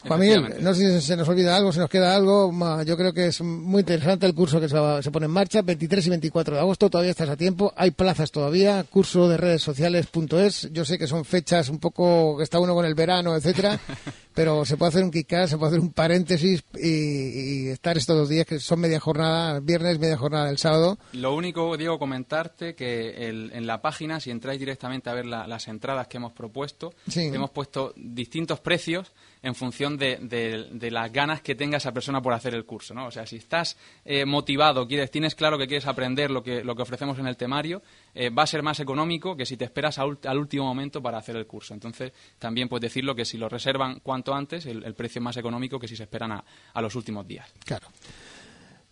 Juan 0.07 0.19
Miguel, 0.19 0.55
no 0.62 0.73
sé 0.73 1.01
si 1.01 1.07
se 1.07 1.17
nos 1.17 1.27
olvida 1.27 1.57
algo, 1.57 1.73
se 1.73 1.79
nos 1.79 1.89
queda 1.89 2.15
algo. 2.15 2.53
Yo 2.85 2.95
creo 2.95 3.13
que 3.13 3.27
es 3.27 3.41
muy 3.41 3.81
interesante 3.81 4.25
el 4.25 4.33
curso 4.33 4.59
que 4.62 4.69
se, 4.69 5.12
pone 5.12 5.25
en 5.25 5.31
marcha, 5.31 5.62
23 5.62 6.07
y 6.07 6.09
24 6.09 6.55
de 6.55 6.62
agosto, 6.62 6.89
todavía 6.89 7.12
estás 7.12 7.29
a 7.29 7.35
tiempo, 7.35 7.73
hay 7.75 7.91
plazas 7.91 8.31
todavía, 8.31 8.83
curso 8.89 9.27
de 9.27 9.35
redes 9.35 9.62
sociales.es. 9.62 10.69
Yo 10.71 10.85
sé 10.85 10.97
que 10.97 11.07
son 11.07 11.25
fechas 11.25 11.67
un 11.69 11.79
poco 11.79 12.38
que 12.38 12.43
está 12.43 12.59
uno 12.59 12.73
con 12.73 12.85
el 12.85 12.95
verano, 12.95 13.35
etcétera, 13.35 13.77
pero 14.33 14.63
se 14.63 14.77
puede 14.77 14.89
hacer 14.89 15.03
un 15.03 15.12
kick 15.12 15.29
se 15.47 15.57
puede 15.57 15.71
hacer 15.71 15.79
un 15.81 15.91
paréntesis 15.91 16.63
y, 16.75 17.67
estar 17.67 17.97
estos 17.97 18.17
dos 18.17 18.29
días 18.29 18.45
que 18.45 18.59
son 18.59 18.79
media 18.79 18.99
jornada, 18.99 19.59
viernes, 19.59 19.99
media 19.99 20.17
jornada 20.17 20.45
del 20.45 20.57
sábado. 20.57 20.97
Lo 21.12 21.35
único, 21.35 21.75
Diego, 21.75 21.99
comentarte 21.99 22.73
que 22.73 23.27
en 23.27 23.67
la 23.67 23.81
página, 23.81 24.21
si 24.21 24.31
entráis 24.31 24.59
directamente 24.59 25.09
a 25.09 25.13
ver 25.13 25.25
las 25.25 25.67
entradas 25.67 26.07
que 26.07 26.17
hemos 26.17 26.31
propuesto, 26.31 26.93
hemos 27.15 27.49
puesto 27.51 27.93
distintos 27.97 28.62
precios 28.62 29.12
en 29.41 29.56
función 29.56 29.97
de, 29.97 30.89
las 30.91 31.12
ganas 31.12 31.41
que 31.41 31.56
tenga 31.56 31.78
esa 31.78 31.93
persona 31.93 32.21
por 32.21 32.34
hacer 32.34 32.54
el 32.54 32.65
curso, 32.65 32.93
¿no? 32.93 33.08
O 33.08 33.12
sea, 33.12 33.25
si 33.25 33.38
estás 33.38 33.78
eh, 34.04 34.25
motivado, 34.25 34.88
quieres, 34.88 35.12
tienes 35.12 35.36
claro 35.36 35.58
que 35.58 35.67
quieres 35.67 35.88
aprender 35.88 36.30
lo 36.30 36.43
que, 36.43 36.63
lo 36.63 36.75
que 36.75 36.82
ofrecemos 36.82 37.17
en 37.19 37.28
el 37.28 37.38
temario, 37.38 37.82
eh, 38.13 38.30
va 38.30 38.43
a 38.43 38.47
ser 38.47 38.63
más 38.63 38.80
económico 38.80 39.36
que 39.36 39.45
si 39.45 39.56
te 39.58 39.65
esperas 39.65 39.97
al 39.99 40.38
último 40.38 40.65
momento 40.65 41.02
para 41.02 41.17
hacer 41.17 41.36
el 41.36 41.47
curso. 41.47 41.73
Entonces, 41.73 42.12
también 42.38 42.67
puedes 42.67 42.82
decirlo 42.82 43.15
que 43.15 43.25
si 43.25 43.38
lo 43.38 43.47
reservan 43.47 43.99
cuanto 44.02 44.34
antes, 44.34 44.65
el, 44.65 44.93
precio 44.93 45.19
es 45.19 45.23
más 45.23 45.38
económico 45.38 45.80
que 45.80 45.88
si 45.88 45.95
se 45.95 46.04
esperan 46.04 46.32
a, 46.34 46.43
a 46.73 46.82
los 46.82 46.95
últimos 46.95 47.25
días. 47.25 47.52
Claro. 47.63 47.88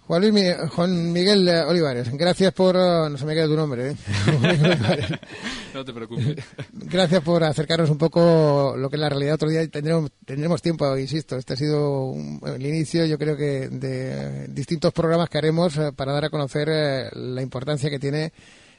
Juan, 0.08 1.12
Miguel 1.12 1.50
eh, 1.50 1.62
Olivares, 1.64 2.10
gracias 2.14 2.54
por... 2.54 2.78
Eh, 2.78 3.10
no 3.10 3.18
se 3.18 3.26
me 3.26 3.34
queda 3.34 3.46
tu 3.46 3.58
nombre, 3.58 3.92
¿eh? 3.92 3.96
no 5.74 5.84
te 5.84 5.92
preocupes. 5.92 6.38
Gracias 6.72 7.22
por 7.22 7.44
acercarnos 7.44 7.90
un 7.90 7.98
poco 7.98 8.76
lo 8.78 8.90
que 8.90 8.96
es 8.96 9.02
la 9.02 9.10
realidad. 9.10 9.36
Otro 9.36 9.50
día 9.50 9.68
tendremos, 9.68 10.10
tendremos 10.26 10.62
tiempo, 10.62 10.98
insisto, 10.98 11.36
este 11.36 11.54
ha 11.54 11.58
sido 11.58 12.14
el 12.46 12.66
inicio, 12.66 13.06
yo 13.06 13.18
creo 13.18 13.36
que, 13.36 13.68
de 13.68 14.48
distintos 14.48 14.94
programas 14.94 15.30
que 15.30 15.40
haremos 15.40 15.78
para 15.98 16.14
dar 16.14 16.24
a 16.24 16.30
conocer 16.30 16.70
la 17.14 17.42
importancia 17.42 17.90
que 17.90 18.00
tiene 18.00 18.32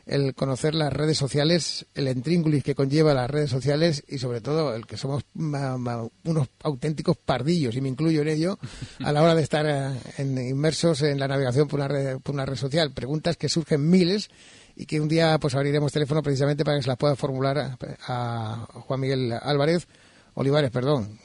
el 0.09 0.35
conocer 0.35 0.75
las 0.75 0.93
redes 0.93 1.19
sociales, 1.19 1.87
el 1.95 2.09
intríngulis 2.09 2.65
que 2.65 2.75
conlleva 2.75 3.13
las 3.13 3.31
redes 3.31 3.51
sociales 3.51 4.03
y 4.09 4.19
sobre 4.19 4.41
todo 4.41 4.75
el 4.75 4.87
que 4.87 4.97
somos 4.97 5.23
unos 5.35 6.49
auténticos 6.63 7.17
pardillos, 7.19 7.77
y 7.77 7.81
me 7.83 7.91
incluyo 7.91 8.23
en 8.23 8.29
ello, 8.29 8.59
a 9.05 9.13
la 9.13 9.23
hora 9.23 9.35
de 9.35 9.43
estar 9.43 9.67
eh, 9.67 10.23
inmersos 10.23 11.03
en 11.03 11.21
la 11.21 11.29
navegación 11.29 11.69
por 11.69 11.79
una, 11.79 11.89
red, 11.89 12.19
por 12.21 12.35
una 12.35 12.47
red 12.47 12.57
social. 12.57 12.93
Preguntas 12.93 13.37
que 13.37 13.51
surgen 13.51 13.89
miles 13.89 14.31
y 14.77 14.87
que 14.87 15.01
un 15.01 15.09
día 15.09 15.39
pues 15.39 15.55
abriremos 15.55 15.93
teléfono 15.93 16.23
precisamente 16.23 16.65
para 16.65 16.79
que 16.79 16.83
se 16.83 16.89
las 16.89 16.99
pueda 16.99 17.15
formular 17.15 17.77
a, 18.07 18.67
Juan 18.87 19.01
Miguel 19.01 19.33
Álvarez, 19.43 19.87
Olivares, 20.35 20.71
perdón. 20.71 21.19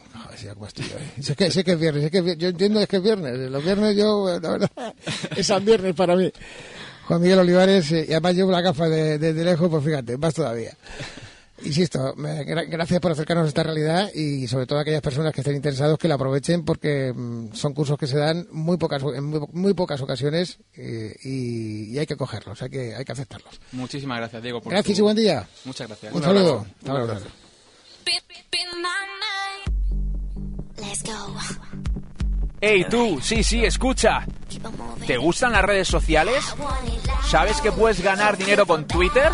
¿eh? 0.92 1.22
sé, 1.22 1.36
que, 1.36 1.52
sé 1.52 1.64
es 1.66 1.80
viernes, 1.80 2.12
que 2.12 2.36
yo 2.38 2.50
entiendo 2.50 2.86
que 2.86 2.98
es 2.98 3.04
viernes. 3.04 3.50
Los 3.50 3.64
viernes 3.64 3.96
yo, 3.96 4.40
la 4.42 4.50
verdad, 4.50 4.72
es 5.38 5.48
San 5.48 5.64
Viernes 5.64 5.96
para 5.96 6.16
mí. 6.16 6.32
Juan 7.08 7.22
Miguel 7.22 7.40
Olivares, 7.40 7.92
eh, 7.92 8.06
y 8.08 8.12
además 8.12 8.36
llevo 8.36 8.52
la 8.52 8.62
gafa 8.62 8.88
de, 8.88 9.18
de, 9.18 9.44
lejos, 9.44 9.70
pues 9.70 9.84
fíjate, 9.84 10.18
más 10.18 10.34
todavía. 10.34 10.76
Insisto, 11.64 12.14
gracias 12.18 13.00
por 13.00 13.12
acercarnos 13.12 13.46
a 13.46 13.48
esta 13.48 13.64
realidad 13.64 14.10
y 14.14 14.48
sobre 14.48 14.66
todo 14.66 14.80
a 14.80 14.82
aquellas 14.82 15.02
personas 15.02 15.34
que 15.34 15.42
estén 15.42 15.56
interesados 15.56 15.98
que 15.98 16.10
la 16.10 16.16
aprovechen 16.16 16.66
porque 16.66 17.14
mm, 17.16 17.54
son 17.54 17.74
cursos 17.74 17.98
que 17.98 18.08
se 18.08 18.18
dan 18.18 18.48
muy 18.52 18.76
pocas, 18.78 19.02
en 19.04 19.24
muy, 19.24 19.74
pocas 19.74 20.02
ocasiones 20.02 20.60
eh, 20.76 21.16
y, 21.24 21.98
hay 21.98 22.06
que 22.06 22.18
cogerlos, 22.18 22.62
hay 22.62 22.70
que, 22.70 22.96
hay 22.96 23.06
que 23.06 23.12
aceptarlos. 23.12 23.62
Muchísimas 23.72 24.18
gracias, 24.18 24.44
Diego. 24.44 24.62
gracias 24.62 25.00
y 25.00 25.02
buen 25.02 25.16
día. 25.16 25.48
Muchas 25.64 25.88
gracias. 25.88 26.14
Un, 26.14 26.22
saludo. 26.22 26.66
Hey 32.66 32.86
tú, 32.90 33.20
sí, 33.22 33.44
sí, 33.44 33.66
escucha. 33.66 34.26
¿Te 35.06 35.18
gustan 35.18 35.52
las 35.52 35.66
redes 35.66 35.86
sociales? 35.86 36.56
¿Sabes 37.28 37.60
que 37.60 37.74
puedes 37.74 38.02
ganar 38.02 38.38
dinero 38.38 38.66
con 38.66 38.88
Twitter? 38.88 39.30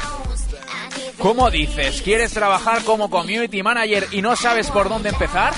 ¿Cómo 1.19 1.51
dices? 1.51 2.01
¿Quieres 2.01 2.34
trabajar 2.34 2.84
como 2.84 3.11
community 3.11 3.61
manager 3.61 4.07
y 4.11 4.23
no 4.23 4.36
sabes 4.36 4.71
por 4.71 4.89
dónde 4.89 5.09
empezar? 5.09 5.53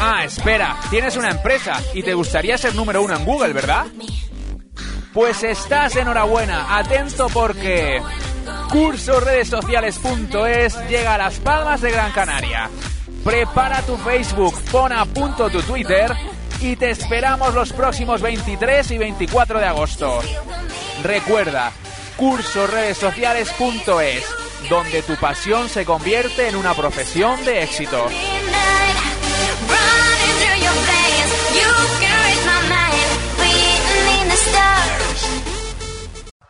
Ah, 0.00 0.24
espera, 0.24 0.76
tienes 0.90 1.16
una 1.16 1.30
empresa 1.30 1.80
y 1.94 2.02
te 2.02 2.12
gustaría 2.12 2.58
ser 2.58 2.74
número 2.74 3.04
uno 3.04 3.14
en 3.14 3.24
Google, 3.24 3.52
¿verdad? 3.52 3.86
Pues 5.12 5.44
estás 5.44 5.94
enhorabuena, 5.94 6.76
atento 6.76 7.28
porque 7.28 8.02
cursoredesociales.es 8.72 10.88
llega 10.88 11.14
a 11.14 11.18
las 11.18 11.38
palmas 11.38 11.82
de 11.82 11.92
Gran 11.92 12.10
Canaria. 12.10 12.68
Prepara 13.22 13.80
tu 13.82 13.96
Facebook, 13.96 14.60
pon 14.72 14.92
a 14.92 15.04
punto 15.04 15.48
tu 15.48 15.62
Twitter 15.62 16.12
y 16.64 16.76
te 16.76 16.90
esperamos 16.90 17.54
los 17.54 17.72
próximos 17.74 18.22
23 18.22 18.92
y 18.92 18.98
24 18.98 19.58
de 19.58 19.66
agosto. 19.66 20.20
Recuerda, 21.02 21.72
cursoredesociales.es, 22.16 24.24
donde 24.70 25.02
tu 25.02 25.16
pasión 25.16 25.68
se 25.68 25.84
convierte 25.84 26.48
en 26.48 26.56
una 26.56 26.72
profesión 26.72 27.44
de 27.44 27.64
éxito. 27.64 28.06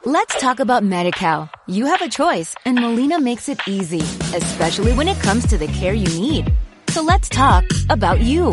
Let's 0.07 0.39
talk 0.39 0.61
about 0.61 0.85
MediCal. 0.85 1.49
You 1.67 1.87
have 1.87 2.03
a 2.03 2.09
choice 2.09 2.55
and 2.65 2.81
Molina 2.81 3.19
makes 3.19 3.49
it 3.49 3.59
easy, 3.67 4.03
especially 4.37 4.93
when 4.93 5.09
it 5.09 5.21
comes 5.21 5.45
to 5.49 5.59
the 5.59 5.67
care 5.67 5.95
you 5.95 6.07
need. 6.21 6.53
So 6.91 7.03
let's 7.03 7.29
talk 7.29 7.65
about 7.91 8.21
you. 8.21 8.53